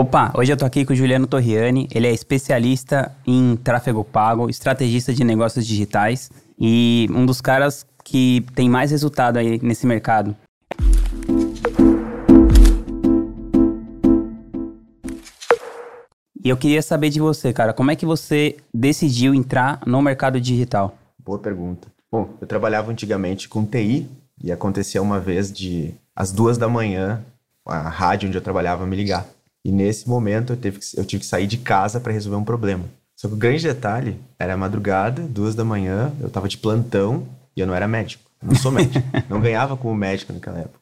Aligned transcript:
Opa, 0.00 0.32
hoje 0.34 0.50
eu 0.50 0.56
tô 0.56 0.64
aqui 0.64 0.82
com 0.82 0.94
o 0.94 0.96
Juliano 0.96 1.26
Torriani. 1.26 1.86
Ele 1.94 2.06
é 2.06 2.10
especialista 2.10 3.14
em 3.26 3.54
tráfego 3.54 4.02
pago, 4.02 4.48
estrategista 4.48 5.12
de 5.12 5.22
negócios 5.22 5.66
digitais 5.66 6.30
e 6.58 7.06
um 7.10 7.26
dos 7.26 7.42
caras 7.42 7.86
que 8.02 8.42
tem 8.54 8.66
mais 8.66 8.90
resultado 8.90 9.36
aí 9.36 9.60
nesse 9.62 9.86
mercado. 9.86 10.34
E 16.42 16.48
eu 16.48 16.56
queria 16.56 16.80
saber 16.80 17.10
de 17.10 17.20
você, 17.20 17.52
cara, 17.52 17.74
como 17.74 17.90
é 17.90 17.94
que 17.94 18.06
você 18.06 18.56
decidiu 18.72 19.34
entrar 19.34 19.82
no 19.86 20.00
mercado 20.00 20.40
digital? 20.40 20.96
Boa 21.22 21.38
pergunta. 21.38 21.88
Bom, 22.10 22.30
eu 22.40 22.46
trabalhava 22.46 22.90
antigamente 22.90 23.50
com 23.50 23.66
TI 23.66 24.08
e 24.42 24.50
acontecia 24.50 25.02
uma 25.02 25.20
vez 25.20 25.52
de 25.52 25.92
às 26.16 26.32
duas 26.32 26.56
da 26.56 26.70
manhã 26.70 27.22
a 27.66 27.86
rádio 27.90 28.28
onde 28.28 28.38
eu 28.38 28.42
trabalhava 28.42 28.86
me 28.86 28.96
ligar. 28.96 29.26
E 29.64 29.70
nesse 29.70 30.08
momento 30.08 30.52
eu, 30.52 30.56
teve 30.56 30.78
que, 30.78 30.98
eu 30.98 31.04
tive 31.04 31.20
que 31.20 31.26
sair 31.26 31.46
de 31.46 31.58
casa 31.58 32.00
para 32.00 32.12
resolver 32.12 32.36
um 32.36 32.44
problema. 32.44 32.84
Só 33.14 33.28
que 33.28 33.34
o 33.34 33.36
grande 33.36 33.62
detalhe 33.62 34.16
era 34.38 34.56
madrugada, 34.56 35.22
duas 35.22 35.54
da 35.54 35.64
manhã, 35.64 36.12
eu 36.20 36.28
estava 36.28 36.48
de 36.48 36.56
plantão 36.56 37.26
e 37.54 37.60
eu 37.60 37.66
não 37.66 37.74
era 37.74 37.86
médico. 37.86 38.30
Não 38.42 38.54
sou 38.54 38.72
médico. 38.72 39.06
não 39.28 39.40
ganhava 39.40 39.76
como 39.76 39.94
médico 39.94 40.32
naquela 40.32 40.60
época. 40.60 40.80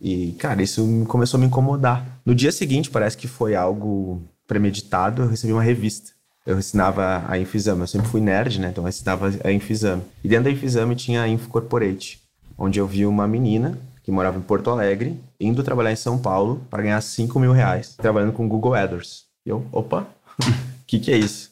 E, 0.00 0.32
cara, 0.38 0.62
isso 0.62 1.04
começou 1.08 1.36
a 1.38 1.40
me 1.40 1.46
incomodar. 1.46 2.20
No 2.24 2.34
dia 2.34 2.52
seguinte, 2.52 2.90
parece 2.90 3.16
que 3.16 3.28
foi 3.28 3.54
algo 3.54 4.22
premeditado, 4.46 5.22
eu 5.22 5.28
recebi 5.28 5.52
uma 5.52 5.62
revista. 5.62 6.12
Eu 6.46 6.58
ensinava 6.58 7.24
a 7.26 7.38
Infizame, 7.38 7.80
eu 7.80 7.86
sempre 7.86 8.08
fui 8.08 8.20
nerd, 8.20 8.60
né? 8.60 8.68
Então 8.68 8.84
eu 8.84 8.88
ensinava 8.88 9.32
a 9.42 9.52
Infizame. 9.52 10.02
E 10.22 10.28
dentro 10.28 10.44
da 10.44 10.50
Infizame 10.50 10.94
tinha 10.94 11.22
a 11.22 11.28
Info 11.28 11.48
Corporate, 11.48 12.20
onde 12.56 12.78
eu 12.78 12.86
vi 12.86 13.06
uma 13.06 13.26
menina 13.26 13.78
que 14.04 14.12
morava 14.12 14.38
em 14.38 14.42
Porto 14.42 14.70
Alegre, 14.70 15.18
indo 15.40 15.64
trabalhar 15.64 15.90
em 15.90 15.96
São 15.96 16.18
Paulo 16.18 16.62
para 16.70 16.82
ganhar 16.82 17.00
5 17.00 17.40
mil 17.40 17.52
reais, 17.52 17.96
trabalhando 17.96 18.32
com 18.32 18.46
Google 18.46 18.74
AdWords. 18.74 19.24
E 19.44 19.48
eu, 19.48 19.64
opa, 19.72 20.06
o 20.38 20.44
que, 20.86 21.00
que 21.00 21.10
é 21.10 21.16
isso? 21.16 21.50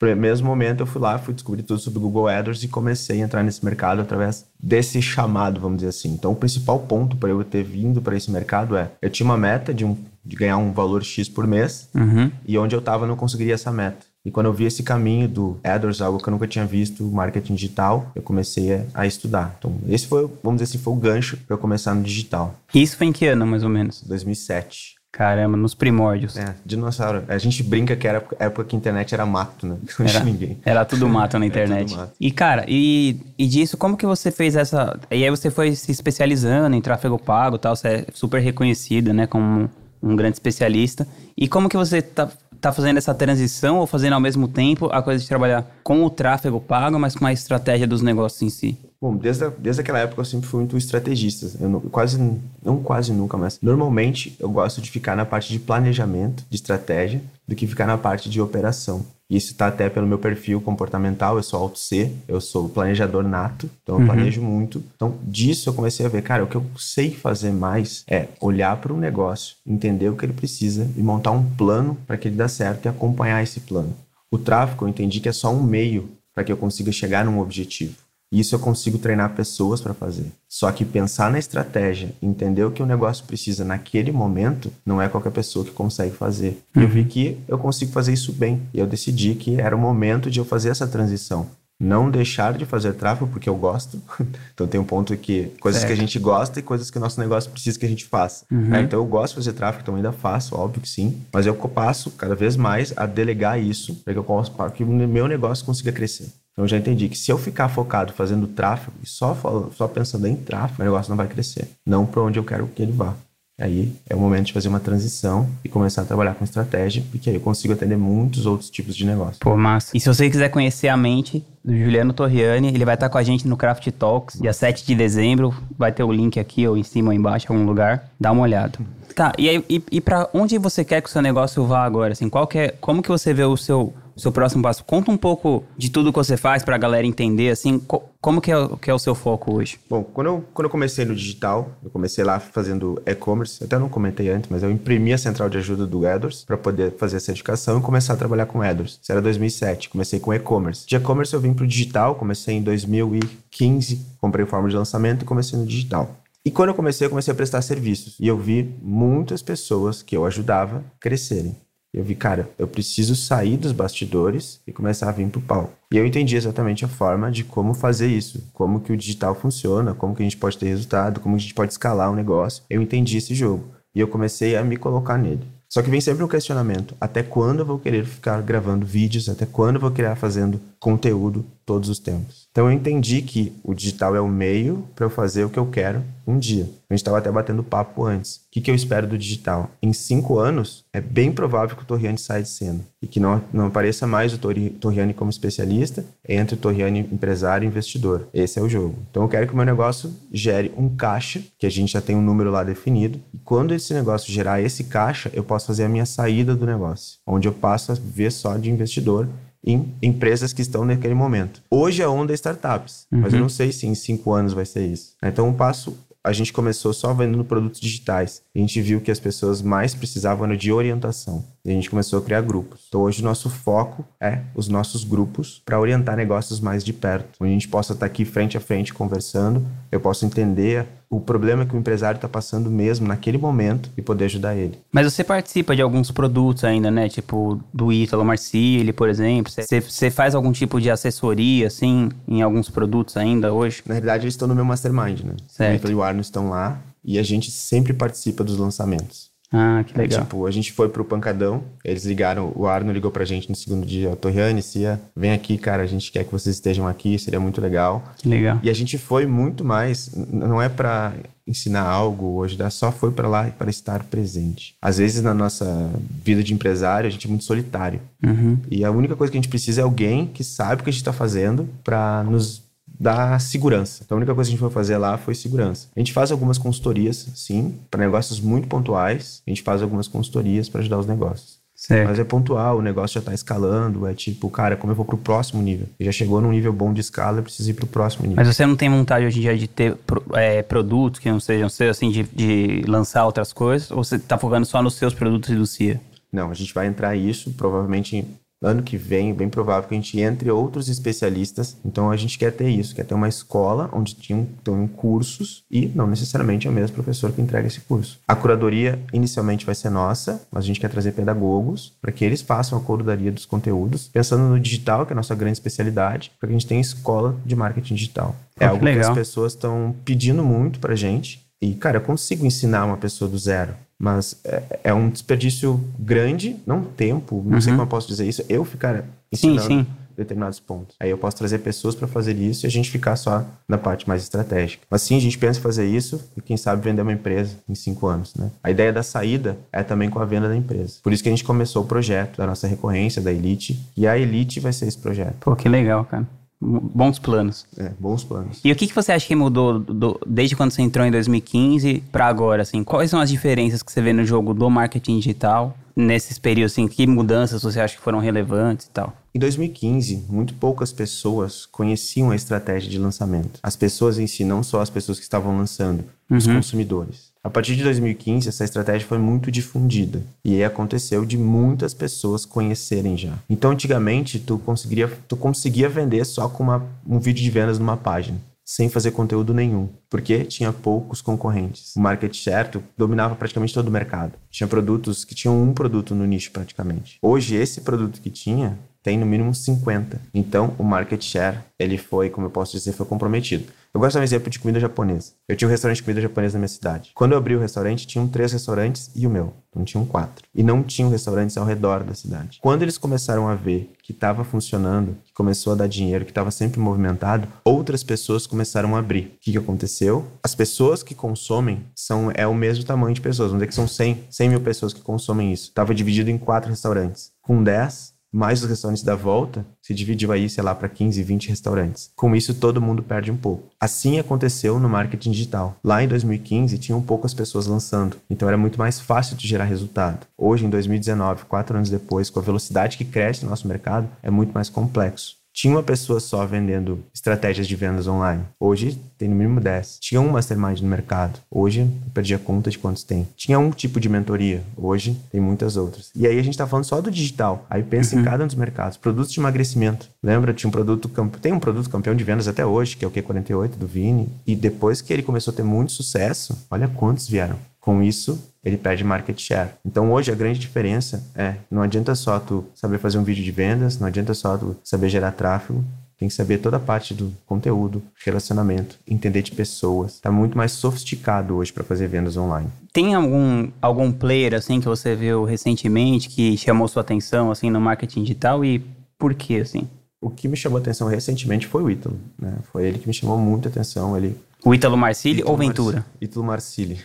No 0.00 0.16
mesmo 0.16 0.46
momento 0.46 0.80
eu 0.80 0.86
fui 0.86 1.00
lá, 1.00 1.18
fui 1.18 1.34
descobrir 1.34 1.62
tudo 1.62 1.80
sobre 1.80 1.98
Google 1.98 2.28
AdWords 2.28 2.62
e 2.62 2.68
comecei 2.68 3.20
a 3.20 3.24
entrar 3.24 3.42
nesse 3.42 3.64
mercado 3.64 4.00
através 4.00 4.44
desse 4.58 5.00
chamado, 5.00 5.60
vamos 5.60 5.78
dizer 5.78 5.88
assim. 5.88 6.10
Então 6.10 6.32
o 6.32 6.36
principal 6.36 6.80
ponto 6.80 7.16
para 7.16 7.30
eu 7.30 7.42
ter 7.44 7.62
vindo 7.62 8.02
para 8.02 8.16
esse 8.16 8.30
mercado 8.30 8.76
é, 8.76 8.90
eu 9.00 9.10
tinha 9.10 9.24
uma 9.24 9.36
meta 9.36 9.72
de, 9.72 9.84
um, 9.84 9.96
de 10.24 10.36
ganhar 10.36 10.56
um 10.58 10.72
valor 10.72 11.02
X 11.02 11.28
por 11.28 11.46
mês 11.46 11.88
uhum. 11.94 12.30
e 12.46 12.58
onde 12.58 12.74
eu 12.74 12.80
estava 12.80 13.06
não 13.06 13.16
conseguiria 13.16 13.54
essa 13.54 13.72
meta. 13.72 14.06
E 14.24 14.30
quando 14.30 14.46
eu 14.46 14.52
vi 14.52 14.64
esse 14.64 14.82
caminho 14.82 15.28
do 15.28 15.60
AdWords, 15.64 16.00
algo 16.00 16.18
que 16.18 16.28
eu 16.28 16.32
nunca 16.32 16.46
tinha 16.46 16.66
visto, 16.66 17.04
marketing 17.04 17.54
digital, 17.54 18.10
eu 18.14 18.22
comecei 18.22 18.84
a, 18.92 19.06
estudar. 19.06 19.54
Então, 19.58 19.74
esse 19.88 20.06
foi, 20.06 20.28
vamos 20.42 20.60
dizer 20.60 20.64
assim, 20.64 20.78
foi 20.78 20.92
o 20.92 20.96
gancho 20.96 21.36
para 21.38 21.54
eu 21.54 21.58
começar 21.58 21.94
no 21.94 22.02
digital. 22.02 22.54
Isso 22.74 22.96
foi 22.96 23.06
em 23.06 23.12
que 23.12 23.26
ano, 23.26 23.46
mais 23.46 23.62
ou 23.62 23.70
menos? 23.70 24.02
2007. 24.02 24.98
Caramba, 25.10 25.56
nos 25.56 25.74
primórdios. 25.74 26.36
É, 26.36 26.54
dinossauro. 26.64 27.24
A 27.28 27.38
gente 27.38 27.62
brinca 27.62 27.96
que 27.96 28.06
era 28.06 28.22
época 28.38 28.64
que 28.64 28.76
a 28.76 28.78
internet 28.78 29.14
era 29.14 29.24
mato, 29.24 29.66
né? 29.66 29.76
Não 29.98 30.06
era, 30.06 30.20
ninguém. 30.20 30.58
Era 30.64 30.84
tudo 30.84 31.08
mato 31.08 31.38
na 31.38 31.46
internet. 31.46 31.96
Mato. 31.96 32.12
E, 32.20 32.30
cara, 32.30 32.64
e, 32.68 33.16
e 33.38 33.46
disso, 33.46 33.76
como 33.76 33.96
que 33.96 34.04
você 34.04 34.30
fez 34.30 34.54
essa... 34.54 34.98
E 35.10 35.24
aí 35.24 35.30
você 35.30 35.50
foi 35.50 35.74
se 35.74 35.90
especializando 35.90 36.76
em 36.76 36.80
tráfego 36.80 37.18
pago 37.18 37.56
e 37.56 37.58
tal, 37.58 37.74
você 37.74 37.88
é 37.88 38.06
super 38.12 38.40
reconhecido, 38.40 39.14
né, 39.14 39.26
como 39.26 39.70
um 40.02 40.14
grande 40.14 40.34
especialista. 40.34 41.08
E 41.36 41.48
como 41.48 41.68
que 41.68 41.76
você 41.76 42.02
tá 42.02 42.28
tá 42.60 42.72
fazendo 42.72 42.96
essa 42.96 43.14
transição 43.14 43.78
ou 43.78 43.86
fazendo 43.86 44.14
ao 44.14 44.20
mesmo 44.20 44.48
tempo 44.48 44.86
a 44.92 45.02
coisa 45.02 45.22
de 45.22 45.28
trabalhar 45.28 45.66
com 45.82 46.04
o 46.04 46.10
tráfego 46.10 46.60
pago, 46.60 46.98
mas 46.98 47.14
com 47.14 47.26
a 47.26 47.32
estratégia 47.32 47.86
dos 47.86 48.02
negócios 48.02 48.42
em 48.42 48.50
si? 48.50 48.78
Bom, 49.00 49.16
desde, 49.16 49.44
a, 49.44 49.52
desde 49.56 49.80
aquela 49.80 50.00
época 50.00 50.20
eu 50.20 50.24
sempre 50.24 50.48
fui 50.48 50.60
muito 50.60 50.76
estrategista. 50.76 51.50
Eu 51.60 51.68
não, 51.68 51.80
quase, 51.80 52.18
não 52.62 52.82
quase 52.82 53.12
nunca, 53.12 53.36
mas 53.36 53.58
normalmente 53.62 54.36
eu 54.40 54.50
gosto 54.50 54.80
de 54.80 54.90
ficar 54.90 55.16
na 55.16 55.24
parte 55.24 55.52
de 55.52 55.58
planejamento, 55.60 56.44
de 56.50 56.56
estratégia, 56.56 57.22
do 57.46 57.54
que 57.54 57.66
ficar 57.66 57.86
na 57.86 57.96
parte 57.96 58.28
de 58.28 58.40
operação. 58.40 59.06
Isso 59.30 59.52
está 59.52 59.66
até 59.66 59.90
pelo 59.90 60.06
meu 60.06 60.18
perfil 60.18 60.58
comportamental, 60.58 61.36
eu 61.36 61.42
sou 61.42 61.60
alto 61.60 61.78
C, 61.78 62.10
eu 62.26 62.40
sou 62.40 62.66
planejador 62.68 63.22
nato, 63.22 63.68
então 63.82 63.96
eu 63.96 64.00
uhum. 64.00 64.06
planejo 64.06 64.40
muito. 64.40 64.82
Então, 64.96 65.18
disso 65.22 65.68
eu 65.68 65.74
comecei 65.74 66.06
a 66.06 66.08
ver, 66.08 66.22
cara, 66.22 66.44
o 66.44 66.46
que 66.46 66.56
eu 66.56 66.64
sei 66.78 67.10
fazer 67.10 67.52
mais 67.52 68.04
é 68.08 68.28
olhar 68.40 68.74
para 68.78 68.92
o 68.92 68.96
negócio, 68.96 69.56
entender 69.66 70.08
o 70.08 70.16
que 70.16 70.24
ele 70.24 70.32
precisa 70.32 70.90
e 70.96 71.02
montar 71.02 71.32
um 71.32 71.44
plano 71.44 71.96
para 72.06 72.16
que 72.16 72.28
ele 72.28 72.36
dê 72.36 72.48
certo 72.48 72.86
e 72.86 72.88
acompanhar 72.88 73.42
esse 73.42 73.60
plano. 73.60 73.94
O 74.30 74.38
tráfego 74.38 74.86
eu 74.86 74.88
entendi 74.88 75.20
que 75.20 75.28
é 75.28 75.32
só 75.32 75.52
um 75.52 75.62
meio 75.62 76.08
para 76.34 76.44
que 76.44 76.52
eu 76.52 76.56
consiga 76.56 76.90
chegar 76.90 77.24
num 77.24 77.38
objetivo. 77.38 77.96
E 78.30 78.40
isso 78.40 78.54
eu 78.54 78.58
consigo 78.58 78.98
treinar 78.98 79.34
pessoas 79.34 79.80
para 79.80 79.94
fazer. 79.94 80.26
Só 80.48 80.70
que 80.70 80.84
pensar 80.84 81.30
na 81.30 81.38
estratégia, 81.38 82.14
entender 82.22 82.64
o 82.64 82.70
que 82.70 82.82
o 82.82 82.86
negócio 82.86 83.24
precisa 83.24 83.64
naquele 83.64 84.12
momento, 84.12 84.70
não 84.84 85.00
é 85.00 85.08
qualquer 85.08 85.32
pessoa 85.32 85.64
que 85.64 85.70
consegue 85.70 86.14
fazer. 86.14 86.62
Uhum. 86.76 86.82
Eu 86.82 86.88
vi 86.88 87.04
que 87.04 87.38
eu 87.48 87.58
consigo 87.58 87.92
fazer 87.92 88.12
isso 88.12 88.32
bem. 88.32 88.62
E 88.72 88.78
eu 88.78 88.86
decidi 88.86 89.34
que 89.34 89.60
era 89.60 89.74
o 89.74 89.78
momento 89.78 90.30
de 90.30 90.38
eu 90.38 90.44
fazer 90.44 90.68
essa 90.68 90.86
transição. 90.86 91.46
Não 91.80 92.10
deixar 92.10 92.54
de 92.54 92.66
fazer 92.66 92.94
tráfego 92.94 93.28
porque 93.28 93.48
eu 93.48 93.54
gosto. 93.54 94.02
então 94.52 94.66
tem 94.66 94.80
um 94.80 94.84
ponto 94.84 95.16
que 95.16 95.52
coisas 95.60 95.80
certo. 95.80 95.94
que 95.94 95.98
a 95.98 96.00
gente 96.00 96.18
gosta 96.18 96.58
e 96.58 96.62
coisas 96.62 96.90
que 96.90 96.98
o 96.98 97.00
nosso 97.00 97.20
negócio 97.20 97.50
precisa 97.50 97.78
que 97.78 97.86
a 97.86 97.88
gente 97.88 98.04
faça. 98.04 98.44
Uhum. 98.50 98.74
É, 98.74 98.82
então 98.82 98.98
eu 98.98 99.06
gosto 99.06 99.34
de 99.34 99.36
fazer 99.36 99.52
tráfego, 99.52 99.82
então 99.82 99.94
ainda 99.94 100.10
faço, 100.10 100.56
óbvio 100.56 100.82
que 100.82 100.88
sim. 100.88 101.22
Mas 101.32 101.46
eu 101.46 101.54
passo 101.54 102.10
cada 102.10 102.34
vez 102.34 102.56
mais 102.56 102.92
a 102.96 103.06
delegar 103.06 103.62
isso 103.62 103.94
para 104.04 104.12
que, 104.12 104.18
eu, 104.18 104.24
para 104.24 104.70
que 104.70 104.82
o 104.82 104.86
meu 104.88 105.28
negócio 105.28 105.64
consiga 105.64 105.92
crescer. 105.92 106.28
Então 106.58 106.64
eu 106.64 106.68
já 106.68 106.76
entendi 106.76 107.08
que 107.08 107.16
se 107.16 107.30
eu 107.30 107.38
ficar 107.38 107.68
focado 107.68 108.12
fazendo 108.12 108.48
tráfego 108.48 108.96
e 109.00 109.08
só, 109.08 109.36
só 109.76 109.86
pensando 109.86 110.26
em 110.26 110.34
tráfego, 110.34 110.82
o 110.82 110.84
negócio 110.86 111.08
não 111.08 111.16
vai 111.16 111.28
crescer. 111.28 111.68
Não 111.86 112.04
para 112.04 112.20
onde 112.20 112.36
eu 112.36 112.42
quero 112.42 112.66
que 112.66 112.82
ele 112.82 112.90
vá. 112.90 113.14
Aí 113.60 113.92
é 114.10 114.14
o 114.16 114.18
momento 114.18 114.46
de 114.46 114.52
fazer 114.52 114.66
uma 114.66 114.80
transição 114.80 115.48
e 115.64 115.68
começar 115.68 116.02
a 116.02 116.04
trabalhar 116.04 116.34
com 116.34 116.42
estratégia, 116.42 117.04
porque 117.12 117.30
aí 117.30 117.36
eu 117.36 117.40
consigo 117.40 117.74
atender 117.74 117.96
muitos 117.96 118.44
outros 118.44 118.70
tipos 118.70 118.96
de 118.96 119.06
negócio. 119.06 119.38
Pô, 119.38 119.56
massa. 119.56 119.96
E 119.96 120.00
se 120.00 120.08
você 120.08 120.28
quiser 120.28 120.48
conhecer 120.48 120.88
a 120.88 120.96
mente 120.96 121.44
do 121.64 121.76
Juliano 121.76 122.12
Torriani, 122.12 122.68
ele 122.68 122.84
vai 122.84 122.94
estar 122.94 123.08
com 123.08 123.18
a 123.18 123.22
gente 123.22 123.46
no 123.46 123.56
Craft 123.56 123.86
Talks, 123.92 124.40
dia 124.40 124.52
7 124.52 124.84
de 124.84 124.96
dezembro. 124.96 125.54
Vai 125.78 125.92
ter 125.92 126.02
o 126.02 126.10
link 126.10 126.40
aqui 126.40 126.66
ou 126.66 126.76
em 126.76 126.82
cima 126.82 127.10
ou 127.10 127.14
embaixo, 127.14 127.46
em 127.48 127.54
algum 127.54 127.66
lugar. 127.68 128.10
Dá 128.18 128.32
uma 128.32 128.42
olhada. 128.42 128.80
Tá, 129.14 129.32
e, 129.38 129.48
aí, 129.48 129.64
e, 129.68 129.82
e 129.92 130.00
para 130.00 130.28
onde 130.32 130.58
você 130.58 130.84
quer 130.84 131.00
que 131.02 131.08
o 131.08 131.12
seu 131.12 131.22
negócio 131.22 131.64
vá 131.64 131.84
agora? 131.84 132.12
Assim, 132.12 132.28
qual 132.28 132.48
é, 132.54 132.74
como 132.80 133.02
que 133.02 133.08
você 133.08 133.32
vê 133.32 133.44
o 133.44 133.56
seu 133.56 133.92
seu 134.18 134.32
próximo 134.32 134.62
passo. 134.62 134.84
Conta 134.84 135.10
um 135.10 135.16
pouco 135.16 135.64
de 135.76 135.90
tudo 135.90 136.12
que 136.12 136.18
você 136.18 136.36
faz 136.36 136.62
para 136.62 136.74
a 136.74 136.78
galera 136.78 137.06
entender, 137.06 137.50
assim, 137.50 137.78
co 137.78 138.04
como 138.20 138.40
que 138.40 138.50
é, 138.50 138.56
que 138.82 138.90
é 138.90 138.94
o 138.94 138.98
seu 138.98 139.14
foco 139.14 139.54
hoje? 139.54 139.78
Bom, 139.88 140.02
quando 140.02 140.26
eu, 140.26 140.44
quando 140.52 140.66
eu 140.66 140.70
comecei 140.70 141.04
no 141.04 141.14
digital, 141.14 141.70
eu 141.84 141.88
comecei 141.88 142.24
lá 142.24 142.40
fazendo 142.40 143.00
e-commerce, 143.06 143.62
até 143.62 143.78
não 143.78 143.88
comentei 143.88 144.28
antes, 144.28 144.50
mas 144.50 144.64
eu 144.64 144.70
imprimi 144.72 145.12
a 145.12 145.18
central 145.18 145.48
de 145.48 145.56
ajuda 145.58 145.86
do 145.86 146.04
AdWords 146.04 146.44
para 146.44 146.56
poder 146.56 146.96
fazer 146.96 147.18
a 147.18 147.20
certificação 147.20 147.78
e 147.78 147.80
começar 147.80 148.14
a 148.14 148.16
trabalhar 148.16 148.46
com 148.46 148.60
AdWords. 148.60 148.98
Isso 149.00 149.12
era 149.12 149.22
2007, 149.22 149.88
comecei 149.88 150.18
com 150.18 150.34
e-commerce. 150.34 150.84
De 150.84 150.96
e-commerce 150.96 151.32
eu 151.32 151.40
vim 151.40 151.54
para 151.54 151.64
o 151.64 151.68
digital, 151.68 152.16
comecei 152.16 152.56
em 152.56 152.62
2015, 152.62 154.04
comprei 154.20 154.44
forma 154.44 154.68
de 154.68 154.74
lançamento 154.74 155.22
e 155.22 155.24
comecei 155.24 155.56
no 155.56 155.64
digital. 155.64 156.16
E 156.44 156.50
quando 156.50 156.70
eu 156.70 156.74
comecei, 156.74 157.06
eu 157.06 157.10
comecei 157.10 157.30
a 157.30 157.34
prestar 157.34 157.60
serviços. 157.62 158.16
E 158.18 158.26
eu 158.26 158.38
vi 158.38 158.74
muitas 158.80 159.42
pessoas 159.42 160.02
que 160.02 160.16
eu 160.16 160.24
ajudava 160.24 160.82
crescerem. 160.98 161.54
Eu 161.92 162.04
vi, 162.04 162.14
cara, 162.14 162.50
eu 162.58 162.68
preciso 162.68 163.16
sair 163.16 163.56
dos 163.56 163.72
bastidores 163.72 164.60
e 164.66 164.72
começar 164.72 165.08
a 165.08 165.12
vir 165.12 165.28
pro 165.28 165.40
palco. 165.40 165.72
E 165.92 165.96
eu 165.96 166.06
entendi 166.06 166.36
exatamente 166.36 166.84
a 166.84 166.88
forma 166.88 167.30
de 167.30 167.44
como 167.44 167.72
fazer 167.72 168.08
isso, 168.08 168.44
como 168.52 168.80
que 168.80 168.92
o 168.92 168.96
digital 168.96 169.34
funciona, 169.34 169.94
como 169.94 170.14
que 170.14 170.22
a 170.22 170.26
gente 170.26 170.36
pode 170.36 170.58
ter 170.58 170.66
resultado, 170.66 171.20
como 171.20 171.34
a 171.34 171.38
gente 171.38 171.54
pode 171.54 171.72
escalar 171.72 172.10
um 172.10 172.14
negócio. 172.14 172.62
Eu 172.68 172.82
entendi 172.82 173.16
esse 173.16 173.34
jogo 173.34 173.64
e 173.94 174.00
eu 174.00 174.08
comecei 174.08 174.54
a 174.54 174.62
me 174.62 174.76
colocar 174.76 175.16
nele. 175.16 175.46
Só 175.68 175.82
que 175.82 175.90
vem 175.90 176.00
sempre 176.00 176.24
um 176.24 176.28
questionamento: 176.28 176.94
até 177.00 177.22
quando 177.22 177.60
eu 177.60 177.66
vou 177.66 177.78
querer 177.78 178.04
ficar 178.04 178.40
gravando 178.42 178.86
vídeos? 178.86 179.28
Até 179.28 179.44
quando 179.46 179.76
eu 179.76 179.80
vou 179.80 179.90
querer 179.90 180.14
fazendo 180.16 180.60
conteúdo 180.78 181.44
todos 181.68 181.90
os 181.90 181.98
tempos? 181.98 182.48
Então 182.50 182.66
eu 182.66 182.72
entendi 182.72 183.20
que 183.20 183.52
o 183.62 183.74
digital 183.74 184.16
é 184.16 184.20
o 184.20 184.26
meio 184.26 184.88
para 184.96 185.04
eu 185.04 185.10
fazer 185.10 185.44
o 185.44 185.50
que 185.50 185.58
eu 185.58 185.66
quero 185.66 186.02
um 186.26 186.38
dia. 186.38 186.64
A 186.90 186.94
gente 186.94 187.00
estava 187.00 187.18
até 187.18 187.30
batendo 187.30 187.62
papo 187.62 188.04
antes. 188.04 188.36
O 188.36 188.40
que, 188.50 188.60
que, 188.62 188.70
eu 188.70 188.74
espero 188.74 189.06
do 189.06 189.16
digital? 189.18 189.70
Em 189.82 189.92
cinco 189.92 190.38
anos, 190.38 190.84
é 190.92 191.00
bem 191.00 191.30
provável 191.30 191.76
que 191.76 191.82
o 191.82 191.86
Torriani 191.86 192.18
saia 192.18 192.42
de 192.42 192.48
cena 192.48 192.80
e 193.00 193.06
que 193.06 193.20
não, 193.20 193.42
não 193.52 193.66
apareça 193.66 194.06
mais 194.06 194.32
o 194.32 194.38
Torriani 194.38 195.14
como 195.14 195.30
especialista 195.30 196.04
entre 196.26 196.54
o 196.54 196.58
Torriani 196.58 197.00
empresário 197.12 197.64
e 197.64 197.68
investidor. 197.68 198.28
Esse 198.32 198.58
é 198.58 198.62
o 198.62 198.68
jogo. 198.68 198.98
Então 199.10 199.22
eu 199.22 199.28
quero 199.28 199.46
que 199.46 199.52
o 199.52 199.56
meu 199.56 199.64
negócio 199.64 200.12
gere 200.32 200.72
um 200.76 200.88
caixa, 200.88 201.42
que 201.58 201.66
a 201.66 201.70
gente 201.70 201.92
já 201.92 202.00
tem 202.00 202.16
um 202.16 202.22
número 202.22 202.50
lá 202.50 202.64
definido, 202.64 203.20
e 203.32 203.38
quando 203.38 203.74
esse 203.74 203.92
negócio 203.92 204.32
gerar 204.32 204.60
esse 204.60 204.84
caixa, 204.84 205.30
eu 205.34 205.44
posso 205.44 205.66
fazer 205.66 205.84
a 205.84 205.88
minha 205.88 206.06
saída 206.06 206.56
do 206.56 206.66
negócio, 206.66 207.18
onde 207.26 207.46
eu 207.46 207.52
passo 207.52 207.92
a 207.92 207.94
ver 207.94 208.32
só 208.32 208.56
de 208.56 208.70
investidor 208.70 209.28
em 209.64 209.94
empresas 210.02 210.52
que 210.52 210.62
estão 210.62 210.84
naquele 210.84 211.14
momento. 211.14 211.62
Hoje 211.70 212.02
a 212.02 212.10
onda 212.10 212.32
é 212.32 212.34
startups, 212.34 213.06
uhum. 213.10 213.20
mas 213.20 213.32
eu 213.32 213.38
uhum. 213.38 213.42
não 213.44 213.48
sei 213.48 213.72
se 213.72 213.86
em 213.86 213.94
cinco 213.94 214.32
anos 214.32 214.52
vai 214.52 214.64
ser 214.64 214.86
isso. 214.86 215.14
Então, 215.22 215.48
um 215.48 215.52
passo 215.52 215.96
a 216.28 216.32
gente 216.32 216.52
começou 216.52 216.92
só 216.92 217.14
vendendo 217.14 217.44
produtos 217.44 217.80
digitais. 217.80 218.42
A 218.54 218.58
gente 218.58 218.80
viu 218.82 219.00
que 219.00 219.10
as 219.10 219.20
pessoas 219.20 219.62
mais 219.62 219.94
precisavam 219.94 220.54
de 220.54 220.70
orientação. 220.70 221.44
E 221.64 221.70
a 221.70 221.72
gente 221.72 221.88
começou 221.88 222.18
a 222.18 222.22
criar 222.22 222.42
grupos. 222.42 222.84
Então 222.88 223.00
hoje 223.02 223.22
o 223.22 223.24
nosso 223.24 223.48
foco 223.48 224.04
é 224.20 224.42
os 224.54 224.68
nossos 224.68 225.04
grupos 225.04 225.62
para 225.64 225.80
orientar 225.80 226.16
negócios 226.16 226.60
mais 226.60 226.84
de 226.84 226.92
perto. 226.92 227.38
Onde 227.40 227.50
a 227.50 227.54
gente 227.54 227.68
possa 227.68 227.92
estar 227.92 228.06
aqui 228.06 228.24
frente 228.24 228.56
a 228.56 228.60
frente 228.60 228.92
conversando 228.92 229.66
Eu 229.90 230.00
posso 230.00 230.24
entender 230.24 230.86
o 231.10 231.20
problema 231.20 231.64
que 231.64 231.74
o 231.74 231.78
empresário 231.78 232.18
está 232.18 232.28
passando 232.28 232.70
mesmo 232.70 233.08
naquele 233.08 233.38
momento 233.38 233.90
e 233.96 234.02
poder 234.02 234.26
ajudar 234.26 234.54
ele. 234.54 234.78
Mas 234.92 235.10
você 235.10 235.24
participa 235.24 235.74
de 235.74 235.80
alguns 235.80 236.10
produtos 236.10 236.64
ainda, 236.64 236.90
né? 236.90 237.08
Tipo 237.08 237.60
do 237.72 237.92
Ítalo 237.92 238.24
Marcilli, 238.24 238.92
por 238.92 239.08
exemplo. 239.08 239.50
Você, 239.50 239.80
você 239.80 240.10
faz 240.10 240.34
algum 240.34 240.52
tipo 240.52 240.80
de 240.80 240.90
assessoria, 240.90 241.66
assim, 241.66 242.10
em 242.26 242.42
alguns 242.42 242.68
produtos 242.68 243.16
ainda 243.16 243.52
hoje? 243.52 243.82
Na 243.86 243.94
realidade, 243.94 244.24
eles 244.24 244.34
estão 244.34 244.46
no 244.46 244.54
meu 244.54 244.64
mastermind, 244.64 245.20
né? 245.20 245.34
Certo. 245.48 245.72
O 245.72 245.76
Ítalo 245.76 245.92
e 245.92 245.96
o 245.96 246.02
Arno 246.02 246.20
estão 246.20 246.50
lá 246.50 246.78
e 247.02 247.18
a 247.18 247.22
gente 247.22 247.50
sempre 247.50 247.94
participa 247.94 248.44
dos 248.44 248.58
lançamentos. 248.58 249.27
Ah, 249.52 249.82
que 249.86 249.96
legal. 249.96 250.20
Tipo, 250.20 250.46
a 250.46 250.50
gente 250.50 250.72
foi 250.72 250.88
pro 250.88 251.04
Pancadão, 251.04 251.64
eles 251.82 252.04
ligaram, 252.04 252.52
o 252.54 252.66
Arno 252.66 252.92
ligou 252.92 253.10
pra 253.10 253.24
gente 253.24 253.48
no 253.48 253.56
segundo 253.56 253.86
dia, 253.86 254.14
Torriane, 254.14 254.62
Cia, 254.62 255.00
vem 255.16 255.32
aqui, 255.32 255.56
cara, 255.56 255.82
a 255.82 255.86
gente 255.86 256.12
quer 256.12 256.24
que 256.24 256.32
vocês 256.32 256.56
estejam 256.56 256.86
aqui, 256.86 257.18
seria 257.18 257.40
muito 257.40 257.60
legal. 257.60 258.02
Que 258.18 258.28
legal. 258.28 258.60
E 258.62 258.68
a 258.68 258.74
gente 258.74 258.98
foi 258.98 259.26
muito 259.26 259.64
mais, 259.64 260.10
não 260.14 260.60
é 260.60 260.68
para 260.68 261.14
ensinar 261.46 261.82
algo 261.82 262.36
hoje, 262.36 262.58
né? 262.58 262.68
só 262.68 262.92
foi 262.92 263.10
para 263.10 263.26
lá 263.26 263.44
para 263.50 263.70
estar 263.70 264.04
presente. 264.04 264.74
Às 264.82 264.98
vezes 264.98 265.22
na 265.22 265.32
nossa 265.32 265.90
vida 266.22 266.42
de 266.42 266.52
empresário, 266.52 267.08
a 267.08 267.10
gente 267.10 267.26
é 267.26 267.30
muito 267.30 267.44
solitário. 267.44 268.00
Uhum. 268.22 268.58
E 268.70 268.84
a 268.84 268.90
única 268.90 269.16
coisa 269.16 269.30
que 269.30 269.38
a 269.38 269.40
gente 269.40 269.48
precisa 269.48 269.80
é 269.80 269.84
alguém 269.84 270.26
que 270.26 270.44
sabe 270.44 270.82
o 270.82 270.84
que 270.84 270.90
a 270.90 270.92
gente 270.92 271.00
está 271.00 271.12
fazendo 271.12 271.66
para 271.82 272.22
nos 272.24 272.67
dar 272.98 273.40
segurança. 273.40 274.02
Então 274.04 274.16
a 274.16 274.18
única 274.18 274.34
coisa 274.34 274.48
que 274.48 274.52
a 274.52 274.56
gente 274.56 274.60
foi 274.60 274.70
fazer 274.70 274.98
lá 274.98 275.16
foi 275.16 275.34
segurança. 275.34 275.88
A 275.94 276.00
gente 276.00 276.12
faz 276.12 276.32
algumas 276.32 276.58
consultorias, 276.58 277.28
sim, 277.34 277.74
para 277.90 278.04
negócios 278.04 278.40
muito 278.40 278.68
pontuais. 278.68 279.42
A 279.46 279.50
gente 279.50 279.62
faz 279.62 279.82
algumas 279.82 280.08
consultorias 280.08 280.68
para 280.68 280.80
ajudar 280.80 280.98
os 280.98 281.06
negócios. 281.06 281.58
Certo. 281.78 282.08
Mas 282.08 282.18
é 282.18 282.24
pontual, 282.24 282.78
o 282.78 282.82
negócio 282.82 283.14
já 283.14 283.20
está 283.20 283.32
escalando, 283.32 284.04
é 284.04 284.12
tipo, 284.12 284.50
cara, 284.50 284.76
como 284.76 284.90
eu 284.90 284.96
vou 284.96 285.04
pro 285.04 285.16
próximo 285.16 285.62
nível? 285.62 285.86
Já 286.00 286.10
chegou 286.10 286.40
num 286.40 286.50
nível 286.50 286.72
bom 286.72 286.92
de 286.92 287.00
escala, 287.00 287.38
eu 287.38 287.44
preciso 287.44 287.70
ir 287.70 287.74
pro 287.74 287.86
próximo 287.86 288.26
nível. 288.26 288.44
Mas 288.44 288.52
você 288.52 288.66
não 288.66 288.74
tem 288.74 288.90
vontade 288.90 289.24
hoje 289.24 289.38
em 289.38 289.42
dia 289.42 289.56
de 289.56 289.68
ter 289.68 289.96
é, 290.34 290.60
produtos 290.60 291.20
que 291.20 291.30
não 291.30 291.38
sejam 291.38 291.68
seus, 291.68 291.96
assim, 291.96 292.10
de, 292.10 292.24
de 292.24 292.82
lançar 292.88 293.24
outras 293.24 293.52
coisas? 293.52 293.92
Ou 293.92 294.02
você 294.02 294.18
tá 294.18 294.36
focando 294.36 294.66
só 294.66 294.82
nos 294.82 294.94
seus 294.94 295.14
produtos 295.14 295.50
e 295.50 295.54
do 295.54 295.68
CIA? 295.68 296.00
Não, 296.32 296.50
a 296.50 296.54
gente 296.54 296.74
vai 296.74 296.88
entrar 296.88 297.14
isso, 297.14 297.52
provavelmente 297.52 298.26
ano 298.62 298.82
que 298.82 298.96
vem, 298.96 299.32
bem 299.32 299.48
provável 299.48 299.88
que 299.88 299.94
a 299.94 299.98
gente 299.98 300.18
entre 300.20 300.50
outros 300.50 300.88
especialistas. 300.88 301.76
Então 301.84 302.10
a 302.10 302.16
gente 302.16 302.38
quer 302.38 302.52
ter 302.52 302.68
isso, 302.68 302.94
quer 302.94 303.04
ter 303.04 303.14
uma 303.14 303.28
escola 303.28 303.88
onde 303.92 304.14
tinham, 304.14 304.46
tenham 304.64 304.86
cursos 304.88 305.62
e 305.70 305.86
não 305.94 306.06
necessariamente 306.06 306.66
é 306.66 306.70
o 306.70 306.72
mesmo 306.72 306.94
professor 306.94 307.32
que 307.32 307.40
entrega 307.40 307.66
esse 307.66 307.80
curso. 307.80 308.18
A 308.26 308.34
curadoria 308.34 308.98
inicialmente 309.12 309.64
vai 309.64 309.74
ser 309.74 309.90
nossa, 309.90 310.42
mas 310.50 310.64
a 310.64 310.66
gente 310.66 310.80
quer 310.80 310.90
trazer 310.90 311.12
pedagogos 311.12 311.92
para 312.00 312.12
que 312.12 312.24
eles 312.24 312.42
façam 312.42 312.78
a 312.78 312.80
curadoria 312.80 313.30
dos 313.30 313.46
conteúdos, 313.46 314.08
pensando 314.08 314.44
no 314.44 314.58
digital, 314.58 315.06
que 315.06 315.12
é 315.12 315.14
a 315.14 315.16
nossa 315.16 315.34
grande 315.34 315.54
especialidade, 315.54 316.32
para 316.38 316.48
que 316.48 316.54
a 316.54 316.58
gente 316.58 316.66
tenha 316.66 316.80
escola 316.80 317.36
de 317.44 317.54
marketing 317.54 317.94
digital. 317.94 318.34
É 318.56 318.60
que 318.60 318.64
algo 318.64 318.78
que 318.78 318.84
legal. 318.84 319.10
as 319.10 319.16
pessoas 319.16 319.52
estão 319.52 319.94
pedindo 320.04 320.42
muito 320.42 320.80
pra 320.80 320.94
gente. 320.94 321.46
E, 321.60 321.74
cara, 321.74 321.98
eu 321.98 322.02
consigo 322.02 322.46
ensinar 322.46 322.84
uma 322.84 322.96
pessoa 322.96 323.28
do 323.28 323.38
zero. 323.38 323.74
Mas 323.98 324.36
é, 324.44 324.80
é 324.84 324.94
um 324.94 325.08
desperdício 325.10 325.82
grande, 325.98 326.56
não 326.66 326.82
tempo, 326.82 327.42
não 327.44 327.60
sei 327.60 327.72
como 327.72 327.82
eu 327.82 327.86
posso 327.86 328.06
dizer 328.06 328.28
isso. 328.28 328.44
Eu 328.48 328.64
ficar 328.64 329.04
Uhum. 329.32 329.36
Sim, 329.36 329.50
ensinando 329.50 329.62
sim. 329.62 329.86
determinados 330.16 330.58
pontos. 330.58 330.96
Aí 330.98 331.10
eu 331.10 331.18
posso 331.18 331.36
trazer 331.36 331.58
pessoas 331.58 331.94
para 331.94 332.08
fazer 332.08 332.36
isso 332.36 332.64
e 332.64 332.66
a 332.66 332.70
gente 332.70 332.90
ficar 332.90 333.16
só 333.16 333.44
na 333.68 333.76
parte 333.76 334.08
mais 334.08 334.22
estratégica. 334.22 334.84
Mas 334.90 335.02
sim, 335.02 335.16
a 335.16 335.20
gente 335.20 335.36
pensa 335.38 335.58
em 335.58 335.62
fazer 335.62 335.86
isso 335.86 336.20
e 336.36 336.40
quem 336.40 336.56
sabe 336.56 336.82
vender 336.82 337.02
uma 337.02 337.12
empresa 337.12 337.56
em 337.68 337.74
cinco 337.74 338.06
anos, 338.06 338.34
né? 338.34 338.50
A 338.62 338.70
ideia 338.70 338.92
da 338.92 339.02
saída 339.02 339.56
é 339.72 339.82
também 339.82 340.08
com 340.08 340.18
a 340.18 340.24
venda 340.24 340.48
da 340.48 340.56
empresa. 340.56 340.94
Por 341.02 341.12
isso 341.12 341.22
que 341.22 341.28
a 341.28 341.32
gente 341.32 341.44
começou 341.44 341.82
o 341.82 341.86
projeto 341.86 342.38
da 342.38 342.46
nossa 342.46 342.66
recorrência, 342.66 343.20
da 343.20 343.32
Elite. 343.32 343.78
E 343.96 344.06
a 344.06 344.18
Elite 344.18 344.60
vai 344.60 344.72
ser 344.72 344.86
esse 344.86 344.98
projeto. 344.98 345.36
Pô, 345.40 345.54
que 345.54 345.68
legal, 345.68 346.04
cara. 346.04 346.26
Bons 346.60 347.18
planos. 347.20 347.66
É, 347.76 347.92
bons 348.00 348.24
planos. 348.24 348.60
E 348.64 348.72
o 348.72 348.76
que, 348.76 348.88
que 348.88 348.94
você 348.94 349.12
acha 349.12 349.26
que 349.26 349.34
mudou 349.36 349.78
do- 349.78 350.20
desde 350.26 350.56
quando 350.56 350.72
você 350.72 350.82
entrou 350.82 351.06
em 351.06 351.10
2015 351.10 352.02
para 352.10 352.26
agora, 352.26 352.62
assim? 352.62 352.82
Quais 352.82 353.10
são 353.10 353.20
as 353.20 353.30
diferenças 353.30 353.82
que 353.82 353.92
você 353.92 354.02
vê 354.02 354.12
no 354.12 354.24
jogo 354.24 354.52
do 354.52 354.68
marketing 354.68 355.18
digital 355.18 355.76
nesses 355.94 356.36
períodos, 356.38 356.72
assim? 356.72 356.88
Que 356.88 357.06
mudanças 357.06 357.62
você 357.62 357.80
acha 357.80 357.96
que 357.96 358.02
foram 358.02 358.18
relevantes 358.18 358.86
e 358.86 358.90
tal? 358.90 359.16
Em 359.32 359.38
2015, 359.38 360.24
muito 360.28 360.52
poucas 360.54 360.92
pessoas 360.92 361.64
conheciam 361.64 362.30
a 362.32 362.34
estratégia 362.36 362.90
de 362.90 362.98
lançamento. 362.98 363.60
As 363.62 363.76
pessoas 363.76 364.18
em 364.18 364.26
si, 364.26 364.44
não 364.44 364.64
só 364.64 364.80
as 364.80 364.90
pessoas 364.90 365.18
que 365.18 365.24
estavam 365.24 365.56
lançando, 365.56 366.04
os 366.28 366.44
consumidores. 366.56 367.27
A 367.42 367.48
partir 367.50 367.76
de 367.76 367.84
2015, 367.84 368.48
essa 368.48 368.64
estratégia 368.64 369.06
foi 369.06 369.18
muito 369.18 369.50
difundida. 369.50 370.22
E 370.44 370.62
aconteceu 370.62 371.24
de 371.24 371.38
muitas 371.38 371.94
pessoas 371.94 372.44
conhecerem 372.44 373.16
já. 373.16 373.34
Então, 373.48 373.70
antigamente, 373.70 374.38
tu 374.38 374.58
conseguiria, 374.58 375.08
tu 375.28 375.36
conseguia 375.36 375.88
vender 375.88 376.24
só 376.24 376.48
com 376.48 376.64
uma- 376.64 376.86
um 377.06 377.18
vídeo 377.18 377.42
de 377.42 377.50
vendas 377.50 377.78
numa 377.78 377.96
página. 377.96 378.38
Sem 378.64 378.90
fazer 378.90 379.12
conteúdo 379.12 379.54
nenhum, 379.54 379.88
porque 380.10 380.44
tinha 380.44 380.70
poucos 380.70 381.22
concorrentes. 381.22 381.94
O 381.96 382.00
market 382.00 382.34
share 382.34 382.68
dominava 382.98 383.34
praticamente 383.34 383.72
todo 383.72 383.88
o 383.88 383.90
mercado. 383.90 384.32
Tinha 384.50 384.66
produtos 384.66 385.24
que 385.24 385.34
tinham 385.34 385.62
um 385.62 385.72
produto 385.72 386.14
no 386.14 386.26
nicho 386.26 386.50
praticamente. 386.50 387.16
Hoje, 387.22 387.54
esse 387.54 387.80
produto 387.80 388.20
que 388.20 388.28
tinha 388.28 388.78
tem 389.02 389.16
no 389.16 389.24
mínimo 389.24 389.54
50. 389.54 390.20
Então, 390.34 390.74
o 390.76 390.82
market 390.84 391.22
share, 391.22 391.60
ele 391.78 391.96
foi, 391.96 392.28
como 392.28 392.46
eu 392.46 392.50
posso 392.50 392.72
dizer, 392.76 392.92
foi 392.92 393.06
comprometido. 393.06 393.64
Eu 393.94 394.00
gosto 394.00 394.12
de 394.12 394.18
um 394.18 394.22
exemplo 394.22 394.50
de 394.50 394.58
comida 394.58 394.78
japonesa. 394.78 395.32
Eu 395.48 395.56
tinha 395.56 395.66
um 395.66 395.70
restaurante 395.70 395.96
de 395.96 396.02
comida 396.02 396.20
japonesa 396.20 396.54
na 396.54 396.60
minha 396.60 396.68
cidade. 396.68 397.10
Quando 397.14 397.32
eu 397.32 397.38
abri 397.38 397.56
o 397.56 397.60
restaurante, 397.60 398.06
tinham 398.06 398.28
três 398.28 398.52
restaurantes 398.52 399.10
e 399.16 399.26
o 399.26 399.30
meu. 399.30 399.54
Então, 399.70 399.84
tinham 399.84 400.04
quatro. 400.04 400.46
E 400.54 400.62
não 400.62 400.82
tinham 400.82 401.10
restaurantes 401.10 401.56
ao 401.56 401.64
redor 401.64 402.04
da 402.04 402.14
cidade. 402.14 402.58
Quando 402.60 402.82
eles 402.82 402.98
começaram 402.98 403.48
a 403.48 403.54
ver 403.54 403.92
que 404.02 404.12
estava 404.12 404.44
funcionando, 404.44 405.16
que 405.24 405.32
começou 405.32 405.72
a 405.72 405.76
dar 405.76 405.86
dinheiro, 405.86 406.24
que 406.24 406.30
estava 406.30 406.50
sempre 406.50 406.80
movimentado, 406.80 407.48
outras 407.64 408.02
pessoas 408.02 408.46
começaram 408.46 408.94
a 408.94 408.98
abrir. 408.98 409.36
O 409.36 409.40
que, 409.40 409.52
que 409.52 409.58
aconteceu? 409.58 410.26
As 410.42 410.54
pessoas 410.54 411.02
que 411.02 411.14
consomem 411.14 411.84
são 411.94 412.30
é 412.34 412.46
o 412.46 412.54
mesmo 412.54 412.84
tamanho 412.84 413.14
de 413.14 413.20
pessoas. 413.20 413.50
Vamos 413.50 413.60
dizer 413.60 413.68
que 413.68 413.74
são 413.74 413.88
100, 413.88 414.24
100 414.30 414.48
mil 414.48 414.60
pessoas 414.60 414.92
que 414.92 415.00
consomem 415.00 415.52
isso. 415.52 415.68
Estava 415.68 415.94
dividido 415.94 416.30
em 416.30 416.38
quatro 416.38 416.70
restaurantes. 416.70 417.30
Com 417.42 417.62
10, 417.62 418.17
mais 418.32 418.62
os 418.62 418.68
restaurantes 418.68 419.02
da 419.02 419.14
volta, 419.14 419.66
se 419.82 419.94
dividiu 419.94 420.32
aí, 420.32 420.48
sei 420.48 420.62
lá, 420.62 420.74
para 420.74 420.88
15, 420.88 421.22
20 421.22 421.48
restaurantes. 421.48 422.10
Com 422.14 422.36
isso, 422.36 422.54
todo 422.54 422.80
mundo 422.80 423.02
perde 423.02 423.30
um 423.30 423.36
pouco. 423.36 423.68
Assim 423.80 424.18
aconteceu 424.18 424.78
no 424.78 424.88
marketing 424.88 425.30
digital. 425.30 425.76
Lá 425.82 426.02
em 426.02 426.08
2015, 426.08 426.78
tinham 426.78 427.00
poucas 427.00 427.32
pessoas 427.32 427.66
lançando, 427.66 428.16
então 428.28 428.48
era 428.48 428.58
muito 428.58 428.78
mais 428.78 429.00
fácil 429.00 429.36
de 429.36 429.48
gerar 429.48 429.64
resultado. 429.64 430.26
Hoje, 430.36 430.66
em 430.66 430.70
2019, 430.70 431.44
quatro 431.44 431.76
anos 431.76 431.90
depois, 431.90 432.28
com 432.28 432.40
a 432.40 432.42
velocidade 432.42 432.98
que 432.98 433.04
cresce 433.04 433.44
no 433.44 433.50
nosso 433.50 433.66
mercado, 433.66 434.08
é 434.22 434.30
muito 434.30 434.52
mais 434.52 434.68
complexo. 434.68 435.37
Tinha 435.58 435.74
uma 435.74 435.82
pessoa 435.82 436.20
só 436.20 436.46
vendendo 436.46 437.00
estratégias 437.12 437.66
de 437.66 437.74
vendas 437.74 438.06
online. 438.06 438.44
Hoje 438.60 438.96
tem 439.18 439.28
no 439.28 439.34
mínimo 439.34 439.58
10. 439.58 439.98
Tinha 440.00 440.20
um 440.20 440.30
mastermind 440.30 440.78
no 440.78 440.86
mercado. 440.86 441.40
Hoje 441.50 441.80
eu 441.80 441.90
perdi 442.14 442.32
a 442.32 442.38
conta 442.38 442.70
de 442.70 442.78
quantos 442.78 443.02
tem. 443.02 443.26
Tinha 443.34 443.58
um 443.58 443.72
tipo 443.72 443.98
de 443.98 444.08
mentoria. 444.08 444.62
Hoje 444.76 445.20
tem 445.32 445.40
muitas 445.40 445.76
outras. 445.76 446.12
E 446.14 446.28
aí 446.28 446.38
a 446.38 446.42
gente 446.44 446.56
tá 446.56 446.64
falando 446.64 446.84
só 446.84 447.00
do 447.00 447.10
digital. 447.10 447.66
Aí 447.68 447.82
pensa 447.82 448.14
em 448.14 448.22
cada 448.22 448.44
um 448.44 448.46
dos 448.46 448.54
mercados. 448.54 448.96
Produtos 448.96 449.32
de 449.32 449.40
emagrecimento. 449.40 450.08
Lembra? 450.22 450.54
Tinha 450.54 450.68
um 450.68 450.70
produto 450.70 451.10
tem 451.40 451.52
um 451.52 451.58
produto 451.58 451.90
campeão 451.90 452.14
de 452.14 452.22
vendas 452.22 452.46
até 452.46 452.64
hoje, 452.64 452.96
que 452.96 453.04
é 453.04 453.08
o 453.08 453.10
Q48 453.10 453.70
do 453.70 453.86
Vini. 453.88 454.28
E 454.46 454.54
depois 454.54 455.00
que 455.00 455.12
ele 455.12 455.24
começou 455.24 455.52
a 455.52 455.56
ter 455.56 455.64
muito 455.64 455.90
sucesso, 455.90 456.56
olha 456.70 456.86
quantos 456.86 457.28
vieram. 457.28 457.58
Com 457.88 458.02
isso, 458.02 458.38
ele 458.62 458.76
perde 458.76 459.02
market 459.02 459.40
share. 459.40 459.70
Então 459.82 460.12
hoje 460.12 460.30
a 460.30 460.34
grande 460.34 460.58
diferença 460.58 461.26
é, 461.34 461.54
não 461.70 461.80
adianta 461.80 462.14
só 462.14 462.38
tu 462.38 462.66
saber 462.74 462.98
fazer 462.98 463.16
um 463.16 463.24
vídeo 463.24 463.42
de 463.42 463.50
vendas, 463.50 463.98
não 463.98 464.06
adianta 464.06 464.34
só 464.34 464.58
tu 464.58 464.76
saber 464.84 465.08
gerar 465.08 465.32
tráfego, 465.32 465.82
tem 466.18 466.28
que 466.28 466.34
saber 466.34 466.58
toda 466.58 466.76
a 466.76 466.80
parte 466.80 467.14
do 467.14 467.32
conteúdo, 467.46 468.02
relacionamento, 468.22 468.98
entender 469.08 469.40
de 469.40 469.52
pessoas. 469.52 470.16
Está 470.16 470.30
muito 470.30 470.54
mais 470.54 470.72
sofisticado 470.72 471.54
hoje 471.56 471.72
para 471.72 471.82
fazer 471.82 472.08
vendas 472.08 472.36
online. 472.36 472.68
Tem 472.92 473.14
algum, 473.14 473.70
algum 473.80 474.12
player, 474.12 474.52
assim, 474.52 474.80
que 474.80 474.86
você 474.86 475.16
viu 475.16 475.44
recentemente 475.44 476.28
que 476.28 476.58
chamou 476.58 476.88
sua 476.88 477.00
atenção, 477.00 477.50
assim, 477.50 477.70
no 477.70 477.80
marketing 477.80 478.20
digital 478.20 478.62
e 478.62 478.84
por 479.18 479.32
quê, 479.32 479.60
assim? 479.62 479.88
O 480.20 480.28
que 480.28 480.46
me 480.46 480.58
chamou 480.58 480.76
a 480.76 480.82
atenção 480.82 481.08
recentemente 481.08 481.66
foi 481.66 481.82
o 481.82 481.90
Ítalo, 481.90 482.18
né? 482.38 482.58
Foi 482.70 482.84
ele 482.84 482.98
que 482.98 483.08
me 483.08 483.14
chamou 483.14 483.38
muita 483.38 483.70
atenção, 483.70 484.14
ele 484.14 484.36
O 484.62 484.74
Ítalo 484.74 484.98
Marcilli 484.98 485.42
ou 485.42 485.56
Ventura? 485.56 486.04
Ítalo 486.20 486.44
Marcilli. 486.44 486.98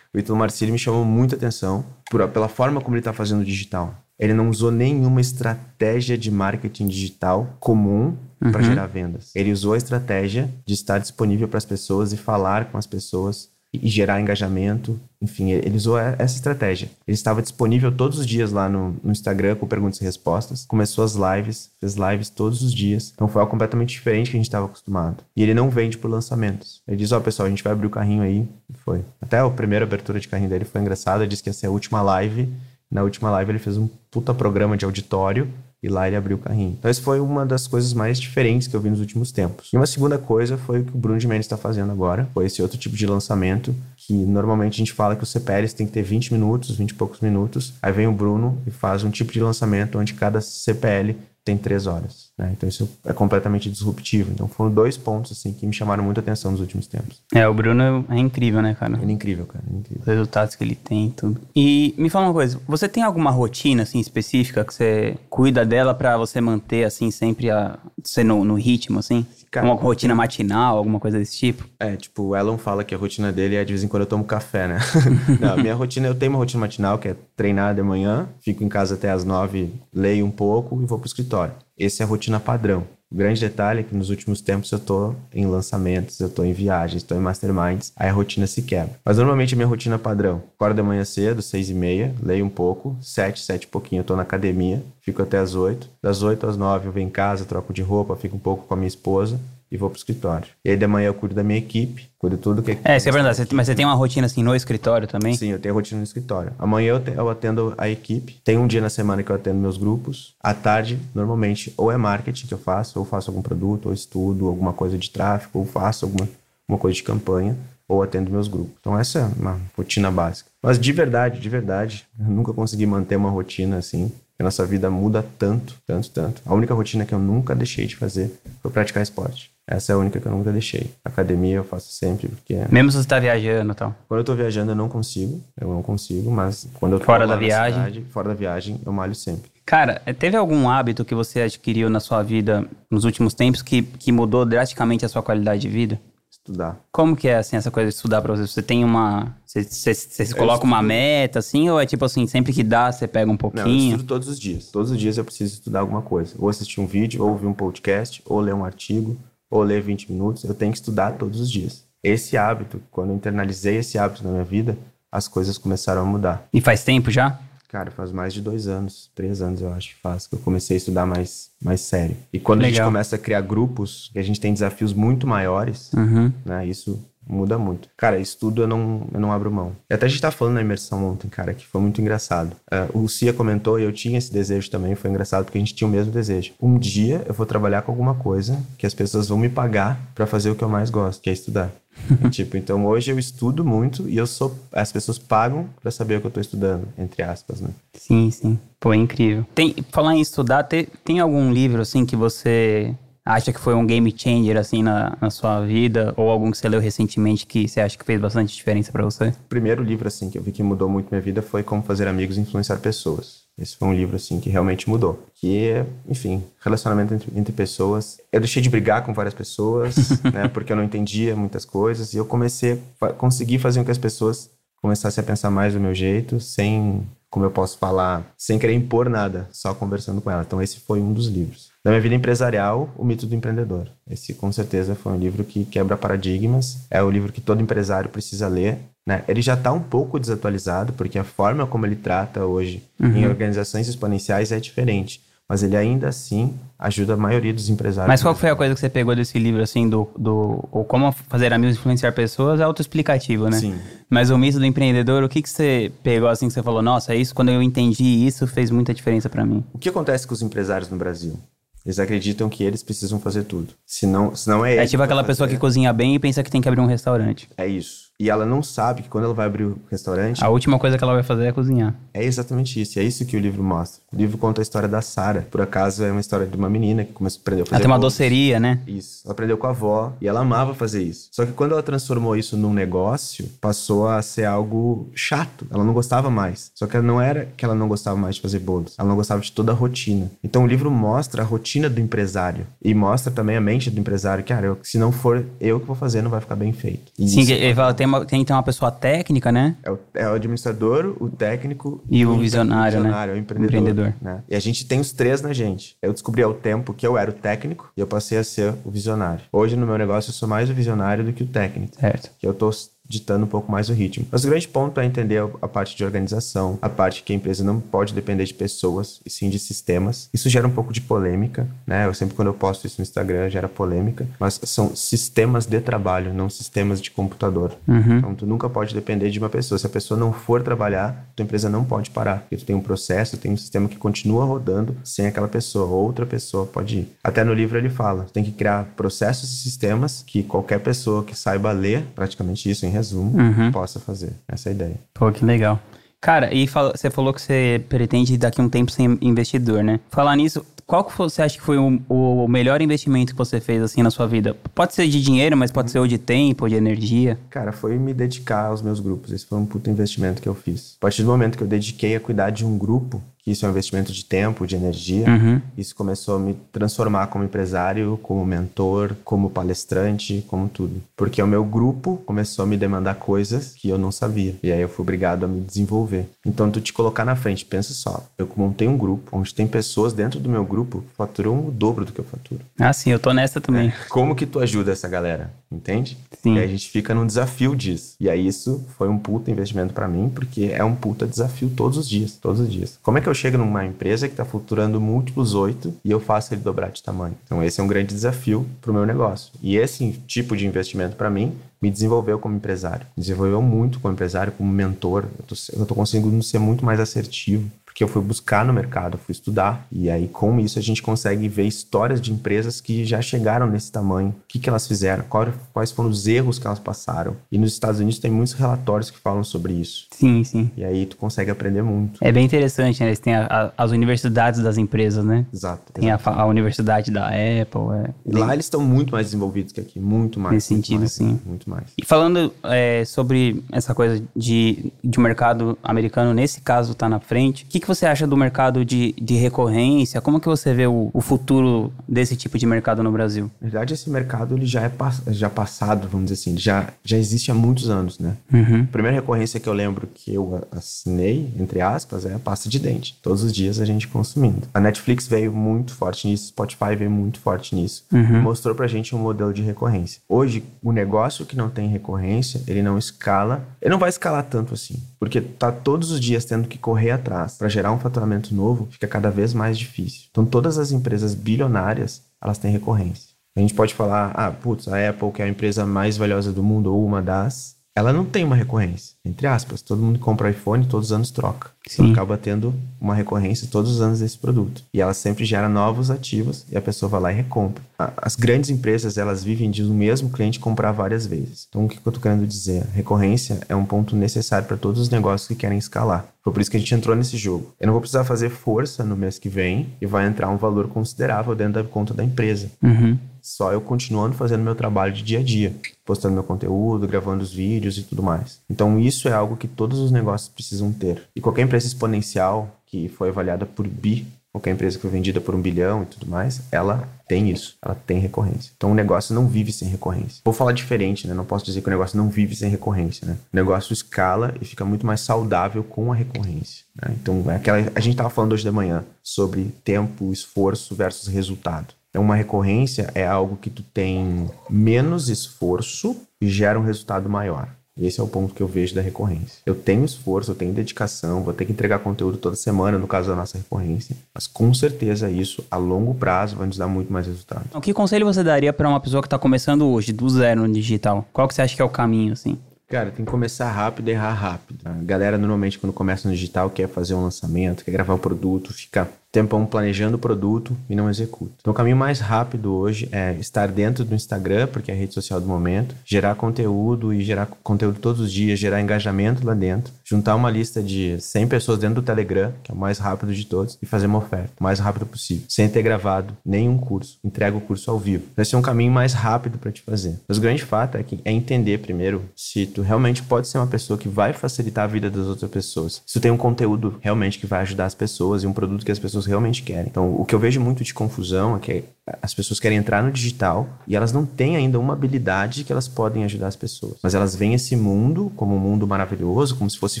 O 0.14 0.18
Ítalo 0.18 0.38
Marcilli 0.38 0.70
me 0.70 0.78
chamou 0.78 1.04
muita 1.04 1.36
atenção 1.36 1.84
por, 2.10 2.26
pela 2.28 2.48
forma 2.48 2.80
como 2.80 2.94
ele 2.94 3.00
está 3.00 3.12
fazendo 3.12 3.40
o 3.40 3.44
digital. 3.44 3.94
Ele 4.18 4.34
não 4.34 4.50
usou 4.50 4.70
nenhuma 4.70 5.20
estratégia 5.20 6.18
de 6.18 6.30
marketing 6.30 6.86
digital 6.86 7.56
comum 7.58 8.16
para 8.50 8.62
gerar 8.62 8.86
vendas. 8.86 9.34
Ele 9.34 9.52
usou 9.52 9.72
a 9.72 9.78
estratégia 9.78 10.50
de 10.66 10.74
estar 10.74 10.98
disponível 10.98 11.48
para 11.48 11.58
as 11.58 11.64
pessoas 11.64 12.12
e 12.12 12.16
falar 12.16 12.70
com 12.70 12.76
as 12.76 12.86
pessoas 12.86 13.51
e, 13.72 13.88
gerar 13.88 14.20
engajamento. 14.20 14.98
Enfim, 15.20 15.50
ele 15.50 15.76
usou 15.76 15.98
essa 15.98 16.34
estratégia. 16.34 16.90
Ele 17.06 17.14
estava 17.14 17.40
disponível 17.40 17.90
todos 17.90 18.18
os 18.18 18.26
dias 18.26 18.52
lá 18.52 18.68
no, 18.68 18.96
no 19.02 19.12
Instagram 19.12 19.56
com 19.56 19.66
perguntas 19.66 20.00
e 20.00 20.04
respostas. 20.04 20.64
Começou 20.66 21.04
as 21.04 21.14
lives, 21.14 21.70
fez 21.80 21.94
lives 21.94 22.28
todos 22.28 22.62
os 22.62 22.74
dias. 22.74 23.12
Então 23.14 23.28
foi 23.28 23.40
algo 23.40 23.50
completamente 23.50 23.90
diferente 23.90 24.30
que 24.30 24.36
a 24.36 24.40
gente 24.40 24.46
estava 24.46 24.66
acostumado. 24.66 25.24
E 25.36 25.42
ele 25.42 25.54
não 25.54 25.70
vende 25.70 25.96
por 25.96 26.10
lançamentos. 26.10 26.82
Ele 26.86 26.96
diz: 26.96 27.12
Ó, 27.12 27.20
pessoal, 27.20 27.46
a 27.46 27.50
gente 27.50 27.62
vai 27.62 27.72
abrir 27.72 27.86
o 27.86 27.90
carrinho 27.90 28.22
aí. 28.22 28.46
E 28.68 28.74
foi. 28.74 29.04
Até 29.20 29.38
a 29.38 29.48
primeira 29.48 29.84
abertura 29.84 30.20
de 30.20 30.28
carrinho 30.28 30.50
dele 30.50 30.64
foi 30.64 30.80
engraçada. 30.80 31.22
Ele 31.22 31.30
disse 31.30 31.42
que 31.42 31.48
ia 31.48 31.54
ser 31.54 31.66
a 31.66 31.70
última 31.70 32.02
live. 32.02 32.48
Na 32.90 33.02
última 33.02 33.30
live 33.30 33.52
ele 33.52 33.58
fez 33.58 33.78
um 33.78 33.88
puta 34.10 34.34
programa 34.34 34.76
de 34.76 34.84
auditório 34.84 35.48
E 35.82 35.88
lá 35.88 36.06
ele 36.06 36.16
abriu 36.16 36.36
o 36.36 36.40
carrinho. 36.40 36.76
Então, 36.78 36.90
isso 36.90 37.02
foi 37.02 37.18
uma 37.18 37.44
das 37.44 37.66
coisas 37.66 37.92
mais 37.92 38.20
diferentes 38.20 38.68
que 38.68 38.76
eu 38.76 38.80
vi 38.80 38.88
nos 38.88 39.00
últimos 39.00 39.32
tempos. 39.32 39.70
E 39.72 39.76
uma 39.76 39.86
segunda 39.86 40.16
coisa 40.16 40.56
foi 40.56 40.80
o 40.80 40.84
que 40.84 40.94
o 40.94 40.98
Bruno 40.98 41.18
de 41.18 41.26
Mendes 41.26 41.46
está 41.46 41.56
fazendo 41.56 41.90
agora. 41.90 42.28
Foi 42.32 42.46
esse 42.46 42.62
outro 42.62 42.78
tipo 42.78 42.94
de 42.94 43.06
lançamento 43.06 43.74
que 43.96 44.12
normalmente 44.12 44.74
a 44.74 44.78
gente 44.78 44.92
fala 44.92 45.16
que 45.16 45.24
o 45.24 45.26
CPLs 45.26 45.74
tem 45.74 45.86
que 45.86 45.92
ter 45.92 46.02
20 46.02 46.32
minutos, 46.32 46.76
20 46.76 46.90
e 46.90 46.94
poucos 46.94 47.20
minutos. 47.20 47.72
Aí 47.82 47.92
vem 47.92 48.06
o 48.06 48.12
Bruno 48.12 48.58
e 48.66 48.70
faz 48.70 49.02
um 49.02 49.10
tipo 49.10 49.32
de 49.32 49.40
lançamento 49.40 49.98
onde 49.98 50.14
cada 50.14 50.40
CPL 50.40 51.16
tem 51.44 51.56
três 51.56 51.86
horas. 51.86 52.30
Né? 52.38 52.52
Então 52.52 52.68
isso 52.68 52.88
é 53.04 53.12
completamente 53.12 53.70
disruptivo. 53.70 54.30
Então 54.32 54.48
foram 54.48 54.70
dois 54.70 54.96
pontos 54.96 55.32
assim 55.32 55.52
que 55.52 55.66
me 55.66 55.72
chamaram 55.72 56.04
muita 56.04 56.20
atenção 56.20 56.52
nos 56.52 56.60
últimos 56.60 56.86
tempos. 56.86 57.20
É, 57.34 57.46
o 57.48 57.54
Bruno 57.54 58.04
é 58.08 58.18
incrível, 58.18 58.62
né, 58.62 58.74
cara? 58.74 58.98
Ele 59.00 59.10
é 59.10 59.14
incrível, 59.14 59.46
cara. 59.46 59.64
É 59.70 59.74
incrível. 59.74 60.00
Os 60.00 60.06
resultados 60.06 60.54
que 60.54 60.64
ele 60.64 60.74
tem, 60.74 61.10
tudo. 61.10 61.40
E 61.54 61.94
me 61.98 62.08
fala 62.08 62.26
uma 62.26 62.32
coisa, 62.32 62.60
você 62.66 62.88
tem 62.88 63.02
alguma 63.02 63.30
rotina 63.30 63.82
assim 63.82 64.00
específica 64.00 64.64
que 64.64 64.74
você 64.74 65.16
cuida 65.28 65.64
dela 65.64 65.94
para 65.94 66.16
você 66.16 66.40
manter 66.40 66.84
assim 66.84 67.10
sempre 67.10 67.50
a 67.50 67.78
ser 68.04 68.24
no, 68.24 68.44
no 68.44 68.54
ritmo 68.54 68.98
assim? 68.98 69.26
Cara, 69.52 69.66
uma 69.66 69.74
rotina 69.74 70.14
matinal, 70.14 70.78
alguma 70.78 70.98
coisa 70.98 71.18
desse 71.18 71.36
tipo? 71.36 71.68
É, 71.78 71.94
tipo, 71.94 72.22
o 72.22 72.36
Elon 72.36 72.56
fala 72.56 72.82
que 72.82 72.94
a 72.94 72.98
rotina 72.98 73.30
dele 73.30 73.54
é 73.54 73.62
de 73.62 73.74
vez 73.74 73.84
em 73.84 73.88
quando 73.88 74.04
eu 74.04 74.06
tomo 74.06 74.24
café, 74.24 74.66
né? 74.66 74.78
Não, 75.38 75.58
minha 75.58 75.74
rotina, 75.74 76.08
eu 76.08 76.14
tenho 76.14 76.32
uma 76.32 76.38
rotina 76.38 76.62
matinal 76.62 76.98
que 76.98 77.08
é 77.08 77.16
treinar 77.36 77.74
de 77.74 77.82
manhã, 77.82 78.26
fico 78.40 78.64
em 78.64 78.68
casa 78.68 78.94
até 78.94 79.10
as 79.10 79.26
nove, 79.26 79.74
leio 79.92 80.24
um 80.24 80.30
pouco 80.30 80.80
e 80.82 80.86
vou 80.86 80.98
pro 80.98 81.06
escritório. 81.06 81.52
Essa 81.78 82.02
é 82.02 82.04
a 82.04 82.08
rotina 82.08 82.40
padrão. 82.40 82.86
O 83.12 83.14
grande 83.14 83.42
detalhe 83.42 83.80
é 83.80 83.82
que 83.82 83.94
nos 83.94 84.08
últimos 84.08 84.40
tempos 84.40 84.72
eu 84.72 84.78
tô 84.80 85.14
em 85.34 85.44
lançamentos, 85.46 86.18
eu 86.18 86.30
tô 86.30 86.42
em 86.44 86.54
viagens, 86.54 87.02
tô 87.02 87.14
em 87.14 87.18
masterminds, 87.18 87.92
aí 87.94 88.08
a 88.08 88.12
rotina 88.12 88.46
se 88.46 88.62
quebra. 88.62 88.98
Mas 89.04 89.18
normalmente 89.18 89.52
a 89.52 89.56
minha 89.56 89.66
rotina 89.66 89.98
padrão, 89.98 90.42
acordo 90.56 90.76
de 90.76 90.82
manhã 90.82 91.04
cedo, 91.04 91.42
seis 91.42 91.68
e 91.68 91.74
meia, 91.74 92.14
leio 92.22 92.46
um 92.46 92.48
pouco, 92.48 92.96
sete, 93.02 93.40
sete 93.40 93.64
e 93.64 93.66
pouquinho 93.66 94.00
eu 94.00 94.04
tô 94.04 94.16
na 94.16 94.22
academia, 94.22 94.82
fico 95.02 95.20
até 95.20 95.36
as 95.36 95.54
oito. 95.54 95.90
Das 96.00 96.22
oito 96.22 96.46
às 96.46 96.56
nove 96.56 96.88
eu 96.88 96.92
venho 96.92 97.08
em 97.08 97.10
casa, 97.10 97.44
troco 97.44 97.74
de 97.74 97.82
roupa, 97.82 98.16
fico 98.16 98.34
um 98.34 98.40
pouco 98.40 98.66
com 98.66 98.72
a 98.72 98.78
minha 98.78 98.88
esposa 98.88 99.38
e 99.72 99.76
vou 99.78 99.88
pro 99.88 99.96
escritório. 99.96 100.48
E 100.62 100.70
aí 100.70 100.76
de 100.76 100.86
manhã 100.86 101.06
eu 101.06 101.14
cuido 101.14 101.34
da 101.34 101.42
minha 101.42 101.58
equipe, 101.58 102.10
cuido 102.18 102.36
tudo 102.36 102.62
que... 102.62 102.76
É, 102.84 102.98
você 102.98 103.08
é 103.08 103.12
verdade, 103.12 103.48
mas 103.54 103.66
você 103.66 103.74
tem 103.74 103.86
uma 103.86 103.94
rotina 103.94 104.26
assim 104.26 104.42
no 104.42 104.54
escritório 104.54 105.08
também? 105.08 105.34
Sim, 105.34 105.48
eu 105.48 105.58
tenho 105.58 105.74
rotina 105.74 105.98
no 105.98 106.04
escritório. 106.04 106.52
Amanhã 106.58 106.90
eu, 106.90 107.00
te, 107.00 107.10
eu 107.10 107.30
atendo 107.30 107.72
a 107.78 107.88
equipe, 107.88 108.38
tem 108.44 108.58
um 108.58 108.66
dia 108.66 108.82
na 108.82 108.90
semana 108.90 109.22
que 109.22 109.30
eu 109.30 109.36
atendo 109.36 109.58
meus 109.58 109.78
grupos. 109.78 110.34
À 110.42 110.52
tarde, 110.52 111.00
normalmente, 111.14 111.72
ou 111.78 111.90
é 111.90 111.96
marketing 111.96 112.46
que 112.46 112.52
eu 112.52 112.58
faço, 112.58 112.98
ou 112.98 113.04
faço 113.06 113.30
algum 113.30 113.40
produto, 113.40 113.86
ou 113.86 113.94
estudo 113.94 114.46
alguma 114.46 114.74
coisa 114.74 114.98
de 114.98 115.10
tráfego, 115.10 115.60
ou 115.60 115.64
faço 115.64 116.04
alguma 116.04 116.28
uma 116.68 116.78
coisa 116.78 116.94
de 116.94 117.02
campanha, 117.02 117.56
ou 117.88 118.02
atendo 118.02 118.30
meus 118.30 118.48
grupos. 118.48 118.74
Então 118.80 118.98
essa 118.98 119.18
é 119.18 119.40
uma 119.40 119.60
rotina 119.76 120.10
básica. 120.10 120.50
Mas 120.62 120.78
de 120.78 120.92
verdade, 120.92 121.40
de 121.40 121.48
verdade, 121.48 122.06
eu 122.18 122.26
nunca 122.26 122.52
consegui 122.52 122.86
manter 122.86 123.16
uma 123.16 123.30
rotina 123.30 123.78
assim, 123.78 124.10
a 124.42 124.44
nossa 124.44 124.66
vida 124.66 124.90
muda 124.90 125.24
tanto, 125.38 125.76
tanto, 125.86 126.10
tanto. 126.10 126.42
A 126.44 126.52
única 126.52 126.74
rotina 126.74 127.04
que 127.04 127.14
eu 127.14 127.18
nunca 127.18 127.54
deixei 127.54 127.86
de 127.86 127.94
fazer 127.94 128.40
foi 128.60 128.72
praticar 128.72 129.00
esporte. 129.00 129.51
Essa 129.66 129.92
é 129.92 129.94
a 129.94 129.98
única 129.98 130.20
que 130.20 130.26
eu 130.26 130.32
nunca 130.32 130.50
deixei. 130.50 130.90
Academia 131.04 131.56
eu 131.56 131.64
faço 131.64 131.92
sempre, 131.92 132.28
porque... 132.28 132.56
Mesmo 132.70 132.90
se 132.90 132.98
você 132.98 133.08
tá 133.08 133.18
viajando 133.18 133.72
e 133.72 133.74
tal? 133.74 133.94
Quando 134.08 134.18
eu 134.18 134.24
tô 134.24 134.34
viajando 134.34 134.72
eu 134.72 134.76
não 134.76 134.88
consigo, 134.88 135.40
eu 135.60 135.68
não 135.68 135.82
consigo, 135.82 136.30
mas 136.30 136.68
quando 136.74 136.94
eu 136.94 136.98
tô 136.98 137.04
fora 137.04 137.26
da 137.26 137.36
viagem, 137.36 137.78
cidade, 137.78 138.04
fora 138.10 138.28
da 138.28 138.34
viagem, 138.34 138.80
eu 138.84 138.92
malho 138.92 139.14
sempre. 139.14 139.50
Cara, 139.64 140.02
teve 140.18 140.36
algum 140.36 140.68
hábito 140.68 141.04
que 141.04 141.14
você 141.14 141.42
adquiriu 141.42 141.88
na 141.88 142.00
sua 142.00 142.22
vida 142.22 142.66
nos 142.90 143.04
últimos 143.04 143.34
tempos 143.34 143.62
que, 143.62 143.82
que 143.82 144.10
mudou 144.10 144.44
drasticamente 144.44 145.06
a 145.06 145.08
sua 145.08 145.22
qualidade 145.22 145.62
de 145.62 145.68
vida? 145.68 146.00
Estudar. 146.28 146.80
Como 146.90 147.14
que 147.14 147.28
é, 147.28 147.36
assim, 147.36 147.54
essa 147.54 147.70
coisa 147.70 147.88
de 147.88 147.94
estudar 147.94 148.20
pra 148.20 148.34
você? 148.34 148.48
Você 148.48 148.62
tem 148.62 148.84
uma... 148.84 149.36
Você, 149.46 149.62
você, 149.62 149.94
você 149.94 150.26
se 150.26 150.34
coloca 150.34 150.64
uma 150.64 150.82
meta, 150.82 151.38
assim, 151.38 151.70
ou 151.70 151.80
é 151.80 151.86
tipo 151.86 152.04
assim, 152.04 152.26
sempre 152.26 152.52
que 152.52 152.64
dá, 152.64 152.90
você 152.90 153.06
pega 153.06 153.30
um 153.30 153.36
pouquinho? 153.36 153.64
Não, 153.64 153.72
eu 153.72 153.86
estudo 153.90 154.04
todos 154.04 154.28
os 154.28 154.40
dias. 154.40 154.66
Todos 154.66 154.90
os 154.90 154.98
dias 154.98 155.18
eu 155.18 155.24
preciso 155.24 155.54
estudar 155.54 155.80
alguma 155.80 156.02
coisa. 156.02 156.34
Ou 156.38 156.48
assistir 156.48 156.80
um 156.80 156.86
vídeo, 156.86 157.22
ou 157.22 157.30
ouvir 157.30 157.46
um 157.46 157.52
podcast, 157.52 158.20
ou 158.26 158.40
ler 158.40 158.54
um 158.54 158.64
artigo, 158.64 159.16
ou 159.52 159.62
ler 159.62 159.82
20 159.82 160.10
minutos. 160.10 160.42
Eu 160.44 160.54
tenho 160.54 160.72
que 160.72 160.78
estudar 160.78 161.12
todos 161.12 161.38
os 161.40 161.50
dias. 161.50 161.84
Esse 162.02 162.36
hábito, 162.36 162.80
quando 162.90 163.10
eu 163.10 163.16
internalizei 163.16 163.76
esse 163.76 163.98
hábito 163.98 164.24
na 164.24 164.30
minha 164.30 164.44
vida, 164.44 164.76
as 165.10 165.28
coisas 165.28 165.58
começaram 165.58 166.00
a 166.02 166.04
mudar. 166.04 166.48
E 166.52 166.60
faz 166.60 166.82
tempo 166.82 167.10
já? 167.10 167.38
Cara, 167.68 167.90
faz 167.90 168.10
mais 168.12 168.34
de 168.34 168.40
dois 168.40 168.66
anos, 168.66 169.10
três 169.14 169.40
anos 169.40 169.60
eu 169.62 169.72
acho 169.72 169.90
que 169.90 170.00
faz, 170.02 170.26
que 170.26 170.34
eu 170.34 170.38
comecei 170.40 170.76
a 170.76 170.78
estudar 170.78 171.06
mais, 171.06 171.50
mais 171.62 171.80
sério. 171.82 172.16
E 172.32 172.38
quando 172.38 172.60
Legal. 172.60 172.72
a 172.72 172.74
gente 172.76 172.84
começa 172.84 173.16
a 173.16 173.18
criar 173.18 173.40
grupos, 173.42 174.10
e 174.14 174.18
a 174.18 174.22
gente 174.22 174.40
tem 174.40 174.52
desafios 174.52 174.92
muito 174.92 175.26
maiores, 175.26 175.90
Uhum. 175.94 176.32
né? 176.44 176.66
Isso 176.66 177.02
muda 177.26 177.58
muito. 177.58 177.88
Cara, 177.96 178.18
estudo 178.18 178.62
eu 178.62 178.66
não, 178.66 179.06
eu 179.12 179.20
não 179.20 179.32
abro 179.32 179.50
mão. 179.50 179.72
E 179.88 179.94
até 179.94 180.06
a 180.06 180.08
gente 180.08 180.20
tá 180.20 180.30
falando 180.30 180.54
na 180.54 180.60
imersão 180.60 181.04
ontem, 181.10 181.28
cara, 181.28 181.54
que 181.54 181.66
foi 181.66 181.80
muito 181.80 182.00
engraçado. 182.00 182.56
É, 182.70 182.88
o 182.92 183.08
Cia 183.08 183.32
comentou 183.32 183.78
e 183.78 183.84
eu 183.84 183.92
tinha 183.92 184.18
esse 184.18 184.32
desejo 184.32 184.70
também, 184.70 184.94
foi 184.94 185.10
engraçado 185.10 185.44
porque 185.44 185.58
a 185.58 185.60
gente 185.60 185.74
tinha 185.74 185.88
o 185.88 185.90
mesmo 185.90 186.12
desejo. 186.12 186.52
Um 186.60 186.78
dia 186.78 187.24
eu 187.26 187.34
vou 187.34 187.46
trabalhar 187.46 187.82
com 187.82 187.92
alguma 187.92 188.14
coisa 188.14 188.58
que 188.76 188.86
as 188.86 188.94
pessoas 188.94 189.28
vão 189.28 189.38
me 189.38 189.48
pagar 189.48 189.98
para 190.14 190.26
fazer 190.26 190.50
o 190.50 190.54
que 190.54 190.62
eu 190.62 190.68
mais 190.68 190.90
gosto, 190.90 191.20
que 191.20 191.30
é 191.30 191.32
estudar. 191.32 191.70
tipo, 192.30 192.56
então 192.56 192.86
hoje 192.86 193.10
eu 193.10 193.18
estudo 193.18 193.64
muito 193.64 194.08
e 194.08 194.16
eu 194.16 194.26
sou. 194.26 194.56
As 194.72 194.90
pessoas 194.90 195.18
pagam 195.18 195.66
para 195.80 195.90
saber 195.90 196.16
o 196.16 196.20
que 196.20 196.26
eu 196.26 196.30
tô 196.30 196.40
estudando, 196.40 196.88
entre 196.98 197.22
aspas, 197.22 197.60
né? 197.60 197.68
Sim, 197.94 198.30
sim. 198.30 198.58
Pô, 198.80 198.92
é 198.92 198.96
incrível. 198.96 199.46
Tem, 199.54 199.74
falar 199.92 200.16
em 200.16 200.20
estudar, 200.20 200.64
tem, 200.64 200.88
tem 201.04 201.20
algum 201.20 201.52
livro, 201.52 201.82
assim, 201.82 202.04
que 202.04 202.16
você 202.16 202.94
acha 203.24 203.52
que 203.52 203.60
foi 203.60 203.74
um 203.74 203.86
game 203.86 204.12
changer, 204.16 204.56
assim, 204.56 204.82
na, 204.82 205.16
na 205.20 205.30
sua 205.30 205.64
vida? 205.64 206.12
Ou 206.16 206.30
algum 206.30 206.50
que 206.50 206.58
você 206.58 206.68
leu 206.68 206.80
recentemente 206.80 207.46
que 207.46 207.68
você 207.68 207.80
acha 207.80 207.96
que 207.96 208.04
fez 208.04 208.20
bastante 208.20 208.54
diferença 208.54 208.90
para 208.90 209.04
você? 209.04 209.28
O 209.28 209.48
primeiro 209.48 209.82
livro, 209.82 210.08
assim, 210.08 210.30
que 210.30 210.38
eu 210.38 210.42
vi 210.42 210.52
que 210.52 210.62
mudou 210.62 210.88
muito 210.88 211.10
minha 211.10 211.20
vida 211.20 211.42
foi 211.42 211.62
Como 211.62 211.82
Fazer 211.82 212.08
Amigos 212.08 212.36
e 212.36 212.40
Influenciar 212.40 212.78
Pessoas. 212.78 213.42
Esse 213.58 213.76
foi 213.76 213.88
um 213.88 213.94
livro, 213.94 214.16
assim, 214.16 214.40
que 214.40 214.48
realmente 214.48 214.88
mudou. 214.88 215.26
Que 215.34 215.68
é, 215.68 215.86
enfim, 216.08 216.42
relacionamento 216.60 217.14
entre, 217.14 217.30
entre 217.38 217.52
pessoas. 217.52 218.18
Eu 218.32 218.40
deixei 218.40 218.62
de 218.62 218.70
brigar 218.70 219.04
com 219.04 219.12
várias 219.12 219.34
pessoas, 219.34 219.94
né? 220.32 220.48
Porque 220.48 220.72
eu 220.72 220.76
não 220.76 220.84
entendia 220.84 221.36
muitas 221.36 221.64
coisas. 221.64 222.14
E 222.14 222.16
eu 222.16 222.24
comecei 222.24 222.82
a 223.00 223.08
conseguir 223.08 223.58
fazer 223.58 223.80
com 223.80 223.84
que 223.84 223.90
as 223.90 223.98
pessoas 223.98 224.50
começassem 224.80 225.22
a 225.22 225.26
pensar 225.26 225.50
mais 225.50 225.74
do 225.74 225.80
meu 225.80 225.94
jeito, 225.94 226.40
sem, 226.40 227.06
como 227.30 227.44
eu 227.44 227.50
posso 227.52 227.78
falar, 227.78 228.34
sem 228.36 228.58
querer 228.58 228.74
impor 228.74 229.08
nada, 229.08 229.48
só 229.52 229.72
conversando 229.72 230.20
com 230.20 230.30
ela. 230.30 230.42
Então 230.42 230.60
esse 230.60 230.80
foi 230.80 231.00
um 231.00 231.12
dos 231.12 231.28
livros. 231.28 231.71
Da 231.84 231.90
minha 231.90 232.00
vida 232.00 232.14
empresarial, 232.14 232.90
O 232.96 233.04
Mito 233.04 233.26
do 233.26 233.34
Empreendedor. 233.34 233.88
Esse, 234.08 234.34
com 234.34 234.52
certeza, 234.52 234.94
foi 234.94 235.12
um 235.12 235.18
livro 235.18 235.42
que 235.42 235.64
quebra 235.64 235.96
paradigmas. 235.96 236.86
É 236.88 237.02
o 237.02 237.10
livro 237.10 237.32
que 237.32 237.40
todo 237.40 237.60
empresário 237.60 238.08
precisa 238.08 238.46
ler. 238.46 238.78
Né? 239.04 239.24
Ele 239.26 239.42
já 239.42 239.54
está 239.54 239.72
um 239.72 239.80
pouco 239.80 240.18
desatualizado, 240.18 240.92
porque 240.92 241.18
a 241.18 241.24
forma 241.24 241.66
como 241.66 241.84
ele 241.84 241.96
trata 241.96 242.46
hoje 242.46 242.84
em 243.00 243.26
organizações 243.26 243.88
exponenciais 243.88 244.52
é 244.52 244.60
diferente. 244.60 245.20
Mas 245.48 245.62
ele 245.62 245.76
ainda 245.76 246.08
assim 246.08 246.54
ajuda 246.78 247.14
a 247.14 247.16
maioria 247.16 247.52
dos 247.52 247.68
empresários. 247.68 248.08
Mas 248.08 248.22
qual 248.22 248.34
foi 248.34 248.48
a 248.48 248.56
coisa 248.56 248.74
que 248.74 248.80
você 248.80 248.88
pegou 248.88 249.14
desse 249.14 249.38
livro, 249.38 249.60
assim, 249.60 249.88
do, 249.88 250.08
do 250.16 250.66
ou 250.70 250.84
como 250.84 251.12
fazer 251.28 251.52
amigos 251.52 251.76
influenciar 251.76 252.12
pessoas? 252.12 252.60
É 252.60 252.62
autoexplicativo, 252.62 253.50
né? 253.50 253.58
Sim. 253.58 253.74
Mas 254.08 254.30
o 254.30 254.38
mito 254.38 254.58
do 254.58 254.64
empreendedor, 254.64 255.22
o 255.22 255.28
que, 255.28 255.42
que 255.42 255.50
você 255.50 255.92
pegou, 256.02 256.28
assim, 256.28 256.46
que 256.46 256.54
você 256.54 256.62
falou, 256.62 256.80
nossa, 256.80 257.14
isso, 257.14 257.34
quando 257.34 257.50
eu 257.50 257.60
entendi 257.60 258.04
isso, 258.04 258.46
fez 258.46 258.70
muita 258.70 258.94
diferença 258.94 259.28
para 259.28 259.44
mim? 259.44 259.62
O 259.74 259.78
que 259.78 259.88
acontece 259.88 260.26
com 260.26 260.32
os 260.32 260.42
empresários 260.42 260.88
no 260.88 260.96
Brasil? 260.96 261.38
Eles 261.84 261.98
acreditam 261.98 262.48
que 262.48 262.62
eles 262.62 262.82
precisam 262.82 263.18
fazer 263.18 263.44
tudo. 263.44 263.74
Se 263.84 264.06
não, 264.06 264.34
se 264.34 264.48
não 264.48 264.64
é 264.64 264.76
É 264.76 264.86
tipo 264.86 265.02
aquela 265.02 265.24
pessoa 265.24 265.48
fazer, 265.48 265.56
que 265.56 265.60
cozinha 265.60 265.92
bem 265.92 266.14
e 266.14 266.18
pensa 266.18 266.42
que 266.42 266.50
tem 266.50 266.60
que 266.60 266.68
abrir 266.68 266.80
um 266.80 266.86
restaurante. 266.86 267.48
É 267.56 267.66
isso. 267.66 268.11
E 268.22 268.30
ela 268.30 268.46
não 268.46 268.62
sabe 268.62 269.02
que 269.02 269.08
quando 269.08 269.24
ela 269.24 269.34
vai 269.34 269.46
abrir 269.46 269.64
o 269.64 269.76
restaurante, 269.90 270.44
A 270.44 270.48
última 270.48 270.78
coisa 270.78 270.96
que 270.96 271.02
ela 271.02 271.12
vai 271.14 271.24
fazer 271.24 271.46
é 271.46 271.50
cozinhar. 271.52 271.92
É 272.14 272.22
exatamente 272.24 272.80
isso. 272.80 272.96
E 272.96 273.02
é 273.02 273.04
isso 273.04 273.24
que 273.26 273.36
o 273.36 273.40
livro 273.40 273.64
mostra. 273.64 274.00
O 274.12 274.16
livro 274.16 274.38
conta 274.38 274.60
a 274.60 274.62
história 274.62 274.86
da 274.88 275.02
Sara. 275.02 275.44
Por 275.50 275.60
acaso 275.60 276.04
é 276.04 276.12
uma 276.12 276.20
história 276.20 276.46
de 276.46 276.56
uma 276.56 276.70
menina 276.70 277.04
que 277.04 277.10
começou 277.12 277.40
a 277.40 277.42
aprender 277.42 277.62
a 277.62 277.64
fazer 277.66 277.74
Ela 277.74 277.80
tem 277.82 277.90
uma 277.90 277.98
bolos. 277.98 278.12
doceria, 278.14 278.60
né? 278.60 278.78
Isso. 278.86 279.22
Ela 279.24 279.32
aprendeu 279.32 279.58
com 279.58 279.66
a 279.66 279.70
avó 279.70 280.12
e 280.20 280.28
ela 280.28 280.38
amava 280.38 280.72
fazer 280.72 281.02
isso. 281.02 281.28
Só 281.32 281.44
que 281.44 281.50
quando 281.50 281.72
ela 281.72 281.82
transformou 281.82 282.36
isso 282.36 282.56
num 282.56 282.72
negócio, 282.72 283.44
passou 283.60 284.06
a 284.06 284.22
ser 284.22 284.44
algo 284.44 285.10
chato. 285.16 285.66
Ela 285.68 285.82
não 285.82 285.92
gostava 285.92 286.30
mais. 286.30 286.70
Só 286.76 286.86
que 286.86 286.96
não 287.00 287.20
era 287.20 287.48
que 287.56 287.64
ela 287.64 287.74
não 287.74 287.88
gostava 287.88 288.16
mais 288.16 288.36
de 288.36 288.40
fazer 288.42 288.60
bolos. 288.60 288.94
Ela 288.98 289.08
não 289.08 289.16
gostava 289.16 289.40
de 289.40 289.50
toda 289.50 289.72
a 289.72 289.74
rotina. 289.74 290.30
Então 290.44 290.62
o 290.62 290.66
livro 290.68 290.92
mostra 290.92 291.42
a 291.42 291.44
rotina 291.44 291.90
do 291.90 292.00
empresário. 292.00 292.68
E 292.84 292.94
mostra 292.94 293.32
também 293.32 293.56
a 293.56 293.60
mente 293.60 293.90
do 293.90 293.98
empresário. 293.98 294.44
Cara, 294.44 294.66
eu- 294.66 294.78
se 294.84 294.96
não 294.96 295.10
for 295.10 295.44
eu 295.60 295.80
que 295.80 295.86
vou 295.86 295.96
fazer, 295.96 296.22
não 296.22 296.30
vai 296.30 296.40
ficar 296.40 296.54
bem 296.54 296.72
feito. 296.72 297.10
E 297.18 297.28
Sim, 297.28 297.40
isso 297.40 297.50
ele 297.52 297.74
fala, 297.74 297.92
tem, 297.94 298.11
uma, 298.12 298.24
tem 298.24 298.40
que 298.40 298.46
ter 298.46 298.52
uma 298.52 298.62
pessoa 298.62 298.90
técnica, 298.90 299.50
né? 299.50 299.76
é 299.82 299.90
o, 299.90 299.98
é 300.14 300.28
o 300.28 300.34
administrador, 300.34 301.16
o 301.20 301.28
técnico 301.28 302.02
E 302.10 302.24
o 302.26 302.36
visionário, 302.36 302.98
né? 302.98 303.04
visionário, 303.04 303.34
o 303.34 303.36
empreendedor. 303.36 303.80
Empreendedor. 303.80 304.14
né? 304.20 304.42
E 304.48 304.54
a 304.56 304.60
gente 304.60 304.86
tem 304.86 305.00
os 305.00 305.12
três 305.12 305.40
na 305.42 305.52
gente. 305.52 305.96
Eu 306.02 306.12
descobri 306.12 306.42
ao 306.42 306.54
tempo 306.54 306.92
que 306.92 307.06
eu 307.06 307.16
era 307.16 307.30
o 307.30 307.34
técnico 307.34 307.90
e 307.96 308.00
eu 308.00 308.06
passei 308.06 308.38
a 308.38 308.44
ser 308.44 308.74
o 308.84 308.90
visionário. 308.90 309.42
Hoje 309.52 309.76
no 309.76 309.86
meu 309.86 309.96
negócio 309.98 310.30
eu 310.30 310.34
sou 310.34 310.48
mais 310.48 310.68
o 310.70 310.74
visionário 310.74 311.24
do 311.24 311.32
que 311.32 311.42
o 311.42 311.46
técnico. 311.46 311.98
Certo. 311.98 312.30
Que 312.38 312.46
eu 312.46 312.54
tô 312.54 312.70
ditando 313.12 313.44
um 313.44 313.48
pouco 313.48 313.70
mais 313.70 313.90
o 313.90 313.92
ritmo. 313.92 314.26
Mas 314.30 314.44
o 314.44 314.48
grande 314.48 314.66
ponto 314.66 314.98
é 314.98 315.04
entender 315.04 315.42
a 315.60 315.68
parte 315.68 315.94
de 315.94 316.04
organização, 316.04 316.78
a 316.80 316.88
parte 316.88 317.22
que 317.22 317.32
a 317.32 317.36
empresa 317.36 317.62
não 317.62 317.78
pode 317.78 318.14
depender 318.14 318.44
de 318.44 318.54
pessoas, 318.54 319.20
e 319.24 319.30
sim 319.30 319.50
de 319.50 319.58
sistemas. 319.58 320.30
Isso 320.32 320.48
gera 320.48 320.66
um 320.66 320.70
pouco 320.70 320.92
de 320.92 321.00
polêmica, 321.00 321.68
né? 321.86 322.06
Eu 322.06 322.14
sempre 322.14 322.34
quando 322.34 322.48
eu 322.48 322.54
posto 322.54 322.86
isso 322.86 322.96
no 322.98 323.02
Instagram 323.02 323.50
gera 323.50 323.68
polêmica, 323.68 324.26
mas 324.40 324.58
são 324.64 324.96
sistemas 324.96 325.66
de 325.66 325.80
trabalho, 325.80 326.32
não 326.32 326.48
sistemas 326.48 327.00
de 327.00 327.10
computador. 327.10 327.76
Uhum. 327.86 328.18
Então 328.18 328.34
tu 328.34 328.46
nunca 328.46 328.68
pode 328.68 328.94
depender 328.94 329.30
de 329.30 329.38
uma 329.38 329.50
pessoa. 329.50 329.78
Se 329.78 329.86
a 329.86 329.90
pessoa 329.90 330.18
não 330.18 330.32
for 330.32 330.62
trabalhar, 330.62 331.30
tua 331.36 331.44
empresa 331.44 331.68
não 331.68 331.84
pode 331.84 332.10
parar, 332.10 332.40
porque 332.40 332.56
tu 332.56 332.64
tem 332.64 332.74
um 332.74 332.80
processo, 332.80 333.36
tem 333.36 333.52
um 333.52 333.56
sistema 333.56 333.88
que 333.88 333.96
continua 333.96 334.44
rodando 334.44 334.96
sem 335.04 335.26
aquela 335.26 335.48
pessoa. 335.48 335.86
Outra 335.86 336.24
pessoa 336.24 336.64
pode 336.64 337.00
ir. 337.00 337.12
Até 337.22 337.44
no 337.44 337.52
livro 337.52 337.76
ele 337.76 337.90
fala, 337.90 338.26
tem 338.32 338.42
que 338.42 338.52
criar 338.52 338.86
processos 338.96 339.52
e 339.52 339.56
sistemas 339.56 340.24
que 340.26 340.42
qualquer 340.42 340.80
pessoa 340.80 341.22
que 341.22 341.36
saiba 341.36 341.72
ler, 341.72 342.04
praticamente 342.14 342.70
isso 342.70 342.86
em 342.86 342.90
resumo, 343.02 343.36
uhum. 343.36 343.72
possa 343.72 343.98
fazer. 343.98 344.32
Essa 344.48 344.68
é 344.68 344.70
a 344.70 344.74
ideia. 344.74 345.00
Pô, 345.12 345.30
que 345.32 345.44
legal. 345.44 345.80
Cara, 346.20 346.54
e 346.54 346.68
você 346.68 347.10
falou 347.10 347.34
que 347.34 347.42
você 347.42 347.84
pretende 347.88 348.38
daqui 348.38 348.60
a 348.60 348.64
um 348.64 348.68
tempo 348.68 348.92
ser 348.92 349.02
investidor, 349.20 349.82
né? 349.82 349.98
Falar 350.08 350.36
nisso, 350.36 350.64
qual 350.86 351.04
que 351.04 351.16
você 351.18 351.42
acha 351.42 351.58
que 351.58 351.64
foi 351.64 351.78
o, 351.78 352.00
o, 352.08 352.46
melhor 352.46 352.80
investimento 352.80 353.32
que 353.32 353.38
você 353.38 353.60
fez 353.60 353.82
assim 353.82 354.02
na 354.02 354.10
sua 354.10 354.26
vida? 354.26 354.56
Pode 354.72 354.94
ser 354.94 355.08
de 355.08 355.20
dinheiro, 355.20 355.56
mas 355.56 355.72
pode 355.72 355.90
ser 355.90 355.98
ou 355.98 356.06
de 356.06 356.18
tempo, 356.18 356.64
ou 356.64 356.68
de 356.68 356.76
energia. 356.76 357.38
Cara, 357.50 357.72
foi 357.72 357.98
me 357.98 358.14
dedicar 358.14 358.66
aos 358.66 358.82
meus 358.82 359.00
grupos. 359.00 359.32
Esse 359.32 359.46
foi 359.46 359.58
um 359.58 359.66
puto 359.66 359.90
investimento 359.90 360.40
que 360.40 360.48
eu 360.48 360.54
fiz. 360.54 360.94
A 360.98 361.00
partir 361.00 361.22
do 361.22 361.28
momento 361.28 361.56
que 361.56 361.64
eu 361.64 361.68
dediquei 361.68 362.14
a 362.14 362.20
cuidar 362.20 362.50
de 362.50 362.64
um 362.64 362.78
grupo, 362.78 363.20
que 363.42 363.50
isso 363.50 363.64
é 363.64 363.68
um 363.68 363.72
investimento 363.72 364.12
de 364.12 364.24
tempo, 364.24 364.66
de 364.66 364.76
energia. 364.76 365.28
Uhum. 365.28 365.60
Isso 365.76 365.94
começou 365.94 366.36
a 366.36 366.38
me 366.38 366.54
transformar 366.72 367.26
como 367.26 367.44
empresário, 367.44 368.18
como 368.22 368.44
mentor, 368.46 369.16
como 369.24 369.50
palestrante, 369.50 370.44
como 370.46 370.68
tudo. 370.68 371.02
Porque 371.16 371.42
o 371.42 371.46
meu 371.46 371.64
grupo 371.64 372.22
começou 372.24 372.62
a 372.62 372.66
me 372.66 372.76
demandar 372.76 373.16
coisas 373.16 373.74
que 373.74 373.88
eu 373.88 373.98
não 373.98 374.12
sabia. 374.12 374.54
E 374.62 374.70
aí 374.70 374.80
eu 374.80 374.88
fui 374.88 375.02
obrigado 375.02 375.44
a 375.44 375.48
me 375.48 375.60
desenvolver. 375.60 376.26
Então, 376.46 376.70
tu 376.70 376.80
te 376.80 376.92
colocar 376.92 377.24
na 377.24 377.34
frente, 377.34 377.64
pensa 377.64 377.92
só. 377.92 378.24
Eu 378.38 378.48
montei 378.56 378.86
um 378.86 378.96
grupo 378.96 379.36
onde 379.36 379.52
tem 379.52 379.66
pessoas 379.66 380.12
dentro 380.12 380.38
do 380.38 380.48
meu 380.48 380.64
grupo 380.64 381.00
que 381.00 381.16
faturam 381.16 381.66
o 381.66 381.70
dobro 381.70 382.04
do 382.04 382.12
que 382.12 382.20
eu 382.20 382.24
faturo. 382.24 382.60
Ah, 382.78 382.92
sim, 382.92 383.10
eu 383.10 383.18
tô 383.18 383.32
nessa 383.32 383.60
também. 383.60 383.88
É. 383.88 383.94
Como 384.08 384.36
que 384.36 384.46
tu 384.46 384.60
ajuda 384.60 384.92
essa 384.92 385.08
galera? 385.08 385.52
Entende? 385.70 386.16
Sim. 386.42 386.56
E 386.56 386.58
aí 386.58 386.64
a 386.64 386.68
gente 386.68 386.88
fica 386.90 387.14
num 387.14 387.26
desafio 387.26 387.74
disso. 387.74 388.14
E 388.20 388.28
aí 388.28 388.46
isso 388.46 388.84
foi 388.96 389.08
um 389.08 389.18
puta 389.18 389.50
investimento 389.50 389.92
para 389.92 390.06
mim, 390.06 390.30
porque 390.32 390.70
é 390.72 390.84
um 390.84 390.94
puta 390.94 391.26
desafio 391.26 391.70
todos 391.70 391.98
os 391.98 392.08
dias. 392.08 392.32
Todos 392.32 392.60
os 392.60 392.70
dias. 392.70 392.98
Como 393.02 393.18
é 393.18 393.20
que 393.20 393.28
eu 393.28 393.31
chego 393.34 393.58
numa 393.58 393.84
empresa 393.84 394.28
que 394.28 394.34
está 394.34 394.44
faturando 394.44 395.00
múltiplos 395.00 395.54
oito 395.54 395.94
e 396.04 396.10
eu 396.10 396.20
faço 396.20 396.54
ele 396.54 396.60
dobrar 396.60 396.90
de 396.90 397.02
tamanho? 397.02 397.36
Então 397.44 397.62
esse 397.62 397.80
é 397.80 397.84
um 397.84 397.86
grande 397.86 398.14
desafio 398.14 398.66
para 398.80 398.90
o 398.90 398.94
meu 398.94 399.06
negócio. 399.06 399.52
E 399.62 399.76
esse 399.76 400.12
tipo 400.26 400.56
de 400.56 400.66
investimento 400.66 401.16
para 401.16 401.30
mim 401.30 401.52
me 401.80 401.90
desenvolveu 401.90 402.38
como 402.38 402.54
empresário. 402.54 403.06
Desenvolveu 403.16 403.60
muito 403.60 403.98
como 403.98 404.14
empresário, 404.14 404.52
como 404.52 404.72
mentor. 404.72 405.24
Eu 405.72 405.84
tô, 405.84 405.94
conseguindo 405.94 406.40
ser 406.42 406.60
muito 406.60 406.84
mais 406.84 407.00
assertivo 407.00 407.68
porque 407.92 408.02
eu 408.02 408.08
fui 408.08 408.22
buscar 408.22 408.64
no 408.64 408.72
mercado, 408.72 409.18
fui 409.18 409.32
estudar, 409.32 409.86
e 409.92 410.08
aí 410.08 410.26
com 410.26 410.58
isso 410.58 410.78
a 410.78 410.82
gente 410.82 411.02
consegue 411.02 411.46
ver 411.46 411.66
histórias 411.66 412.22
de 412.22 412.32
empresas 412.32 412.80
que 412.80 413.04
já 413.04 413.20
chegaram 413.20 413.66
nesse 413.66 413.92
tamanho, 413.92 414.30
o 414.30 414.34
que, 414.48 414.58
que 414.58 414.68
elas 414.68 414.88
fizeram, 414.88 415.24
quais 415.72 415.92
foram 415.92 416.08
os 416.08 416.26
erros 416.26 416.58
que 416.58 416.66
elas 416.66 416.78
passaram. 416.78 417.36
E 417.50 417.58
nos 417.58 417.74
Estados 417.74 418.00
Unidos 418.00 418.18
tem 418.18 418.30
muitos 418.30 418.54
relatórios 418.54 419.10
que 419.10 419.18
falam 419.18 419.44
sobre 419.44 419.74
isso. 419.74 420.06
Sim, 420.10 420.42
sim. 420.42 420.70
E 420.74 420.82
aí 420.82 421.04
tu 421.04 421.18
consegue 421.18 421.50
aprender 421.50 421.82
muito. 421.82 422.18
É 422.22 422.32
bem 422.32 422.46
interessante, 422.46 423.02
né? 423.02 423.10
Eles 423.10 423.18
têm 423.18 423.34
a, 423.34 423.46
a, 423.76 423.84
as 423.84 423.90
universidades 423.90 424.62
das 424.62 424.78
empresas, 424.78 425.22
né? 425.22 425.44
Exato. 425.52 425.92
Tem 425.92 426.10
a, 426.10 426.18
a, 426.24 426.46
universidade 426.46 427.10
da 427.10 427.26
Apple. 427.26 428.14
É. 428.26 428.38
Lá 428.38 428.54
eles 428.54 428.64
estão 428.64 428.80
muito 428.80 429.12
mais 429.12 429.26
desenvolvidos 429.26 429.70
que 429.70 429.80
aqui, 429.80 430.00
muito 430.00 430.40
mais. 430.40 430.54
Nesse 430.54 430.72
muito 430.72 430.86
sentido, 430.86 431.00
mais, 431.00 431.12
sim. 431.12 431.40
Muito 431.44 431.68
mais. 431.68 431.84
E 431.98 432.06
falando 432.06 432.54
é, 432.64 433.04
sobre 433.04 433.62
essa 433.70 433.94
coisa 433.94 434.22
de, 434.34 434.90
de 435.04 435.20
mercado 435.20 435.76
americano, 435.82 436.32
nesse 436.32 436.62
caso 436.62 436.94
tá 436.94 437.06
na 437.06 437.20
frente, 437.20 437.64
o 437.64 437.66
que, 437.66 437.81
que 437.82 437.88
você 437.88 438.06
acha 438.06 438.26
do 438.26 438.36
mercado 438.36 438.84
de, 438.84 439.14
de 439.20 439.34
recorrência? 439.34 440.20
Como 440.20 440.40
que 440.40 440.46
você 440.46 440.72
vê 440.72 440.86
o, 440.86 441.10
o 441.12 441.20
futuro 441.20 441.92
desse 442.08 442.36
tipo 442.36 442.56
de 442.56 442.64
mercado 442.64 443.02
no 443.02 443.10
Brasil? 443.10 443.50
Na 443.60 443.68
verdade, 443.68 443.92
esse 443.92 444.08
mercado 444.08 444.56
ele 444.56 444.64
já 444.64 444.82
é 444.82 444.92
já 445.28 445.50
passado, 445.50 446.08
vamos 446.08 446.30
dizer 446.30 446.40
assim, 446.40 446.56
já, 446.56 446.88
já 447.04 447.18
existe 447.18 447.50
há 447.50 447.54
muitos 447.54 447.90
anos, 447.90 448.18
né? 448.18 448.36
Uhum. 448.52 448.82
A 448.82 448.92
primeira 448.92 449.14
recorrência 449.14 449.58
que 449.58 449.68
eu 449.68 449.72
lembro 449.72 450.08
que 450.14 450.32
eu 450.32 450.66
assinei, 450.70 451.52
entre 451.58 451.80
aspas, 451.80 452.24
é 452.24 452.34
a 452.34 452.38
pasta 452.38 452.68
de 452.68 452.78
dente. 452.78 453.18
Todos 453.20 453.42
os 453.42 453.52
dias 453.52 453.80
a 453.80 453.84
gente 453.84 454.06
consumindo. 454.06 454.62
A 454.72 454.80
Netflix 454.80 455.26
veio 455.26 455.52
muito 455.52 455.92
forte 455.94 456.28
nisso, 456.28 456.48
Spotify 456.48 456.94
veio 456.96 457.10
muito 457.10 457.40
forte 457.40 457.74
nisso. 457.74 458.04
Uhum. 458.12 458.42
Mostrou 458.42 458.74
pra 458.74 458.86
gente 458.86 459.14
um 459.14 459.18
modelo 459.18 459.52
de 459.52 459.62
recorrência. 459.62 460.20
Hoje, 460.28 460.62
o 460.82 460.92
negócio 460.92 461.44
que 461.44 461.56
não 461.56 461.68
tem 461.68 461.88
recorrência, 461.88 462.62
ele 462.66 462.82
não 462.82 462.96
escala. 462.96 463.66
Ele 463.80 463.90
não 463.90 463.98
vai 463.98 464.08
escalar 464.08 464.44
tanto 464.44 464.74
assim. 464.74 465.02
Porque 465.22 465.40
tá 465.40 465.70
todos 465.70 466.10
os 466.10 466.18
dias 466.18 466.44
tendo 466.44 466.66
que 466.66 466.76
correr 466.76 467.12
atrás 467.12 467.56
para 467.56 467.68
gerar 467.68 467.92
um 467.92 467.98
faturamento 468.00 468.52
novo 468.52 468.88
fica 468.90 469.06
cada 469.06 469.30
vez 469.30 469.54
mais 469.54 469.78
difícil. 469.78 470.26
Então, 470.28 470.44
todas 470.44 470.78
as 470.78 470.90
empresas 470.90 471.32
bilionárias, 471.32 472.24
elas 472.42 472.58
têm 472.58 472.72
recorrência. 472.72 473.28
A 473.56 473.60
gente 473.60 473.72
pode 473.72 473.94
falar, 473.94 474.32
ah, 474.34 474.50
putz, 474.50 474.88
a 474.88 475.10
Apple, 475.10 475.30
que 475.30 475.40
é 475.40 475.44
a 475.44 475.48
empresa 475.48 475.86
mais 475.86 476.16
valiosa 476.16 476.50
do 476.50 476.60
mundo, 476.60 476.92
ou 476.92 477.06
uma 477.06 477.22
das, 477.22 477.76
ela 477.94 478.12
não 478.12 478.24
tem 478.24 478.42
uma 478.44 478.56
recorrência. 478.56 479.14
Entre 479.24 479.46
aspas, 479.46 479.82
todo 479.82 480.02
mundo 480.02 480.18
compra 480.18 480.50
iPhone 480.50 480.86
todos 480.86 481.08
os 481.08 481.12
anos 481.12 481.30
troca. 481.30 481.70
Sim. 481.86 482.02
Então 482.02 482.12
acaba 482.12 482.38
tendo 482.38 482.74
uma 483.00 483.14
recorrência 483.14 483.68
todos 483.70 483.90
os 483.90 484.00
anos 484.00 484.20
desse 484.20 484.38
produto. 484.38 484.82
E 484.94 485.00
ela 485.00 485.12
sempre 485.12 485.44
gera 485.44 485.68
novos 485.68 486.10
ativos 486.10 486.64
e 486.70 486.76
a 486.76 486.80
pessoa 486.80 487.08
vai 487.08 487.20
lá 487.20 487.32
e 487.32 487.36
recompra. 487.36 487.82
As 488.16 488.34
grandes 488.34 488.70
empresas, 488.70 489.18
elas 489.18 489.44
vivem 489.44 489.70
de 489.70 489.82
o 489.82 489.92
mesmo 489.92 490.30
cliente 490.30 490.58
comprar 490.58 490.92
várias 490.92 491.26
vezes. 491.26 491.66
Então 491.68 491.84
o 491.84 491.88
que 491.88 491.96
eu 491.96 492.10
estou 492.10 492.20
querendo 492.20 492.46
dizer? 492.46 492.84
Recorrência 492.94 493.60
é 493.68 493.76
um 493.76 493.84
ponto 493.84 494.16
necessário 494.16 494.66
para 494.66 494.76
todos 494.76 495.00
os 495.00 495.10
negócios 495.10 495.48
que 495.48 495.54
querem 495.54 495.78
escalar. 495.78 496.26
Foi 496.42 496.52
por 496.52 496.60
isso 496.60 496.70
que 496.70 496.76
a 496.76 496.80
gente 496.80 496.94
entrou 496.94 497.14
nesse 497.14 497.36
jogo. 497.36 497.72
Eu 497.78 497.86
não 497.86 497.92
vou 497.92 498.00
precisar 498.00 498.24
fazer 498.24 498.48
força 498.48 499.04
no 499.04 499.16
mês 499.16 499.38
que 499.38 499.48
vem 499.48 499.88
e 500.00 500.06
vai 500.06 500.26
entrar 500.26 500.48
um 500.48 500.56
valor 500.56 500.88
considerável 500.88 501.54
dentro 501.54 501.74
da 501.74 501.84
conta 501.84 502.14
da 502.14 502.24
empresa. 502.24 502.70
Uhum. 502.82 503.18
Só 503.42 503.72
eu 503.72 503.80
continuando 503.80 504.36
fazendo 504.36 504.62
meu 504.62 504.76
trabalho 504.76 505.12
de 505.12 505.22
dia 505.22 505.40
a 505.40 505.42
dia, 505.42 505.74
postando 506.04 506.34
meu 506.34 506.44
conteúdo, 506.44 507.08
gravando 507.08 507.42
os 507.42 507.52
vídeos 507.52 507.98
e 507.98 508.02
tudo 508.02 508.22
mais. 508.22 508.60
Então 508.70 508.98
isso 509.00 509.28
é 509.28 509.32
algo 509.32 509.56
que 509.56 509.66
todos 509.66 509.98
os 509.98 510.12
negócios 510.12 510.48
precisam 510.48 510.92
ter. 510.92 511.24
E 511.34 511.40
qualquer 511.40 511.62
empresa 511.62 511.86
exponencial 511.86 512.70
que 512.86 513.08
foi 513.08 513.30
avaliada 513.30 513.66
por 513.66 513.88
bi, 513.88 514.26
qualquer 514.52 514.70
empresa 514.70 514.96
que 514.96 515.02
foi 515.02 515.10
vendida 515.10 515.40
por 515.40 515.54
um 515.54 515.60
bilhão 515.60 516.02
e 516.02 516.06
tudo 516.06 516.26
mais, 516.26 516.60
ela 516.70 517.08
tem 517.26 517.50
isso, 517.50 517.76
ela 517.82 517.94
tem 517.94 518.18
recorrência. 518.18 518.70
Então 518.76 518.92
o 518.92 518.94
negócio 518.94 519.34
não 519.34 519.48
vive 519.48 519.72
sem 519.72 519.88
recorrência. 519.88 520.42
Vou 520.44 520.52
falar 520.52 520.72
diferente, 520.72 521.26
né? 521.26 521.32
Não 521.32 521.44
posso 521.44 521.64
dizer 521.64 521.80
que 521.80 521.88
o 521.88 521.90
negócio 521.90 522.18
não 522.18 522.28
vive 522.28 522.54
sem 522.54 522.68
recorrência, 522.68 523.26
né? 523.26 523.38
O 523.52 523.56
negócio 523.56 523.92
escala 523.92 524.54
e 524.60 524.64
fica 524.64 524.84
muito 524.84 525.06
mais 525.06 525.22
saudável 525.22 525.82
com 525.82 526.12
a 526.12 526.14
recorrência. 526.14 526.84
Né? 526.94 527.16
Então 527.20 527.50
é 527.50 527.56
aquela, 527.56 527.78
a 527.94 528.00
gente 528.00 528.12
estava 528.12 528.28
falando 528.28 528.52
hoje 528.52 528.62
de 528.62 528.70
manhã 528.70 529.02
sobre 529.22 529.74
tempo, 529.82 530.32
esforço 530.32 530.94
versus 530.94 531.26
resultado. 531.26 531.94
Então, 532.12 532.22
uma 532.22 532.36
recorrência 532.36 533.10
é 533.14 533.26
algo 533.26 533.56
que 533.56 533.70
tu 533.70 533.82
tem 533.82 534.46
menos 534.68 535.30
esforço 535.30 536.14
e 536.38 536.46
gera 536.46 536.78
um 536.78 536.84
resultado 536.84 537.26
maior. 537.26 537.68
Esse 537.98 538.20
é 538.20 538.22
o 538.22 538.26
ponto 538.26 538.54
que 538.54 538.62
eu 538.62 538.66
vejo 538.66 538.94
da 538.94 539.00
recorrência. 539.00 539.60
Eu 539.64 539.74
tenho 539.74 540.04
esforço, 540.04 540.50
eu 540.50 540.54
tenho 540.54 540.74
dedicação, 540.74 541.42
vou 541.42 541.54
ter 541.54 541.64
que 541.64 541.72
entregar 541.72 542.00
conteúdo 542.00 542.36
toda 542.36 542.54
semana, 542.54 542.98
no 542.98 543.06
caso 543.06 543.30
da 543.30 543.36
nossa 543.36 543.56
recorrência, 543.56 544.14
mas 544.34 544.46
com 544.46 544.74
certeza 544.74 545.30
isso, 545.30 545.64
a 545.70 545.78
longo 545.78 546.14
prazo, 546.14 546.56
vai 546.56 546.66
nos 546.66 546.76
dar 546.76 546.86
muito 546.86 547.10
mais 547.10 547.26
resultado. 547.26 547.64
O 547.72 547.80
que 547.80 547.94
conselho 547.94 548.26
você 548.26 548.42
daria 548.42 548.72
para 548.74 548.88
uma 548.88 549.00
pessoa 549.00 549.22
que 549.22 549.26
está 549.26 549.38
começando 549.38 549.86
hoje, 549.86 550.12
do 550.12 550.28
zero 550.28 550.66
no 550.66 550.72
digital? 550.72 551.26
Qual 551.32 551.48
que 551.48 551.54
você 551.54 551.62
acha 551.62 551.74
que 551.74 551.80
é 551.80 551.84
o 551.84 551.90
caminho, 551.90 552.34
assim? 552.34 552.58
Cara, 552.88 553.10
tem 553.10 553.24
que 553.24 553.30
começar 553.30 553.70
rápido 553.70 554.08
e 554.08 554.10
errar 554.10 554.34
rápido. 554.34 554.80
A 554.84 554.92
galera 555.02 555.38
normalmente 555.38 555.78
quando 555.78 555.94
começa 555.94 556.28
no 556.28 556.34
digital 556.34 556.68
quer 556.68 556.88
fazer 556.88 557.14
um 557.14 557.22
lançamento, 557.22 557.84
quer 557.84 557.90
gravar 557.90 558.12
o 558.12 558.18
produto, 558.18 558.72
fica 558.74 559.08
tempão 559.32 559.64
planejando 559.64 560.16
o 560.16 560.20
produto 560.20 560.76
e 560.88 560.94
não 560.94 561.08
executa. 561.08 561.54
Então, 561.60 561.72
o 561.72 561.76
caminho 561.76 561.96
mais 561.96 562.20
rápido 562.20 562.74
hoje 562.74 563.08
é 563.10 563.32
estar 563.40 563.66
dentro 563.68 564.04
do 564.04 564.14
Instagram, 564.14 564.66
porque 564.66 564.90
é 564.90 564.94
a 564.94 564.96
rede 564.96 565.14
social 565.14 565.40
do 565.40 565.46
momento, 565.46 565.94
gerar 566.04 566.34
conteúdo 566.34 567.14
e 567.14 567.22
gerar 567.22 567.46
conteúdo 567.62 567.98
todos 567.98 568.20
os 568.20 568.30
dias, 568.30 568.58
gerar 568.58 568.80
engajamento 568.80 569.44
lá 569.46 569.54
dentro, 569.54 569.92
juntar 570.04 570.36
uma 570.36 570.50
lista 570.50 570.82
de 570.82 571.18
100 571.18 571.46
pessoas 571.48 571.78
dentro 571.78 571.96
do 571.96 572.02
Telegram, 572.02 572.52
que 572.62 572.70
é 572.70 572.74
o 572.74 572.78
mais 572.78 572.98
rápido 572.98 573.34
de 573.34 573.46
todos, 573.46 573.78
e 573.80 573.86
fazer 573.86 574.06
uma 574.06 574.18
oferta 574.18 574.52
o 574.60 574.62
mais 574.62 574.78
rápido 574.78 575.06
possível, 575.06 575.44
sem 575.48 575.68
ter 575.68 575.82
gravado 575.82 576.36
nenhum 576.44 576.76
curso. 576.76 577.18
Entrega 577.24 577.56
o 577.56 577.60
curso 577.60 577.90
ao 577.90 577.98
vivo. 577.98 578.24
Vai 578.36 578.44
ser 578.44 578.56
um 578.56 578.62
caminho 578.62 578.92
mais 578.92 579.14
rápido 579.14 579.58
para 579.58 579.72
te 579.72 579.80
fazer. 579.80 580.18
Mas 580.28 580.36
o 580.36 580.40
grande 580.40 580.62
fato 580.62 580.98
é 580.98 581.02
que 581.02 581.18
é 581.24 581.32
entender 581.32 581.78
primeiro 581.78 582.22
se 582.36 582.66
tu 582.66 582.82
realmente 582.82 583.22
pode 583.22 583.48
ser 583.48 583.58
uma 583.58 583.66
pessoa 583.66 583.98
que 583.98 584.08
vai 584.08 584.32
facilitar 584.32 584.84
a 584.84 584.88
vida 584.88 585.10
das 585.10 585.26
outras 585.26 585.50
pessoas. 585.50 586.02
Se 586.06 586.14
tu 586.14 586.20
tem 586.20 586.30
um 586.30 586.36
conteúdo 586.36 586.98
realmente 587.00 587.38
que 587.38 587.46
vai 587.46 587.62
ajudar 587.62 587.86
as 587.86 587.94
pessoas 587.94 588.42
e 588.42 588.46
um 588.46 588.52
produto 588.52 588.84
que 588.84 588.92
as 588.92 588.98
pessoas 588.98 589.21
pessoas 589.22 589.26
realmente 589.26 589.62
querem. 589.62 589.86
Então, 589.88 590.14
o 590.14 590.24
que 590.24 590.34
eu 590.34 590.38
vejo 590.38 590.60
muito 590.60 590.82
de 590.82 590.92
confusão 590.92 591.56
é 591.56 591.58
que 591.58 591.84
as 592.20 592.34
pessoas 592.34 592.58
querem 592.58 592.78
entrar 592.78 593.02
no 593.02 593.12
digital 593.12 593.68
e 593.86 593.94
elas 593.94 594.12
não 594.12 594.26
têm 594.26 594.56
ainda 594.56 594.78
uma 594.78 594.92
habilidade 594.92 595.64
que 595.64 595.72
elas 595.72 595.88
podem 595.88 596.24
ajudar 596.24 596.48
as 596.48 596.56
pessoas. 596.56 596.96
Mas 597.02 597.14
elas 597.14 597.36
veem 597.36 597.54
esse 597.54 597.76
mundo 597.76 598.32
como 598.36 598.54
um 598.56 598.58
mundo 598.58 598.86
maravilhoso, 598.86 599.56
como 599.56 599.70
se 599.70 599.78
fosse 599.78 600.00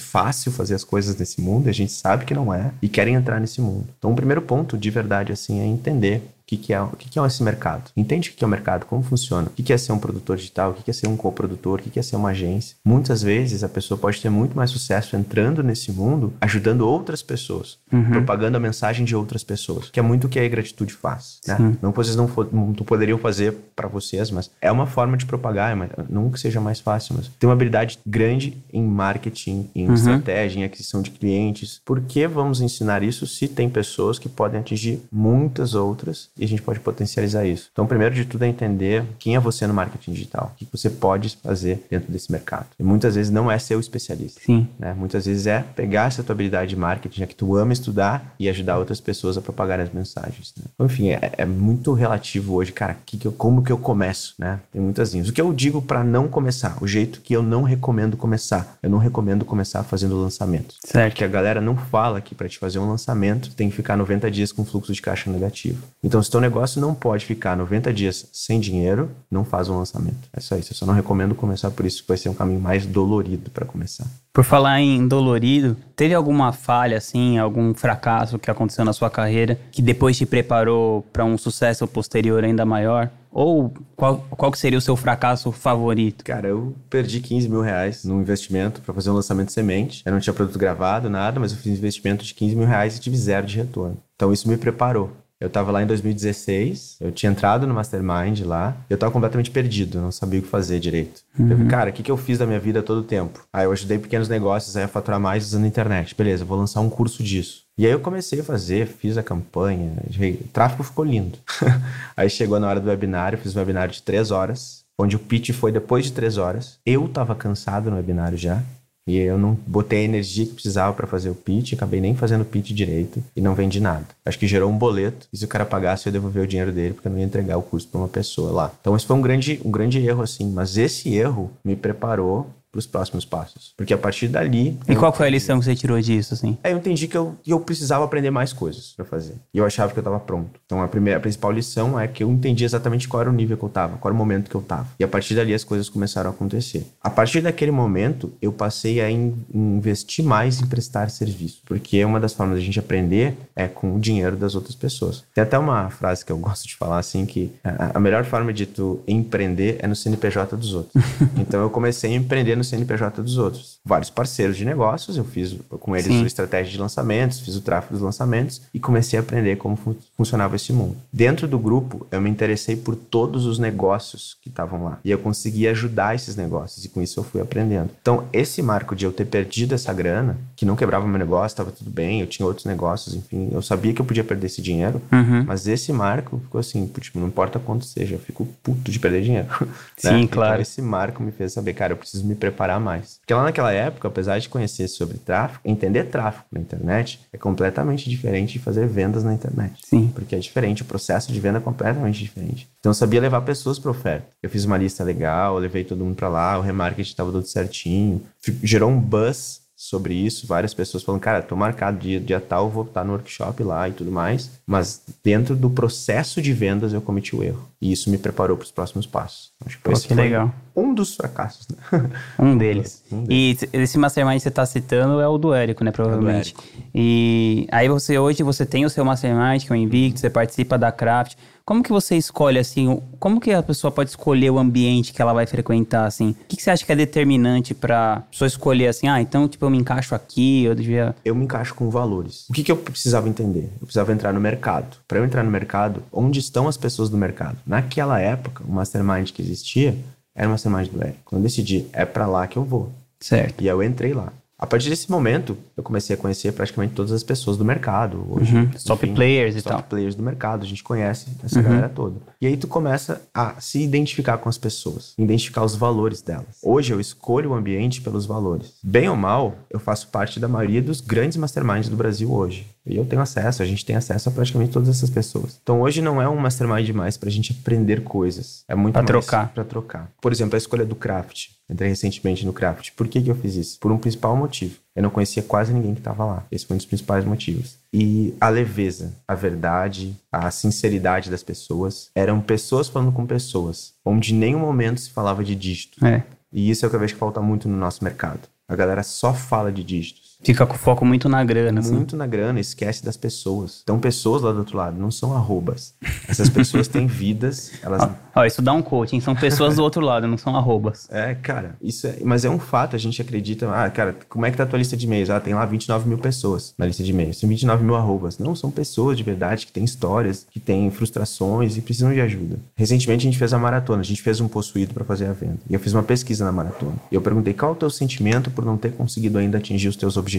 fácil 0.00 0.50
fazer 0.50 0.74
as 0.74 0.84
coisas 0.84 1.16
nesse 1.16 1.40
mundo, 1.40 1.66
e 1.66 1.70
a 1.70 1.74
gente 1.74 1.92
sabe 1.92 2.24
que 2.24 2.34
não 2.34 2.52
é, 2.52 2.72
e 2.82 2.88
querem 2.88 3.14
entrar 3.14 3.40
nesse 3.40 3.60
mundo. 3.60 3.86
Então, 3.98 4.12
o 4.12 4.16
primeiro 4.16 4.42
ponto, 4.42 4.76
de 4.76 4.90
verdade, 4.90 5.32
assim, 5.32 5.60
é 5.60 5.66
entender 5.66 6.22
que, 6.52 6.56
que, 6.56 6.72
é, 6.72 6.80
o 6.80 6.88
que, 6.88 7.08
que 7.08 7.18
é 7.18 7.26
esse 7.26 7.42
mercado. 7.42 7.90
Entende 7.96 8.30
o 8.30 8.32
que 8.34 8.44
é 8.44 8.46
o 8.46 8.50
mercado, 8.50 8.84
como 8.84 9.02
funciona, 9.02 9.48
o 9.48 9.62
que 9.62 9.72
é 9.72 9.78
ser 9.78 9.92
um 9.92 9.98
produtor 9.98 10.36
digital, 10.36 10.70
o 10.70 10.74
que 10.74 10.90
é 10.90 10.94
ser 10.94 11.08
um 11.08 11.16
coprodutor, 11.16 11.80
o 11.80 11.82
que 11.82 11.98
é 11.98 12.02
ser 12.02 12.16
uma 12.16 12.30
agência. 12.30 12.76
Muitas 12.84 13.22
vezes 13.22 13.64
a 13.64 13.68
pessoa 13.68 13.96
pode 13.96 14.20
ter 14.20 14.30
muito 14.30 14.56
mais 14.56 14.70
sucesso 14.70 15.16
entrando 15.16 15.62
nesse 15.62 15.90
mundo, 15.92 16.32
ajudando 16.40 16.82
outras 16.82 17.22
pessoas, 17.22 17.78
uhum. 17.92 18.10
propagando 18.10 18.56
a 18.56 18.60
mensagem 18.60 19.04
de 19.04 19.16
outras 19.16 19.42
pessoas, 19.42 19.90
que 19.90 19.98
é 19.98 20.02
muito 20.02 20.26
o 20.26 20.28
que 20.28 20.38
a 20.38 20.48
gratitude 20.48 20.92
faz. 20.92 21.38
Né? 21.46 21.76
Não 21.80 21.90
que 21.90 21.96
vocês 21.96 22.16
não, 22.16 22.28
não 22.52 22.72
poderiam 22.74 23.18
fazer 23.18 23.54
para 23.74 23.88
vocês, 23.88 24.30
mas 24.30 24.50
é 24.60 24.70
uma 24.70 24.86
forma 24.86 25.16
de 25.16 25.24
propagar, 25.24 25.74
mas 25.76 25.90
não 26.08 26.30
que 26.30 26.38
seja 26.38 26.60
mais 26.60 26.80
fácil, 26.80 27.14
mas 27.16 27.28
tem 27.38 27.48
uma 27.48 27.54
habilidade 27.54 27.98
grande 28.06 28.58
em 28.72 28.82
marketing, 28.82 29.70
em 29.74 29.88
uhum. 29.88 29.94
estratégia, 29.94 30.60
em 30.60 30.64
aquisição 30.64 31.00
de 31.00 31.10
clientes. 31.10 31.80
Por 31.84 32.00
que 32.02 32.26
vamos 32.26 32.60
ensinar 32.60 33.02
isso 33.02 33.26
se 33.26 33.48
tem 33.48 33.70
pessoas 33.70 34.18
que 34.18 34.28
podem 34.28 34.60
atingir 34.60 35.00
muitas 35.10 35.74
outras 35.74 36.28
e 36.42 36.44
a 36.44 36.48
gente 36.48 36.60
pode 36.60 36.80
potencializar 36.80 37.46
isso? 37.46 37.68
Então, 37.72 37.86
primeiro 37.86 38.12
de 38.12 38.24
tudo 38.24 38.42
é 38.42 38.48
entender 38.48 39.04
quem 39.16 39.36
é 39.36 39.40
você 39.40 39.64
no 39.64 39.72
marketing 39.72 40.12
digital, 40.12 40.52
o 40.52 40.56
que 40.56 40.66
você 40.70 40.90
pode 40.90 41.38
fazer 41.40 41.86
dentro 41.88 42.10
desse 42.10 42.32
mercado. 42.32 42.66
E 42.80 42.82
muitas 42.82 43.14
vezes 43.14 43.30
não 43.30 43.48
é 43.48 43.56
ser 43.60 43.76
o 43.76 43.80
especialista. 43.80 44.40
Sim. 44.44 44.66
Né? 44.76 44.92
Muitas 44.92 45.24
vezes 45.24 45.46
é 45.46 45.64
pegar 45.76 46.08
essa 46.08 46.24
tua 46.24 46.32
habilidade 46.32 46.70
de 46.70 46.76
marketing, 46.76 47.20
já 47.20 47.26
que 47.28 47.36
tu 47.36 47.56
ama 47.56 47.72
estudar 47.72 48.34
e 48.40 48.48
ajudar 48.48 48.78
outras 48.78 49.00
pessoas 49.00 49.38
a 49.38 49.40
propagar 49.40 49.78
as 49.78 49.92
mensagens. 49.92 50.52
Né? 50.56 50.64
Então, 50.74 50.86
enfim, 50.86 51.10
é, 51.10 51.32
é, 51.38 51.46
muito 51.46 51.92
relativo 51.92 52.54
hoje, 52.54 52.72
cara, 52.72 52.96
que 53.06 53.16
que 53.16 53.28
eu, 53.28 53.32
como 53.32 53.62
que 53.62 53.70
eu 53.70 53.78
começo, 53.78 54.34
né? 54.36 54.58
Tem 54.72 54.82
muitas 54.82 55.12
linhas. 55.12 55.28
O 55.28 55.32
que 55.32 55.40
eu 55.40 55.52
digo 55.52 55.80
para 55.80 56.02
não 56.02 56.26
começar, 56.26 56.76
o 56.80 56.88
jeito 56.88 57.20
que 57.20 57.32
eu 57.32 57.42
não 57.42 57.62
recomendo 57.62 58.16
começar, 58.16 58.76
eu 58.82 58.90
não 58.90 58.98
recomendo 58.98 59.44
começar 59.44 59.84
fazendo 59.84 60.20
lançamentos. 60.20 60.78
Certo. 60.84 61.12
Porque 61.12 61.24
a 61.24 61.28
galera 61.28 61.60
não 61.60 61.76
fala 61.76 62.20
que 62.20 62.34
para 62.34 62.48
te 62.48 62.58
fazer 62.58 62.80
um 62.80 62.88
lançamento 62.88 63.54
tem 63.54 63.70
que 63.70 63.76
ficar 63.76 63.96
90 63.96 64.28
dias 64.28 64.50
com 64.50 64.64
fluxo 64.64 64.92
de 64.92 65.00
caixa 65.00 65.30
negativo. 65.30 65.84
Então, 66.02 66.20
se 66.20 66.31
teu 66.32 66.40
negócio 66.40 66.80
não 66.80 66.94
pode 66.94 67.26
ficar 67.26 67.56
90 67.56 67.92
dias 67.92 68.26
sem 68.32 68.58
dinheiro, 68.58 69.10
não 69.30 69.44
faz 69.44 69.68
um 69.68 69.76
lançamento. 69.76 70.28
É 70.32 70.40
só 70.40 70.56
isso. 70.56 70.72
Eu 70.72 70.76
só 70.76 70.86
não 70.86 70.94
recomendo 70.94 71.34
começar 71.34 71.70
por 71.70 71.84
isso, 71.84 72.02
que 72.02 72.08
vai 72.08 72.16
ser 72.16 72.30
um 72.30 72.34
caminho 72.34 72.60
mais 72.60 72.86
dolorido 72.86 73.50
para 73.50 73.66
começar. 73.66 74.06
Por 74.32 74.42
falar 74.42 74.80
em 74.80 75.06
dolorido, 75.06 75.76
teve 75.94 76.14
alguma 76.14 76.52
falha, 76.52 76.96
assim, 76.96 77.36
algum 77.36 77.74
fracasso 77.74 78.38
que 78.38 78.50
aconteceu 78.50 78.82
na 78.84 78.94
sua 78.94 79.10
carreira 79.10 79.60
que 79.70 79.82
depois 79.82 80.16
te 80.16 80.24
preparou 80.24 81.02
para 81.12 81.24
um 81.24 81.36
sucesso 81.36 81.86
posterior 81.86 82.42
ainda 82.42 82.64
maior? 82.64 83.10
Ou 83.30 83.72
qual, 83.96 84.26
qual 84.30 84.52
que 84.52 84.58
seria 84.58 84.78
o 84.78 84.82
seu 84.82 84.94
fracasso 84.96 85.52
favorito? 85.52 86.22
Cara, 86.24 86.48
eu 86.48 86.74
perdi 86.90 87.20
15 87.20 87.48
mil 87.48 87.62
reais 87.62 88.04
num 88.04 88.20
investimento 88.20 88.80
para 88.82 88.92
fazer 88.92 89.10
um 89.10 89.14
lançamento 89.14 89.48
de 89.48 89.54
semente. 89.54 90.02
Eu 90.04 90.12
não 90.12 90.20
tinha 90.20 90.34
produto 90.34 90.58
gravado, 90.58 91.08
nada, 91.08 91.40
mas 91.40 91.52
eu 91.52 91.58
fiz 91.58 91.72
um 91.72 91.76
investimento 91.76 92.24
de 92.24 92.34
15 92.34 92.56
mil 92.56 92.66
reais 92.66 92.96
e 92.96 93.00
tive 93.00 93.16
zero 93.16 93.46
de 93.46 93.56
retorno. 93.56 93.96
Então 94.14 94.32
isso 94.32 94.48
me 94.48 94.56
preparou. 94.56 95.10
Eu 95.42 95.50
tava 95.50 95.72
lá 95.72 95.82
em 95.82 95.86
2016, 95.86 96.98
eu 97.00 97.10
tinha 97.10 97.32
entrado 97.32 97.66
no 97.66 97.74
Mastermind 97.74 98.42
lá, 98.44 98.76
eu 98.88 98.96
tava 98.96 99.10
completamente 99.10 99.50
perdido, 99.50 100.00
não 100.00 100.12
sabia 100.12 100.38
o 100.38 100.42
que 100.44 100.48
fazer 100.48 100.78
direito. 100.78 101.22
Uhum. 101.36 101.50
Eu, 101.50 101.66
cara, 101.66 101.90
o 101.90 101.92
que, 101.92 102.00
que 102.00 102.12
eu 102.12 102.16
fiz 102.16 102.38
da 102.38 102.46
minha 102.46 102.60
vida 102.60 102.80
todo 102.80 102.98
o 102.98 103.02
tempo? 103.02 103.44
Aí 103.52 103.64
eu 103.64 103.72
ajudei 103.72 103.98
pequenos 103.98 104.28
negócios 104.28 104.76
a 104.76 104.86
faturar 104.86 105.18
mais 105.18 105.44
usando 105.44 105.64
a 105.64 105.66
internet. 105.66 106.14
Beleza, 106.14 106.44
vou 106.44 106.56
lançar 106.56 106.80
um 106.80 106.88
curso 106.88 107.24
disso. 107.24 107.64
E 107.76 107.84
aí 107.84 107.90
eu 107.90 107.98
comecei 107.98 108.38
a 108.38 108.44
fazer, 108.44 108.86
fiz 108.86 109.18
a 109.18 109.22
campanha, 109.24 109.94
o 110.08 110.48
tráfego 110.52 110.84
ficou 110.84 111.04
lindo. 111.04 111.36
aí 112.16 112.30
chegou 112.30 112.60
na 112.60 112.68
hora 112.68 112.78
do 112.78 112.88
webinário, 112.88 113.36
fiz 113.36 113.56
um 113.56 113.58
webinário 113.58 113.92
de 113.92 114.00
três 114.00 114.30
horas, 114.30 114.84
onde 114.96 115.16
o 115.16 115.18
pitch 115.18 115.50
foi 115.50 115.72
depois 115.72 116.04
de 116.04 116.12
três 116.12 116.38
horas. 116.38 116.78
Eu 116.86 117.08
tava 117.08 117.34
cansado 117.34 117.90
no 117.90 117.96
webinário 117.96 118.38
já, 118.38 118.62
e 119.06 119.16
eu 119.18 119.36
não 119.36 119.58
botei 119.66 120.00
a 120.00 120.04
energia 120.04 120.46
que 120.46 120.54
precisava 120.54 120.92
para 120.92 121.06
fazer 121.06 121.30
o 121.30 121.34
pitch, 121.34 121.72
acabei 121.72 122.00
nem 122.00 122.14
fazendo 122.14 122.42
o 122.42 122.46
pitch 122.46 122.70
direito 122.70 123.22
e 123.34 123.40
não 123.40 123.54
vendi 123.54 123.80
nada. 123.80 124.06
Acho 124.24 124.38
que 124.38 124.46
gerou 124.46 124.70
um 124.70 124.78
boleto 124.78 125.26
e 125.32 125.36
se 125.36 125.44
o 125.44 125.48
cara 125.48 125.64
pagasse 125.64 126.08
eu 126.08 126.12
devolver 126.12 126.44
o 126.44 126.46
dinheiro 126.46 126.72
dele 126.72 126.94
porque 126.94 127.08
eu 127.08 127.12
não 127.12 127.18
ia 127.18 127.24
entregar 127.24 127.56
o 127.56 127.62
curso 127.62 127.88
para 127.88 127.98
uma 128.00 128.08
pessoa 128.08 128.52
lá. 128.52 128.72
Então 128.80 128.94
esse 128.96 129.06
foi 129.06 129.16
um 129.16 129.22
grande, 129.22 129.60
um 129.64 129.70
grande 129.70 129.98
erro 130.04 130.22
assim, 130.22 130.50
mas 130.50 130.76
esse 130.76 131.14
erro 131.14 131.50
me 131.64 131.74
preparou 131.74 132.48
para 132.72 132.78
os 132.78 132.86
próximos 132.86 133.26
passos. 133.26 133.74
Porque 133.76 133.92
a 133.92 133.98
partir 133.98 134.28
dali. 134.28 134.78
E 134.88 134.96
qual 134.96 135.12
foi 135.12 135.26
a 135.26 135.30
lição 135.30 135.58
que 135.58 135.66
você 135.66 135.76
tirou 135.76 136.00
disso, 136.00 136.32
assim? 136.32 136.56
Aí 136.64 136.72
eu 136.72 136.78
entendi 136.78 137.06
que 137.06 137.16
eu, 137.16 137.36
eu 137.46 137.60
precisava 137.60 138.02
aprender 138.02 138.30
mais 138.30 138.52
coisas 138.52 138.94
para 138.96 139.04
fazer. 139.04 139.34
E 139.52 139.58
eu 139.58 139.66
achava 139.66 139.92
que 139.92 139.98
eu 139.98 140.00
estava 140.00 140.18
pronto. 140.18 140.58
Então 140.64 140.82
a 140.82 140.88
primeira, 140.88 141.18
a 141.18 141.20
principal 141.20 141.52
lição 141.52 142.00
é 142.00 142.08
que 142.08 142.24
eu 142.24 142.30
entendi 142.30 142.64
exatamente 142.64 143.06
qual 143.06 143.20
era 143.20 143.30
o 143.30 143.32
nível 143.32 143.58
que 143.58 143.62
eu 143.62 143.68
estava, 143.68 143.98
qual 143.98 144.10
era 144.10 144.14
o 144.14 144.18
momento 144.18 144.48
que 144.48 144.56
eu 144.56 144.60
estava. 144.62 144.88
E 144.98 145.04
a 145.04 145.08
partir 145.08 145.34
dali 145.34 145.52
as 145.52 145.64
coisas 145.64 145.90
começaram 145.90 146.30
a 146.30 146.32
acontecer. 146.32 146.86
A 147.02 147.10
partir 147.10 147.42
daquele 147.42 147.70
momento, 147.70 148.32
eu 148.40 148.50
passei 148.52 149.02
a 149.02 149.10
in, 149.10 149.34
investir 149.52 150.24
mais 150.24 150.62
em 150.62 150.66
prestar 150.66 151.10
serviço. 151.10 151.60
Porque 151.66 152.02
uma 152.02 152.18
das 152.18 152.32
formas 152.32 152.56
da 152.56 152.64
gente 152.64 152.78
aprender 152.78 153.36
é 153.54 153.68
com 153.68 153.94
o 153.94 154.00
dinheiro 154.00 154.34
das 154.34 154.54
outras 154.54 154.74
pessoas. 154.74 155.24
Tem 155.34 155.44
até 155.44 155.58
uma 155.58 155.90
frase 155.90 156.24
que 156.24 156.32
eu 156.32 156.38
gosto 156.42 156.66
de 156.66 156.74
falar 156.74 156.98
assim 156.98 157.26
que 157.26 157.52
a, 157.62 157.98
a 157.98 158.00
melhor 158.00 158.24
forma 158.24 158.50
de 158.50 158.64
tu 158.64 159.00
empreender 159.06 159.76
é 159.80 159.86
no 159.86 159.94
CNPJ 159.94 160.56
dos 160.56 160.72
outros. 160.72 161.04
então 161.36 161.60
eu 161.60 161.68
comecei 161.68 162.12
a 162.12 162.16
empreender 162.16 162.56
no 162.56 162.61
no 162.62 162.64
CNPJ 162.64 163.22
dos 163.22 163.36
outros. 163.36 163.78
Vários 163.84 164.08
parceiros 164.08 164.56
de 164.56 164.64
negócios, 164.64 165.16
eu 165.16 165.24
fiz 165.24 165.56
com 165.80 165.94
eles 165.94 166.06
Sim. 166.06 166.22
a 166.22 166.26
estratégia 166.26 166.72
de 166.72 166.78
lançamentos, 166.78 167.40
fiz 167.40 167.56
o 167.56 167.60
tráfego 167.60 167.94
dos 167.94 168.02
lançamentos 168.02 168.62
e 168.72 168.78
comecei 168.78 169.18
a 169.18 169.22
aprender 169.22 169.56
como 169.56 169.76
fun 169.76 169.94
funcionava 170.16 170.56
esse 170.56 170.72
mundo. 170.72 170.96
Dentro 171.12 171.48
do 171.48 171.58
grupo, 171.58 172.06
eu 172.10 172.20
me 172.20 172.30
interessei 172.30 172.76
por 172.76 172.94
todos 172.94 173.44
os 173.44 173.58
negócios 173.58 174.36
que 174.40 174.48
estavam 174.48 174.84
lá 174.84 174.98
e 175.04 175.10
eu 175.10 175.18
consegui 175.18 175.66
ajudar 175.66 176.14
esses 176.14 176.36
negócios 176.36 176.84
e 176.84 176.88
com 176.88 177.02
isso 177.02 177.18
eu 177.18 177.24
fui 177.24 177.40
aprendendo. 177.40 177.90
Então, 178.00 178.24
esse 178.32 178.62
marco 178.62 178.94
de 178.94 179.04
eu 179.04 179.12
ter 179.12 179.24
perdido 179.24 179.74
essa 179.74 179.92
grana, 179.92 180.38
que 180.62 180.66
não 180.66 180.76
quebrava 180.76 181.06
meu 181.06 181.18
negócio, 181.18 181.52
estava 181.52 181.70
tudo 181.70 181.90
bem, 181.90 182.20
eu 182.20 182.26
tinha 182.26 182.46
outros 182.46 182.64
negócios, 182.64 183.14
enfim, 183.14 183.50
eu 183.52 183.60
sabia 183.60 183.92
que 183.92 184.00
eu 184.00 184.06
podia 184.06 184.24
perder 184.24 184.46
esse 184.46 184.62
dinheiro, 184.62 185.00
uhum. 185.12 185.44
mas 185.46 185.66
esse 185.66 185.92
marco 185.92 186.38
ficou 186.38 186.58
assim, 186.58 186.86
tipo, 187.00 187.18
não 187.18 187.26
importa 187.26 187.58
quanto 187.58 187.84
seja, 187.84 188.14
eu 188.14 188.18
fico 188.18 188.46
puto 188.62 188.90
de 188.90 188.98
perder 188.98 189.22
dinheiro. 189.22 189.48
Sim, 189.96 190.22
né? 190.22 190.28
claro. 190.30 190.52
Então, 190.52 190.62
esse 190.62 190.80
marco 190.80 191.22
me 191.22 191.32
fez 191.32 191.52
saber, 191.52 191.74
cara, 191.74 191.92
eu 191.92 191.96
preciso 191.96 192.24
me 192.24 192.34
preparar 192.34 192.72
preparar 192.72 192.80
mais. 192.80 193.18
Porque 193.18 193.34
lá 193.34 193.42
naquela 193.42 193.72
época, 193.72 194.08
apesar 194.08 194.38
de 194.38 194.48
conhecer 194.48 194.88
sobre 194.88 195.18
tráfego, 195.18 195.60
entender 195.64 196.04
tráfego 196.04 196.44
na 196.52 196.60
internet 196.60 197.20
é 197.32 197.38
completamente 197.38 198.08
diferente 198.08 198.54
de 198.54 198.58
fazer 198.58 198.86
vendas 198.86 199.24
na 199.24 199.34
internet. 199.34 199.80
Sim. 199.84 200.10
Porque 200.14 200.36
é 200.36 200.38
diferente, 200.38 200.82
o 200.82 200.84
processo 200.84 201.32
de 201.32 201.40
venda 201.40 201.58
é 201.58 201.60
completamente 201.60 202.18
diferente. 202.18 202.68
Então 202.78 202.90
eu 202.90 202.94
sabia 202.94 203.20
levar 203.20 203.40
pessoas 203.42 203.78
para 203.78 203.90
oferta. 203.90 204.26
Eu 204.42 204.50
fiz 204.50 204.64
uma 204.64 204.76
lista 204.76 205.02
legal, 205.02 205.58
levei 205.58 205.84
todo 205.84 206.04
mundo 206.04 206.14
para 206.14 206.28
lá, 206.28 206.58
o 206.58 206.62
remarketing 206.62 207.10
estava 207.10 207.32
tudo 207.32 207.46
certinho, 207.46 208.22
gerou 208.62 208.90
um 208.90 208.98
buzz 208.98 209.61
sobre 209.82 210.14
isso, 210.14 210.46
várias 210.46 210.72
pessoas 210.72 211.02
falando, 211.02 211.20
cara, 211.20 211.42
tô 211.42 211.56
marcado 211.56 211.98
dia, 211.98 212.20
dia 212.20 212.40
tal, 212.40 212.70
vou 212.70 212.84
estar 212.84 213.02
no 213.02 213.14
workshop 213.14 213.64
lá 213.64 213.88
e 213.88 213.92
tudo 213.92 214.12
mais, 214.12 214.48
mas 214.64 215.02
dentro 215.24 215.56
do 215.56 215.68
processo 215.68 216.40
de 216.40 216.52
vendas 216.52 216.92
eu 216.92 217.02
cometi 217.02 217.34
o 217.34 217.42
erro. 217.42 217.68
E 217.80 217.90
isso 217.90 218.08
me 218.08 218.16
preparou 218.16 218.56
para 218.56 218.62
os 218.62 218.70
próximos 218.70 219.08
passos. 219.08 219.50
Acho 219.66 219.78
que, 219.78 219.82
Pô, 219.82 219.98
que 219.98 220.14
legal. 220.14 220.54
Um 220.74 220.94
dos 220.94 221.16
fracassos, 221.16 221.66
né? 221.66 221.76
Um 222.38 222.56
deles. 222.56 223.02
um 223.10 223.24
deles. 223.24 223.62
E 223.72 223.76
esse 223.76 223.98
mastermind 223.98 224.36
que 224.36 224.42
você 224.44 224.50
está 224.50 224.64
citando 224.64 225.20
é 225.20 225.26
o 225.26 225.36
do 225.36 225.52
Érico, 225.52 225.82
né? 225.82 225.90
Provavelmente. 225.90 226.54
É 226.54 226.62
Érico. 226.62 226.64
E 226.94 227.66
aí 227.72 227.88
você 227.88 228.16
hoje 228.20 228.44
você 228.44 228.64
tem 228.64 228.84
o 228.84 228.90
seu 228.90 229.04
mastermind, 229.04 229.64
que 229.64 229.72
é 229.72 229.74
o 229.74 229.76
Invicto, 229.76 230.20
você 230.20 230.30
participa 230.30 230.78
da 230.78 230.92
Craft. 230.92 231.34
Como 231.64 231.82
que 231.82 231.90
você 231.90 232.16
escolhe, 232.16 232.58
assim, 232.58 233.00
como 233.18 233.40
que 233.40 233.52
a 233.52 233.62
pessoa 233.62 233.90
pode 233.90 234.10
escolher 234.10 234.50
o 234.50 234.58
ambiente 234.58 235.12
que 235.12 235.22
ela 235.22 235.32
vai 235.32 235.46
frequentar, 235.46 236.06
assim? 236.06 236.30
O 236.30 236.46
que, 236.48 236.56
que 236.56 236.62
você 236.62 236.70
acha 236.70 236.84
que 236.84 236.92
é 236.92 236.96
determinante 236.96 237.74
pra 237.74 238.24
pessoa 238.30 238.48
escolher, 238.48 238.88
assim, 238.88 239.08
ah, 239.08 239.20
então, 239.20 239.48
tipo, 239.48 239.64
eu 239.64 239.70
me 239.70 239.78
encaixo 239.78 240.14
aqui, 240.14 240.64
eu 240.64 240.74
devia... 240.74 241.14
Eu 241.24 241.34
me 241.34 241.44
encaixo 241.44 241.74
com 241.74 241.88
valores. 241.88 242.46
O 242.48 242.52
que, 242.52 242.62
que 242.62 242.72
eu 242.72 242.76
precisava 242.76 243.28
entender? 243.28 243.70
Eu 243.80 243.86
precisava 243.86 244.12
entrar 244.12 244.32
no 244.32 244.40
mercado. 244.40 244.96
Para 245.06 245.18
eu 245.18 245.24
entrar 245.24 245.42
no 245.42 245.50
mercado, 245.50 246.02
onde 246.12 246.40
estão 246.40 246.68
as 246.68 246.76
pessoas 246.76 247.08
do 247.08 247.16
mercado? 247.16 247.58
Naquela 247.66 248.20
época, 248.20 248.64
o 248.66 248.72
mastermind 248.72 249.30
que 249.30 249.42
existia 249.42 249.96
era 250.34 250.48
o 250.48 250.50
mastermind 250.50 250.88
do 250.88 251.02
Eric. 251.02 251.18
Quando 251.24 251.40
eu 251.40 251.44
decidi, 251.44 251.86
é 251.92 252.04
para 252.04 252.26
lá 252.26 252.46
que 252.46 252.56
eu 252.56 252.64
vou. 252.64 252.90
Certo. 253.20 253.62
E 253.62 253.68
eu 253.68 253.82
entrei 253.82 254.12
lá. 254.12 254.32
A 254.62 254.66
partir 254.66 254.88
desse 254.90 255.10
momento, 255.10 255.58
eu 255.76 255.82
comecei 255.82 256.14
a 256.14 256.16
conhecer 256.16 256.52
praticamente 256.52 256.94
todas 256.94 257.10
as 257.10 257.24
pessoas 257.24 257.56
do 257.56 257.64
mercado. 257.64 258.24
Hoje, 258.28 258.54
uhum. 258.54 258.70
top 258.86 259.08
players 259.08 259.56
e 259.56 259.60
top 259.60 259.74
tal. 259.78 259.82
players 259.82 260.14
do 260.14 260.22
mercado, 260.22 260.62
a 260.62 260.64
gente 260.64 260.84
conhece 260.84 261.26
essa 261.42 261.58
uhum. 261.58 261.64
galera 261.64 261.88
toda. 261.88 262.20
E 262.40 262.46
aí 262.46 262.56
tu 262.56 262.68
começa 262.68 263.20
a 263.34 263.60
se 263.60 263.82
identificar 263.82 264.38
com 264.38 264.48
as 264.48 264.56
pessoas, 264.56 265.14
identificar 265.18 265.64
os 265.64 265.74
valores 265.74 266.22
delas. 266.22 266.60
Hoje 266.62 266.92
eu 266.92 267.00
escolho 267.00 267.50
o 267.50 267.54
ambiente 267.54 268.00
pelos 268.00 268.24
valores. 268.24 268.74
Bem 268.84 269.08
ou 269.08 269.16
mal, 269.16 269.56
eu 269.68 269.80
faço 269.80 270.06
parte 270.06 270.38
da 270.38 270.46
maioria 270.46 270.80
dos 270.80 271.00
grandes 271.00 271.36
masterminds 271.36 271.88
do 271.88 271.96
Brasil 271.96 272.32
hoje. 272.32 272.64
E 272.86 272.96
eu 272.96 273.04
tenho 273.04 273.22
acesso, 273.22 273.62
a 273.62 273.66
gente 273.66 273.84
tem 273.84 273.96
acesso 273.96 274.28
a 274.28 274.32
praticamente 274.32 274.72
todas 274.72 274.88
essas 274.88 275.10
pessoas. 275.10 275.58
Então 275.60 275.80
hoje 275.80 276.00
não 276.00 276.22
é 276.22 276.28
um 276.28 276.36
mastermind 276.36 276.88
mais 276.90 277.16
pra 277.16 277.30
gente 277.30 277.56
aprender 277.60 278.02
coisas. 278.02 278.64
É 278.68 278.76
muito 278.76 278.94
pra 278.94 279.02
mais 279.02 279.10
trocar. 279.10 279.48
pra 279.52 279.64
trocar. 279.64 280.10
Por 280.20 280.32
exemplo, 280.32 280.54
a 280.54 280.58
escolha 280.58 280.84
do 280.84 280.94
craft. 280.94 281.48
Entrei 281.72 281.88
recentemente 281.88 282.44
no 282.44 282.52
craft. 282.52 282.90
Por 282.94 283.08
que, 283.08 283.22
que 283.22 283.30
eu 283.30 283.34
fiz 283.34 283.54
isso? 283.54 283.78
Por 283.80 283.90
um 283.90 283.96
principal 283.96 284.36
motivo. 284.36 284.76
Eu 284.94 285.02
não 285.02 285.10
conhecia 285.10 285.42
quase 285.42 285.72
ninguém 285.72 285.94
que 285.94 286.00
estava 286.00 286.24
lá. 286.24 286.44
Esse 286.50 286.66
foi 286.66 286.74
um 286.74 286.76
dos 286.76 286.86
principais 286.86 287.24
motivos. 287.24 287.76
E 287.92 288.34
a 288.38 288.50
leveza, 288.50 289.14
a 289.26 289.34
verdade, 289.34 290.14
a 290.30 290.50
sinceridade 290.50 291.30
das 291.30 291.42
pessoas. 291.42 292.10
Eram 292.14 292.40
pessoas 292.40 292.88
falando 292.88 293.10
com 293.10 293.24
pessoas, 293.26 293.94
onde 294.04 294.34
em 294.34 294.38
nenhum 294.38 294.58
momento 294.58 295.00
se 295.00 295.10
falava 295.10 295.42
de 295.42 295.54
dígito. 295.54 296.04
É. 296.04 296.22
E 296.52 296.68
isso 296.68 296.84
é 296.84 296.86
o 296.86 296.90
que 296.90 296.96
eu 296.96 297.00
vejo 297.00 297.14
que 297.14 297.20
falta 297.20 297.40
muito 297.40 297.68
no 297.68 297.76
nosso 297.76 298.04
mercado. 298.04 298.40
A 298.68 298.76
galera 298.76 299.02
só 299.02 299.32
fala 299.32 299.72
de 299.72 299.82
dígitos. 299.82 300.21
Fica 300.42 300.66
com 300.66 300.74
foco 300.74 301.04
muito 301.04 301.28
na 301.28 301.44
grana, 301.44 301.80
assim. 301.80 301.94
Muito 301.94 302.16
na 302.16 302.26
grana, 302.26 302.58
esquece 302.58 303.04
das 303.04 303.16
pessoas. 303.16 303.80
Então, 303.84 303.98
pessoas 304.00 304.42
lá 304.42 304.52
do 304.52 304.58
outro 304.58 304.76
lado 304.76 304.98
não 304.98 305.10
são 305.10 305.34
arrobas. 305.36 305.94
Essas 306.28 306.48
pessoas 306.48 306.88
têm 306.88 307.06
vidas, 307.06 307.72
elas... 307.82 308.02
Ó, 308.02 308.40
ó, 308.40 308.44
isso 308.44 308.60
dá 308.60 308.72
um 308.72 308.82
coaching, 308.82 309.20
são 309.20 309.36
pessoas 309.36 309.76
do 309.76 309.82
outro 309.82 310.00
lado, 310.00 310.26
não 310.26 310.36
são 310.36 310.56
arrobas. 310.56 311.08
É, 311.22 311.34
cara, 311.34 311.76
isso 311.80 312.06
é... 312.06 312.16
Mas 312.24 312.44
é 312.44 312.50
um 312.50 312.58
fato, 312.58 312.96
a 312.96 312.98
gente 312.98 313.20
acredita... 313.20 313.70
Ah, 313.70 313.88
cara, 313.90 314.16
como 314.28 314.46
é 314.46 314.50
que 314.50 314.56
tá 314.56 314.64
a 314.64 314.66
tua 314.66 314.78
lista 314.78 314.96
de 314.96 315.06
e-mails? 315.06 315.30
Ah, 315.30 315.38
tem 315.38 315.54
lá 315.54 315.64
29 315.64 316.08
mil 316.08 316.18
pessoas 316.18 316.74
na 316.76 316.86
lista 316.86 317.04
de 317.04 317.10
e-mails. 317.10 317.38
Tem 317.38 317.48
29 317.48 317.84
mil 317.84 317.94
arrobas. 317.94 318.38
Não, 318.38 318.54
são 318.56 318.70
pessoas 318.70 319.16
de 319.16 319.22
verdade 319.22 319.66
que 319.66 319.72
têm 319.72 319.84
histórias, 319.84 320.46
que 320.50 320.58
têm 320.58 320.90
frustrações 320.90 321.76
e 321.76 321.82
precisam 321.82 322.12
de 322.12 322.20
ajuda. 322.20 322.58
Recentemente, 322.74 323.26
a 323.26 323.30
gente 323.30 323.38
fez 323.38 323.52
a 323.52 323.58
maratona. 323.58 324.00
A 324.00 324.04
gente 324.04 324.22
fez 324.22 324.40
um 324.40 324.48
possuído 324.48 324.94
para 324.94 325.04
fazer 325.04 325.26
a 325.26 325.32
venda. 325.32 325.58
E 325.68 325.74
eu 325.74 325.80
fiz 325.80 325.92
uma 325.92 326.02
pesquisa 326.02 326.44
na 326.44 326.50
maratona. 326.50 326.96
E 327.10 327.14
eu 327.14 327.20
perguntei 327.20 327.52
qual 327.52 327.72
é 327.72 327.74
o 327.74 327.78
teu 327.78 327.90
sentimento 327.90 328.50
por 328.50 328.64
não 328.64 328.76
ter 328.76 328.92
conseguido 328.92 329.38
ainda 329.38 329.58
atingir 329.58 329.88
os 329.88 329.96
teus 329.96 330.16
objetivos. 330.16 330.31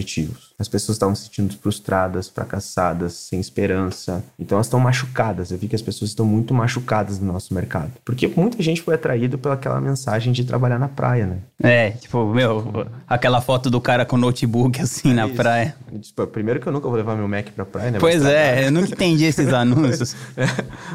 As 0.58 0.68
pessoas 0.68 0.96
estavam 0.96 1.14
se 1.14 1.24
sentindo 1.24 1.54
frustradas, 1.56 2.28
fracassadas, 2.28 3.12
sem 3.14 3.40
esperança. 3.40 4.24
Então 4.38 4.56
elas 4.56 4.66
estão 4.66 4.78
machucadas. 4.80 5.50
Eu 5.50 5.58
vi 5.58 5.68
que 5.68 5.74
as 5.74 5.82
pessoas 5.82 6.10
estão 6.10 6.24
muito 6.24 6.54
machucadas 6.54 7.18
no 7.18 7.32
nosso 7.32 7.52
mercado. 7.52 7.92
Porque 8.04 8.26
muita 8.28 8.62
gente 8.62 8.82
foi 8.82 8.94
atraído 8.94 9.36
pelaquela 9.36 9.80
mensagem 9.80 10.32
de 10.32 10.44
trabalhar 10.44 10.78
na 10.78 10.88
praia, 10.88 11.26
né? 11.26 11.38
É, 11.62 11.90
tipo, 11.90 12.24
meu, 12.26 12.86
aquela 13.08 13.40
foto 13.40 13.70
do 13.70 13.80
cara 13.80 14.04
com 14.04 14.16
notebook 14.16 14.80
assim 14.80 15.12
na 15.12 15.26
Isso. 15.26 15.34
praia. 15.36 15.74
Tipo, 16.00 16.26
primeiro 16.26 16.60
que 16.60 16.66
eu 16.66 16.72
nunca 16.72 16.88
vou 16.88 16.96
levar 16.96 17.16
meu 17.16 17.28
Mac 17.28 17.48
pra 17.50 17.64
praia, 17.64 17.90
né? 17.90 17.98
Pois 17.98 18.24
é, 18.24 18.66
eu 18.66 18.72
nunca 18.72 18.88
entendi 18.92 19.24
esses 19.24 19.50
anúncios. 19.52 20.14
É, 20.36 20.44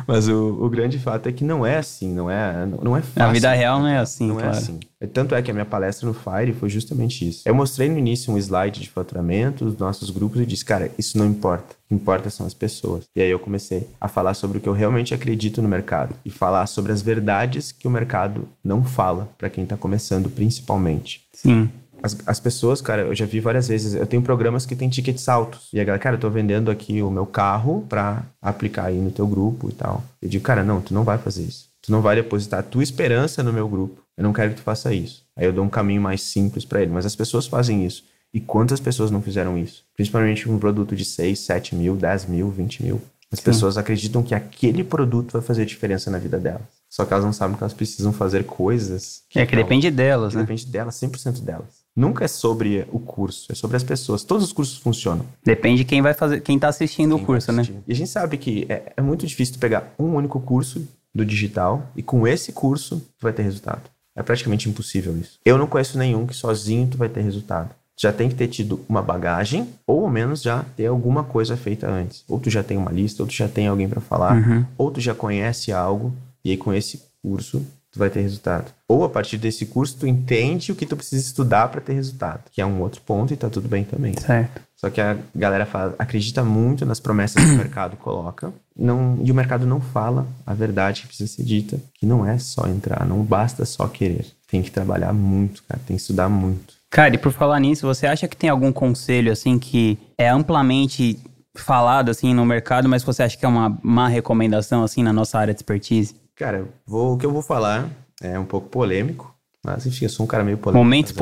mas 0.07 0.27
o, 0.27 0.57
o 0.63 0.69
grande 0.69 0.99
fato 0.99 1.27
é 1.27 1.31
que 1.31 1.43
não 1.43 1.65
é 1.65 1.77
assim, 1.77 2.13
não 2.13 2.29
é, 2.29 2.65
não 2.81 2.95
é 2.95 3.01
fácil. 3.01 3.19
Na 3.19 3.31
vida 3.31 3.51
real 3.53 3.79
não 3.79 3.87
é 3.87 3.97
assim, 3.97 4.27
Não 4.27 4.35
claro. 4.35 4.49
é 4.49 4.57
assim. 4.57 4.79
Tanto 5.07 5.33
é 5.33 5.41
que 5.41 5.49
a 5.49 5.53
minha 5.53 5.65
palestra 5.65 6.05
no 6.05 6.13
Fire 6.13 6.53
foi 6.53 6.69
justamente 6.69 7.27
isso. 7.27 7.47
Eu 7.47 7.55
mostrei 7.55 7.87
no 7.87 7.97
início 7.97 8.33
um 8.33 8.37
slide 8.37 8.81
de 8.81 8.89
faturamento 8.89 9.63
dos 9.63 9.77
nossos 9.77 10.09
grupos 10.09 10.41
e 10.41 10.45
disse, 10.45 10.65
cara, 10.65 10.91
isso 10.97 11.17
não 11.17 11.25
importa. 11.25 11.75
O 11.85 11.87
que 11.87 11.95
importa 11.95 12.29
são 12.29 12.45
as 12.45 12.53
pessoas. 12.53 13.05
E 13.15 13.21
aí 13.21 13.29
eu 13.29 13.39
comecei 13.39 13.87
a 13.99 14.07
falar 14.09 14.33
sobre 14.33 14.57
o 14.57 14.61
que 14.61 14.67
eu 14.67 14.73
realmente 14.73 15.13
acredito 15.13 15.61
no 15.61 15.69
mercado 15.69 16.13
e 16.25 16.29
falar 16.29 16.67
sobre 16.67 16.91
as 16.91 17.01
verdades 17.01 17.71
que 17.71 17.87
o 17.87 17.91
mercado 17.91 18.47
não 18.63 18.83
fala 18.83 19.29
para 19.37 19.49
quem 19.49 19.65
tá 19.65 19.77
começando, 19.77 20.29
principalmente. 20.29 21.21
Sim. 21.33 21.69
As, 22.01 22.17
as 22.25 22.39
pessoas, 22.39 22.81
cara, 22.81 23.03
eu 23.03 23.15
já 23.15 23.25
vi 23.25 23.39
várias 23.39 23.67
vezes, 23.67 23.93
eu 23.93 24.07
tenho 24.07 24.21
programas 24.21 24.65
que 24.65 24.75
tem 24.75 24.89
tickets 24.89 25.27
altos. 25.27 25.69
E 25.73 25.79
a 25.79 25.83
galera, 25.83 26.01
cara, 26.01 26.15
eu 26.15 26.19
tô 26.19 26.29
vendendo 26.29 26.71
aqui 26.71 27.01
o 27.01 27.11
meu 27.11 27.25
carro 27.25 27.85
pra 27.87 28.23
aplicar 28.41 28.85
aí 28.85 28.97
no 28.97 29.11
teu 29.11 29.27
grupo 29.27 29.69
e 29.69 29.73
tal. 29.73 30.03
Eu 30.21 30.29
digo, 30.29 30.43
cara, 30.43 30.63
não, 30.63 30.81
tu 30.81 30.93
não 30.93 31.03
vai 31.03 31.17
fazer 31.17 31.43
isso. 31.43 31.69
Tu 31.81 31.91
não 31.91 32.01
vai 32.01 32.15
depositar 32.15 32.59
a 32.59 32.63
tua 32.63 32.83
esperança 32.83 33.41
no 33.41 33.53
meu 33.53 33.67
grupo. 33.67 34.01
Eu 34.19 34.23
não 34.23 34.33
quero 34.33 34.49
que 34.49 34.57
tu 34.57 34.63
faça 34.63 34.93
isso. 34.93 35.23
Aí 35.33 35.45
eu 35.45 35.53
dou 35.53 35.63
um 35.63 35.69
caminho 35.69 36.01
mais 36.01 36.21
simples 36.21 36.65
pra 36.65 36.81
ele. 36.81 36.91
Mas 36.91 37.05
as 37.05 37.15
pessoas 37.15 37.47
fazem 37.47 37.85
isso. 37.85 38.03
E 38.33 38.41
quantas 38.41 38.81
pessoas 38.81 39.09
não 39.09 39.21
fizeram 39.21 39.57
isso? 39.57 39.85
Principalmente 39.95 40.49
um 40.49 40.59
produto 40.59 40.93
de 40.93 41.05
6, 41.05 41.39
7 41.39 41.73
mil, 41.73 41.95
10 41.95 42.25
mil, 42.25 42.51
20 42.51 42.83
mil. 42.83 43.01
As 43.31 43.39
pessoas 43.39 43.77
acreditam 43.77 44.21
que 44.21 44.35
aquele 44.35 44.83
produto 44.83 45.31
vai 45.31 45.41
fazer 45.41 45.65
diferença 45.65 46.11
na 46.11 46.17
vida 46.17 46.37
delas. 46.37 46.67
Só 46.89 47.05
que 47.05 47.13
elas 47.13 47.23
não 47.23 47.31
sabem 47.31 47.55
que 47.55 47.63
elas 47.63 47.73
precisam 47.73 48.11
fazer 48.11 48.43
coisas. 48.43 49.21
É 49.33 49.45
que 49.45 49.55
depende 49.55 49.89
delas, 49.89 50.31
que 50.31 50.37
né? 50.37 50.43
depende 50.43 50.65
delas, 50.65 50.95
100% 50.95 51.41
delas. 51.41 51.79
Nunca 51.95 52.25
é 52.25 52.27
sobre 52.27 52.85
o 52.91 52.99
curso, 52.99 53.51
é 53.51 53.55
sobre 53.55 53.77
as 53.77 53.83
pessoas. 53.83 54.23
Todos 54.23 54.43
os 54.43 54.51
cursos 54.51 54.77
funcionam. 54.77 55.25
Depende 55.45 55.77
de 55.77 55.85
quem 55.85 56.01
vai 56.01 56.13
fazer, 56.13 56.41
quem 56.41 56.57
tá 56.59 56.67
assistindo 56.67 57.13
o 57.13 57.17
Quem 57.17 57.25
curso, 57.25 57.51
né? 57.51 57.63
E 57.87 57.91
a 57.91 57.95
gente 57.95 58.09
sabe 58.09 58.37
que 58.37 58.65
é, 58.67 58.93
é 58.97 59.01
muito 59.01 59.25
difícil 59.25 59.53
tu 59.53 59.59
pegar 59.59 59.93
um 59.97 60.15
único 60.15 60.39
curso 60.39 60.85
do 61.13 61.23
digital 61.23 61.87
e 61.95 62.01
com 62.01 62.27
esse 62.27 62.51
curso 62.51 62.99
tu 63.17 63.21
vai 63.21 63.33
ter 63.33 63.43
resultado. 63.43 63.83
É 64.19 64.23
praticamente 64.23 64.67
impossível 64.69 65.17
isso. 65.17 65.39
Eu 65.45 65.57
não 65.57 65.65
conheço 65.65 65.97
nenhum 65.97 66.27
que 66.27 66.33
sozinho 66.35 66.87
tu 66.87 66.97
vai 66.97 67.07
ter 67.07 67.21
resultado. 67.21 67.69
Tu 67.69 68.01
Já 68.01 68.11
tem 68.11 68.27
que 68.29 68.35
ter 68.35 68.47
tido 68.47 68.79
uma 68.87 69.01
bagagem, 69.01 69.67
ou 69.87 70.03
ao 70.05 70.09
menos 70.11 70.41
já 70.41 70.63
ter 70.75 70.87
alguma 70.87 71.23
coisa 71.23 71.55
feita 71.55 71.89
antes. 71.89 72.23
Ou 72.27 72.39
tu 72.39 72.49
já 72.49 72.61
tem 72.61 72.77
uma 72.77 72.91
lista, 72.91 73.23
ou 73.23 73.27
tu 73.27 73.33
já 73.33 73.47
tem 73.47 73.67
alguém 73.67 73.87
para 73.87 74.01
falar, 74.01 74.35
Uhum. 74.35 74.65
ou 74.77 74.91
tu 74.91 74.99
já 74.99 75.15
conhece 75.15 75.71
algo, 75.71 76.13
e 76.43 76.51
aí 76.51 76.57
com 76.57 76.73
esse 76.73 77.01
curso 77.21 77.65
tu 77.91 77.99
vai 77.99 78.09
ter 78.09 78.21
resultado. 78.21 78.71
Ou 78.87 79.03
a 79.03 79.09
partir 79.09 79.37
desse 79.37 79.65
curso 79.65 79.97
tu 79.99 80.07
entende 80.07 80.71
o 80.71 80.75
que 80.75 80.85
tu 80.85 80.95
precisa 80.95 81.25
estudar 81.25 81.67
para 81.69 81.81
ter 81.81 81.93
resultado, 81.93 82.41
que 82.51 82.61
é 82.61 82.65
um 82.65 82.81
outro 82.81 83.01
ponto 83.01 83.33
e 83.33 83.37
tá 83.37 83.49
tudo 83.49 83.67
bem 83.67 83.83
também. 83.83 84.13
Certo. 84.17 84.61
Só 84.75 84.89
que 84.89 85.01
a 85.01 85.17
galera 85.35 85.65
fala- 85.65 85.95
acredita 85.99 86.43
muito 86.43 86.85
nas 86.85 86.99
promessas 86.99 87.43
que 87.43 87.51
o 87.51 87.57
mercado 87.57 87.97
coloca 87.97 88.53
não, 88.75 89.19
e 89.21 89.29
o 89.29 89.35
mercado 89.35 89.65
não 89.65 89.81
fala 89.81 90.25
a 90.45 90.53
verdade 90.53 91.01
que 91.01 91.07
precisa 91.07 91.31
ser 91.33 91.43
dita, 91.43 91.77
que 91.95 92.05
não 92.05 92.25
é 92.25 92.37
só 92.39 92.65
entrar, 92.67 93.05
não 93.05 93.21
basta 93.21 93.65
só 93.65 93.87
querer. 93.87 94.25
Tem 94.49 94.63
que 94.63 94.71
trabalhar 94.71 95.11
muito, 95.11 95.63
cara, 95.67 95.81
tem 95.85 95.97
que 95.97 96.01
estudar 96.01 96.29
muito. 96.29 96.75
Cara, 96.89 97.13
e 97.13 97.17
por 97.17 97.31
falar 97.31 97.59
nisso, 97.59 97.85
você 97.85 98.07
acha 98.07 98.27
que 98.27 98.37
tem 98.37 98.49
algum 98.49 98.71
conselho, 98.71 99.31
assim, 99.31 99.59
que 99.59 99.97
é 100.17 100.29
amplamente 100.29 101.19
falado, 101.55 102.09
assim, 102.09 102.33
no 102.33 102.45
mercado, 102.45 102.87
mas 102.87 103.03
você 103.03 103.21
acha 103.21 103.37
que 103.37 103.45
é 103.45 103.49
uma 103.49 103.77
má 103.83 104.07
recomendação, 104.07 104.83
assim, 104.83 105.03
na 105.03 105.11
nossa 105.13 105.37
área 105.37 105.53
de 105.53 105.59
expertise? 105.59 106.15
Cara, 106.39 106.65
vou- 106.87 107.13
o 107.15 107.17
que 107.17 107.25
eu 107.25 107.31
vou 107.33 107.41
falar 107.41 107.89
é 108.21 108.39
um 108.39 108.45
pouco 108.45 108.69
polêmico, 108.69 109.35
mas 109.63 109.85
enfim, 109.85 110.05
eu 110.05 110.09
sou 110.09 110.23
um 110.23 110.27
cara 110.27 110.41
meio 110.43 110.57
polêmico. 110.57 110.81
Momento 110.83 111.07
mas 111.07 111.11
é. 111.11 111.15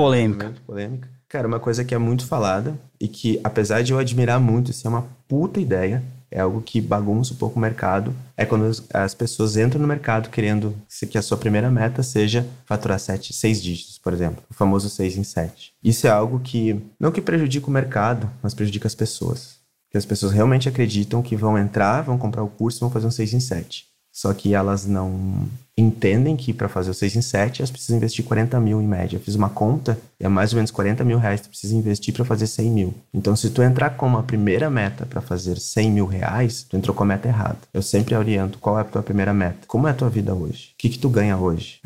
Momento 0.43 0.61
polêmica. 0.61 1.09
Cara, 1.27 1.47
uma 1.47 1.59
coisa 1.59 1.83
que 1.83 1.93
é 1.95 1.97
muito 1.97 2.25
falada 2.27 2.79
e 3.01 3.07
que, 3.07 3.39
apesar 3.43 3.81
de 3.81 3.91
eu 3.91 3.97
admirar 3.99 4.39
muito, 4.39 4.69
isso 4.71 4.85
é 4.85 4.89
uma 4.89 5.07
puta 5.27 5.59
ideia, 5.59 6.03
é 6.29 6.39
algo 6.39 6.61
que 6.61 6.79
bagunça 6.79 7.33
um 7.33 7.37
pouco 7.37 7.57
o 7.57 7.61
mercado, 7.61 8.13
é 8.37 8.45
quando 8.45 8.65
as, 8.65 8.83
as 8.93 9.13
pessoas 9.15 9.57
entram 9.57 9.81
no 9.81 9.87
mercado 9.87 10.29
querendo 10.29 10.75
que 11.09 11.17
a 11.17 11.21
sua 11.21 11.35
primeira 11.37 11.71
meta 11.71 12.03
seja 12.03 12.45
faturar 12.65 12.99
sete, 12.99 13.33
seis 13.33 13.61
dígitos, 13.61 13.97
por 13.97 14.13
exemplo, 14.13 14.43
o 14.49 14.53
famoso 14.53 14.87
seis 14.89 15.17
em 15.17 15.23
sete. 15.23 15.73
Isso 15.83 16.05
é 16.05 16.11
algo 16.11 16.39
que, 16.39 16.79
não 16.99 17.11
que 17.11 17.21
prejudica 17.21 17.65
o 17.67 17.71
mercado, 17.71 18.29
mas 18.43 18.53
prejudica 18.53 18.87
as 18.87 18.95
pessoas. 18.95 19.57
Porque 19.87 19.97
as 19.97 20.05
pessoas 20.05 20.31
realmente 20.31 20.69
acreditam 20.69 21.23
que 21.23 21.35
vão 21.35 21.57
entrar, 21.57 22.03
vão 22.03 22.17
comprar 22.19 22.43
o 22.43 22.49
curso 22.49 22.77
e 22.77 22.81
vão 22.81 22.91
fazer 22.91 23.07
um 23.07 23.11
6 23.11 23.33
em 23.33 23.39
7. 23.39 23.85
Só 24.17 24.33
que 24.33 24.55
elas 24.55 24.87
não 24.87 25.47
entendem 25.77 26.35
que 26.35 26.51
para 26.51 26.67
fazer 26.67 26.89
o 26.89 26.93
6 26.95 27.17
em 27.17 27.21
7 27.21 27.61
elas 27.61 27.69
precisam 27.69 27.97
investir 27.97 28.25
40 28.25 28.59
mil 28.59 28.81
em 28.81 28.87
média. 28.87 29.15
Eu 29.15 29.19
fiz 29.19 29.35
uma 29.35 29.47
conta 29.47 29.95
e 30.19 30.25
é 30.25 30.27
mais 30.27 30.51
ou 30.53 30.55
menos 30.55 30.71
40 30.71 31.03
mil 31.03 31.19
reais 31.19 31.41
que 31.41 31.45
tu 31.45 31.51
precisa 31.51 31.75
investir 31.75 32.15
para 32.15 32.25
fazer 32.25 32.47
100 32.47 32.71
mil. 32.71 32.95
Então, 33.13 33.35
se 33.35 33.51
tu 33.51 33.61
entrar 33.61 33.91
com 33.91 34.07
uma 34.07 34.23
primeira 34.23 34.71
meta 34.71 35.05
para 35.05 35.21
fazer 35.21 35.59
100 35.59 35.91
mil 35.91 36.07
reais, 36.07 36.65
tu 36.67 36.75
entrou 36.75 36.95
com 36.95 37.03
a 37.03 37.05
meta 37.05 37.27
errada. 37.27 37.59
Eu 37.71 37.83
sempre 37.83 38.15
oriento 38.15 38.57
qual 38.57 38.79
é 38.79 38.81
a 38.81 38.85
tua 38.85 39.03
primeira 39.03 39.35
meta. 39.35 39.67
Como 39.67 39.87
é 39.87 39.91
a 39.91 39.93
tua 39.93 40.09
vida 40.09 40.33
hoje? 40.33 40.71
O 40.73 40.77
que, 40.79 40.89
que 40.89 40.97
tu 40.97 41.09
ganha 41.09 41.37
hoje? 41.37 41.79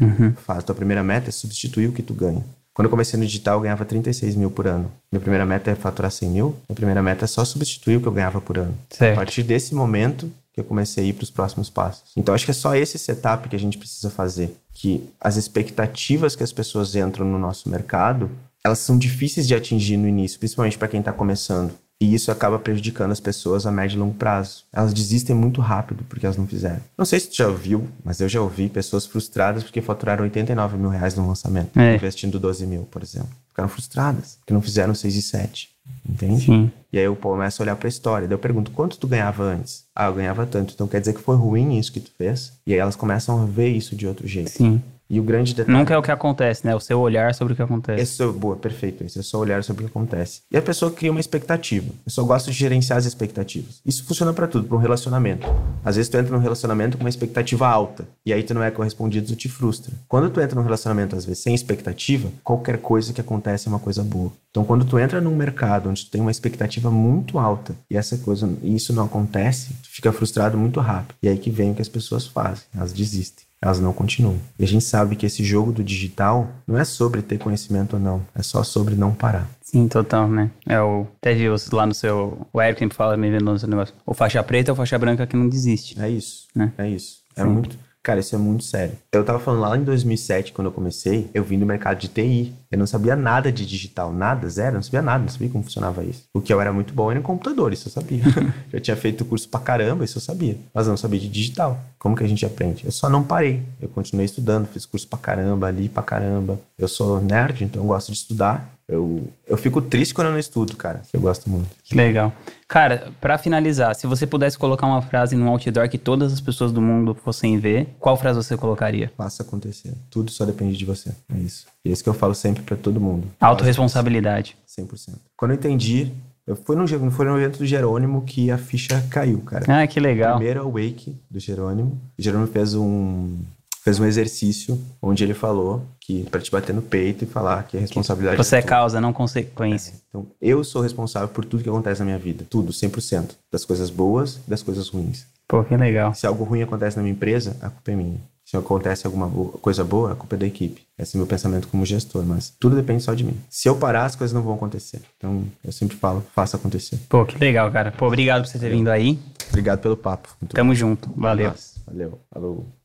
Faz. 0.45 0.63
Tua 0.63 0.73
primeira 0.73 1.03
meta 1.03 1.27
é 1.27 1.31
substituir 1.33 1.89
o 1.89 1.91
que 1.91 2.01
tu 2.01 2.13
ganha. 2.13 2.45
Quando 2.73 2.85
eu 2.85 2.89
comecei 2.89 3.19
no 3.19 3.25
digital, 3.25 3.57
eu 3.57 3.61
ganhava 3.63 3.83
36 3.83 4.35
mil 4.37 4.49
por 4.49 4.67
ano. 4.67 4.89
Minha 5.11 5.19
primeira 5.19 5.45
meta 5.45 5.69
é 5.69 5.75
faturar 5.75 6.09
100 6.09 6.29
mil. 6.29 6.55
Minha 6.69 6.75
primeira 6.75 7.03
meta 7.03 7.25
é 7.25 7.27
só 7.27 7.43
substituir 7.43 7.97
o 7.97 8.01
que 8.01 8.07
eu 8.07 8.13
ganhava 8.13 8.39
por 8.39 8.57
ano. 8.57 8.73
Certo. 8.89 9.11
A 9.11 9.15
partir 9.15 9.43
desse 9.43 9.75
momento 9.75 10.31
que 10.53 10.59
eu 10.59 10.63
comecei 10.63 11.03
a 11.05 11.07
ir 11.07 11.13
para 11.13 11.23
os 11.23 11.31
próximos 11.31 11.69
passos. 11.69 12.11
Então, 12.17 12.35
acho 12.35 12.45
que 12.45 12.51
é 12.51 12.53
só 12.53 12.75
esse 12.75 12.97
setup 12.97 13.47
que 13.47 13.55
a 13.55 13.59
gente 13.59 13.77
precisa 13.77 14.09
fazer. 14.09 14.55
Que 14.73 15.09
as 15.19 15.37
expectativas 15.37 16.35
que 16.35 16.43
as 16.43 16.51
pessoas 16.51 16.95
entram 16.95 17.25
no 17.25 17.39
nosso 17.39 17.69
mercado, 17.69 18.29
elas 18.63 18.79
são 18.79 18.97
difíceis 18.97 19.47
de 19.47 19.55
atingir 19.55 19.97
no 19.97 20.07
início, 20.07 20.39
principalmente 20.39 20.77
para 20.77 20.87
quem 20.87 20.99
está 20.99 21.13
começando. 21.13 21.71
E 22.01 22.15
isso 22.15 22.31
acaba 22.31 22.57
prejudicando 22.57 23.11
as 23.11 23.19
pessoas 23.19 23.67
a 23.67 23.71
médio 23.71 23.95
e 23.95 23.99
longo 23.99 24.15
prazo. 24.15 24.63
Elas 24.73 24.91
desistem 24.91 25.35
muito 25.35 25.61
rápido 25.61 26.03
porque 26.09 26.25
elas 26.25 26.35
não 26.35 26.47
fizeram. 26.47 26.81
Não 26.97 27.05
sei 27.05 27.19
se 27.19 27.29
tu 27.29 27.35
já 27.37 27.47
ouviu, 27.47 27.87
mas 28.03 28.19
eu 28.19 28.27
já 28.27 28.41
ouvi 28.41 28.67
pessoas 28.69 29.05
frustradas 29.05 29.61
porque 29.61 29.81
faturaram 29.81 30.23
89 30.23 30.77
mil 30.77 30.89
reais 30.89 31.13
no 31.13 31.27
lançamento, 31.27 31.79
É. 31.79 31.93
investindo 31.95 32.39
12 32.39 32.65
mil, 32.65 32.87
por 32.89 33.03
exemplo. 33.03 33.29
Ficaram 33.51 33.69
frustradas 33.69 34.37
porque 34.39 34.53
não 34.53 34.61
fizeram 34.61 34.95
6 34.95 35.15
e 35.15 35.21
7. 35.21 35.69
Entende? 36.07 36.45
Sim. 36.45 36.71
E 36.91 36.97
aí 36.97 37.03
eu 37.03 37.15
começo 37.15 37.61
a 37.61 37.63
olhar 37.63 37.75
pra 37.75 37.89
história. 37.89 38.27
Daí 38.27 38.35
eu 38.35 38.39
pergunto, 38.39 38.71
quanto 38.71 38.97
tu 38.97 39.07
ganhava 39.07 39.43
antes? 39.43 39.85
Ah, 39.95 40.05
eu 40.07 40.13
ganhava 40.13 40.45
tanto. 40.45 40.73
Então 40.73 40.87
quer 40.87 40.99
dizer 40.99 41.13
que 41.13 41.21
foi 41.21 41.35
ruim 41.35 41.77
isso 41.77 41.91
que 41.91 41.99
tu 41.99 42.11
fez? 42.17 42.53
E 42.65 42.73
aí 42.73 42.79
elas 42.79 42.95
começam 42.95 43.41
a 43.41 43.45
ver 43.45 43.69
isso 43.69 43.95
de 43.95 44.07
outro 44.07 44.27
jeito. 44.27 44.51
Sim. 44.51 44.81
E 45.11 45.19
o 45.19 45.23
grande 45.23 45.53
detalhe... 45.53 45.77
Nunca 45.77 45.93
é 45.93 45.97
o 45.97 46.01
que 46.01 46.09
acontece, 46.09 46.65
né? 46.65 46.73
O 46.73 46.79
seu 46.79 46.97
olhar 46.97 47.35
sobre 47.35 47.51
o 47.51 47.55
que 47.57 47.61
acontece. 47.61 48.01
Esse 48.01 48.23
é, 48.23 48.27
boa, 48.27 48.55
perfeito. 48.55 49.03
Esse 49.03 49.19
é 49.19 49.21
só 49.21 49.39
olhar 49.39 49.61
sobre 49.61 49.83
o 49.83 49.85
que 49.85 49.91
acontece. 49.91 50.43
E 50.49 50.55
a 50.55 50.61
pessoa 50.61 50.89
cria 50.89 51.11
uma 51.11 51.19
expectativa. 51.19 51.91
Eu 52.05 52.09
só 52.09 52.23
gosto 52.23 52.49
de 52.49 52.57
gerenciar 52.57 52.97
as 52.97 53.05
expectativas. 53.05 53.81
Isso 53.85 54.05
funciona 54.05 54.31
pra 54.31 54.47
tudo, 54.47 54.69
pra 54.69 54.77
um 54.77 54.79
relacionamento. 54.79 55.45
Às 55.83 55.97
vezes 55.97 56.07
tu 56.07 56.17
entra 56.17 56.33
num 56.33 56.41
relacionamento 56.41 56.97
com 56.97 57.03
uma 57.03 57.09
expectativa 57.09 57.67
alta. 57.67 58.07
E 58.25 58.31
aí 58.31 58.41
tu 58.41 58.53
não 58.53 58.63
é 58.63 58.71
correspondido, 58.71 59.27
tu 59.27 59.35
te 59.35 59.49
frustra. 59.49 59.93
Quando 60.07 60.29
tu 60.29 60.39
entra 60.39 60.55
num 60.55 60.63
relacionamento, 60.63 61.13
às 61.13 61.25
vezes, 61.25 61.43
sem 61.43 61.53
expectativa, 61.53 62.29
qualquer 62.41 62.77
coisa 62.77 63.11
que 63.11 63.19
acontece 63.19 63.67
é 63.67 63.69
uma 63.69 63.79
coisa 63.79 64.03
boa. 64.05 64.31
Então, 64.51 64.65
quando 64.65 64.85
tu 64.85 64.99
entra 64.99 65.21
num 65.21 65.35
mercado 65.35 65.89
onde 65.89 66.05
tu 66.05 66.11
tem 66.11 66.21
uma 66.21 66.29
expectativa 66.29 66.91
muito 66.91 67.39
alta 67.39 67.73
e 67.89 67.95
essa 67.95 68.17
coisa, 68.17 68.49
e 68.61 68.75
isso 68.75 68.93
não 68.93 69.05
acontece, 69.05 69.73
tu 69.81 69.89
fica 69.89 70.11
frustrado 70.11 70.57
muito 70.57 70.79
rápido. 70.79 71.15
E 71.23 71.29
aí 71.29 71.37
que 71.37 71.49
vem 71.49 71.71
o 71.71 71.75
que 71.75 71.81
as 71.81 71.87
pessoas 71.87 72.27
fazem. 72.27 72.65
Elas 72.75 72.91
desistem 72.91 73.45
elas 73.61 73.79
não 73.79 73.93
continuam. 73.93 74.37
E 74.57 74.63
a 74.63 74.67
gente 74.67 74.83
sabe 74.83 75.15
que 75.15 75.25
esse 75.25 75.43
jogo 75.43 75.71
do 75.71 75.83
digital 75.83 76.49
não 76.65 76.77
é 76.79 76.83
sobre 76.83 77.21
ter 77.21 77.37
conhecimento 77.37 77.93
ou 77.93 77.99
não, 77.99 78.21
é 78.33 78.41
só 78.41 78.63
sobre 78.63 78.95
não 78.95 79.13
parar. 79.13 79.47
Sim, 79.61 79.87
total, 79.87 80.27
né? 80.27 80.49
É 80.65 80.81
o. 80.81 81.05
Até 81.21 81.33
viu 81.35 81.55
lá 81.71 81.85
no 81.85 81.93
seu. 81.93 82.45
O 82.51 82.61
Eric 82.61 82.79
sempre 82.79 82.97
fala, 82.97 83.15
me 83.15 83.29
vendo 83.29 83.45
no 83.45 83.59
seu 83.59 83.69
negócio. 83.69 83.93
O 84.05 84.13
faixa 84.13 84.41
preta 84.43 84.71
ou 84.71 84.75
faixa 84.75 84.97
branca 84.97 85.27
que 85.27 85.37
não 85.37 85.47
desiste. 85.47 86.01
É 86.01 86.09
isso, 86.09 86.47
Né? 86.55 86.73
é 86.77 86.89
isso. 86.89 87.21
É 87.35 87.43
Sim. 87.43 87.49
muito. 87.49 87.77
Cara, 88.03 88.19
isso 88.19 88.33
é 88.33 88.37
muito 88.37 88.63
sério. 88.63 88.95
Eu 89.11 89.23
tava 89.23 89.37
falando 89.37 89.61
lá 89.61 89.77
em 89.77 89.83
2007, 89.83 90.53
quando 90.53 90.67
eu 90.67 90.71
comecei, 90.71 91.29
eu 91.35 91.43
vim 91.43 91.59
do 91.59 91.67
mercado 91.67 91.99
de 91.99 92.07
TI. 92.07 92.51
Eu 92.71 92.79
não 92.79 92.87
sabia 92.87 93.15
nada 93.15 93.51
de 93.51 93.63
digital, 93.63 94.11
nada, 94.11 94.49
zero, 94.49 94.75
não 94.75 94.81
sabia 94.81 95.03
nada, 95.03 95.19
não 95.19 95.29
sabia 95.29 95.49
como 95.49 95.63
funcionava 95.63 96.03
isso. 96.03 96.23
O 96.33 96.41
que 96.41 96.51
eu 96.51 96.59
era 96.59 96.73
muito 96.73 96.95
bom 96.95 97.11
era 97.11 97.19
em 97.19 97.23
computador, 97.23 97.71
isso 97.71 97.89
eu 97.89 97.91
sabia. 97.91 98.23
eu 98.73 98.81
tinha 98.81 98.97
feito 98.97 99.23
curso 99.23 99.47
pra 99.47 99.59
caramba, 99.59 100.03
isso 100.03 100.17
eu 100.17 100.21
sabia. 100.21 100.57
Mas 100.73 100.87
eu 100.87 100.91
não 100.91 100.97
sabia 100.97 101.19
de 101.19 101.29
digital. 101.29 101.79
Como 101.99 102.15
que 102.15 102.23
a 102.23 102.27
gente 102.27 102.43
aprende? 102.43 102.85
Eu 102.85 102.91
só 102.91 103.07
não 103.07 103.23
parei. 103.23 103.61
Eu 103.79 103.87
continuei 103.89 104.25
estudando, 104.25 104.65
fiz 104.65 104.85
curso 104.85 105.07
pra 105.07 105.19
caramba, 105.19 105.67
ali 105.67 105.87
pra 105.87 106.01
caramba. 106.01 106.59
Eu 106.79 106.87
sou 106.87 107.21
nerd, 107.21 107.63
então 107.63 107.83
eu 107.83 107.87
gosto 107.87 108.11
de 108.11 108.17
estudar. 108.17 108.67
Eu, 108.87 109.25
eu 109.47 109.55
fico 109.55 109.81
triste 109.81 110.13
quando 110.13 110.27
eu 110.27 110.33
não 110.33 110.39
estudo, 110.39 110.75
cara. 110.75 111.01
Eu 111.13 111.21
gosto 111.21 111.49
muito. 111.49 111.69
Que 111.83 111.95
legal. 111.95 112.33
Cara, 112.71 113.11
para 113.19 113.37
finalizar, 113.37 113.93
se 113.95 114.07
você 114.07 114.25
pudesse 114.25 114.57
colocar 114.57 114.87
uma 114.87 115.01
frase 115.01 115.35
no 115.35 115.45
outdoor 115.49 115.89
que 115.89 115.97
todas 115.97 116.31
as 116.31 116.39
pessoas 116.39 116.71
do 116.71 116.81
mundo 116.81 117.13
fossem 117.13 117.59
ver, 117.59 117.89
qual 117.99 118.15
frase 118.15 118.41
você 118.41 118.55
colocaria? 118.55 119.11
Faça 119.17 119.43
acontecer. 119.43 119.93
Tudo 120.09 120.31
só 120.31 120.45
depende 120.45 120.77
de 120.77 120.85
você. 120.85 121.11
É 121.35 121.37
isso. 121.37 121.67
E 121.83 121.89
é 121.89 121.91
isso 121.91 122.01
que 122.01 122.07
eu 122.07 122.13
falo 122.13 122.33
sempre 122.33 122.63
para 122.63 122.77
todo 122.77 122.97
mundo. 122.97 123.27
Autoresponsabilidade. 123.41 124.55
100%. 124.65 125.15
Quando 125.35 125.51
eu 125.51 125.55
entendi, 125.55 126.13
eu 126.47 126.55
fui 126.55 126.77
foi 127.11 127.25
no 127.25 127.37
evento 127.37 127.57
do 127.57 127.65
Jerônimo 127.65 128.21
que 128.21 128.49
a 128.49 128.57
ficha 128.57 129.05
caiu, 129.09 129.41
cara. 129.41 129.65
Ah, 129.67 129.85
que 129.85 129.99
legal. 129.99 130.37
Primeiro 130.37 130.71
wake 130.71 131.19
do 131.29 131.41
Jerônimo. 131.41 131.99
O 132.17 132.21
Jerônimo 132.21 132.47
fez 132.47 132.73
um 132.73 133.35
fez 133.83 133.99
um 133.99 134.05
exercício 134.05 134.79
onde 135.01 135.23
ele 135.23 135.33
falou 135.33 135.81
que 135.99 136.23
para 136.29 136.39
te 136.39 136.51
bater 136.51 136.73
no 136.73 136.81
peito 136.81 137.23
e 137.23 137.27
falar 137.27 137.63
que 137.63 137.77
a 137.77 137.79
responsabilidade 137.79 138.37
você 138.37 138.57
é 138.57 138.61
causa, 138.61 139.01
não 139.01 139.11
consequência. 139.11 139.91
É. 139.91 139.95
Então, 140.09 140.27
eu 140.41 140.63
sou 140.63 140.81
responsável 140.81 141.27
por 141.29 141.43
tudo 141.43 141.63
que 141.63 141.69
acontece 141.69 141.99
na 141.99 142.05
minha 142.05 142.19
vida, 142.19 142.45
tudo, 142.49 142.71
100%, 142.71 143.31
das 143.51 143.65
coisas 143.65 143.89
boas 143.89 144.39
e 144.45 144.49
das 144.49 144.61
coisas 144.61 144.87
ruins. 144.89 145.25
Pô, 145.47 145.63
que 145.63 145.75
legal. 145.75 146.13
Se 146.13 146.25
algo 146.25 146.43
ruim 146.43 146.61
acontece 146.61 146.95
na 146.95 147.03
minha 147.03 147.13
empresa, 147.13 147.57
a 147.61 147.69
culpa 147.69 147.91
é 147.91 147.95
minha. 147.95 148.31
Se 148.45 148.57
acontece 148.57 149.07
alguma 149.07 149.27
boa, 149.27 149.51
coisa 149.53 149.83
boa, 149.83 150.11
a 150.11 150.15
culpa 150.15 150.35
é 150.35 150.39
da 150.39 150.45
equipe. 150.45 150.81
Esse 150.97 151.15
é 151.15 151.17
meu 151.17 151.25
pensamento 151.25 151.67
como 151.67 151.85
gestor, 151.85 152.23
mas 152.25 152.53
tudo 152.59 152.75
depende 152.75 153.01
só 153.01 153.13
de 153.13 153.23
mim. 153.23 153.37
Se 153.49 153.67
eu 153.67 153.75
parar, 153.75 154.05
as 154.05 154.15
coisas 154.15 154.33
não 154.33 154.41
vão 154.41 154.53
acontecer. 154.53 155.01
Então, 155.17 155.43
eu 155.63 155.71
sempre 155.71 155.95
falo, 155.97 156.23
faça 156.35 156.57
acontecer. 156.57 156.99
Pô, 157.09 157.25
que 157.25 157.37
legal, 157.37 157.71
cara. 157.71 157.91
Pô, 157.91 158.07
obrigado 158.07 158.43
por 158.43 158.49
você 158.49 158.59
ter 158.59 158.69
vindo 158.69 158.89
aí. 158.89 159.17
Obrigado 159.49 159.79
pelo 159.79 159.97
papo. 159.97 160.29
Muito 160.41 160.53
Tamo 160.53 160.71
bom. 160.71 160.75
junto. 160.75 161.09
Valeu. 161.15 161.49
Nossa, 161.49 161.79
valeu. 161.85 162.19
Falou. 162.29 162.80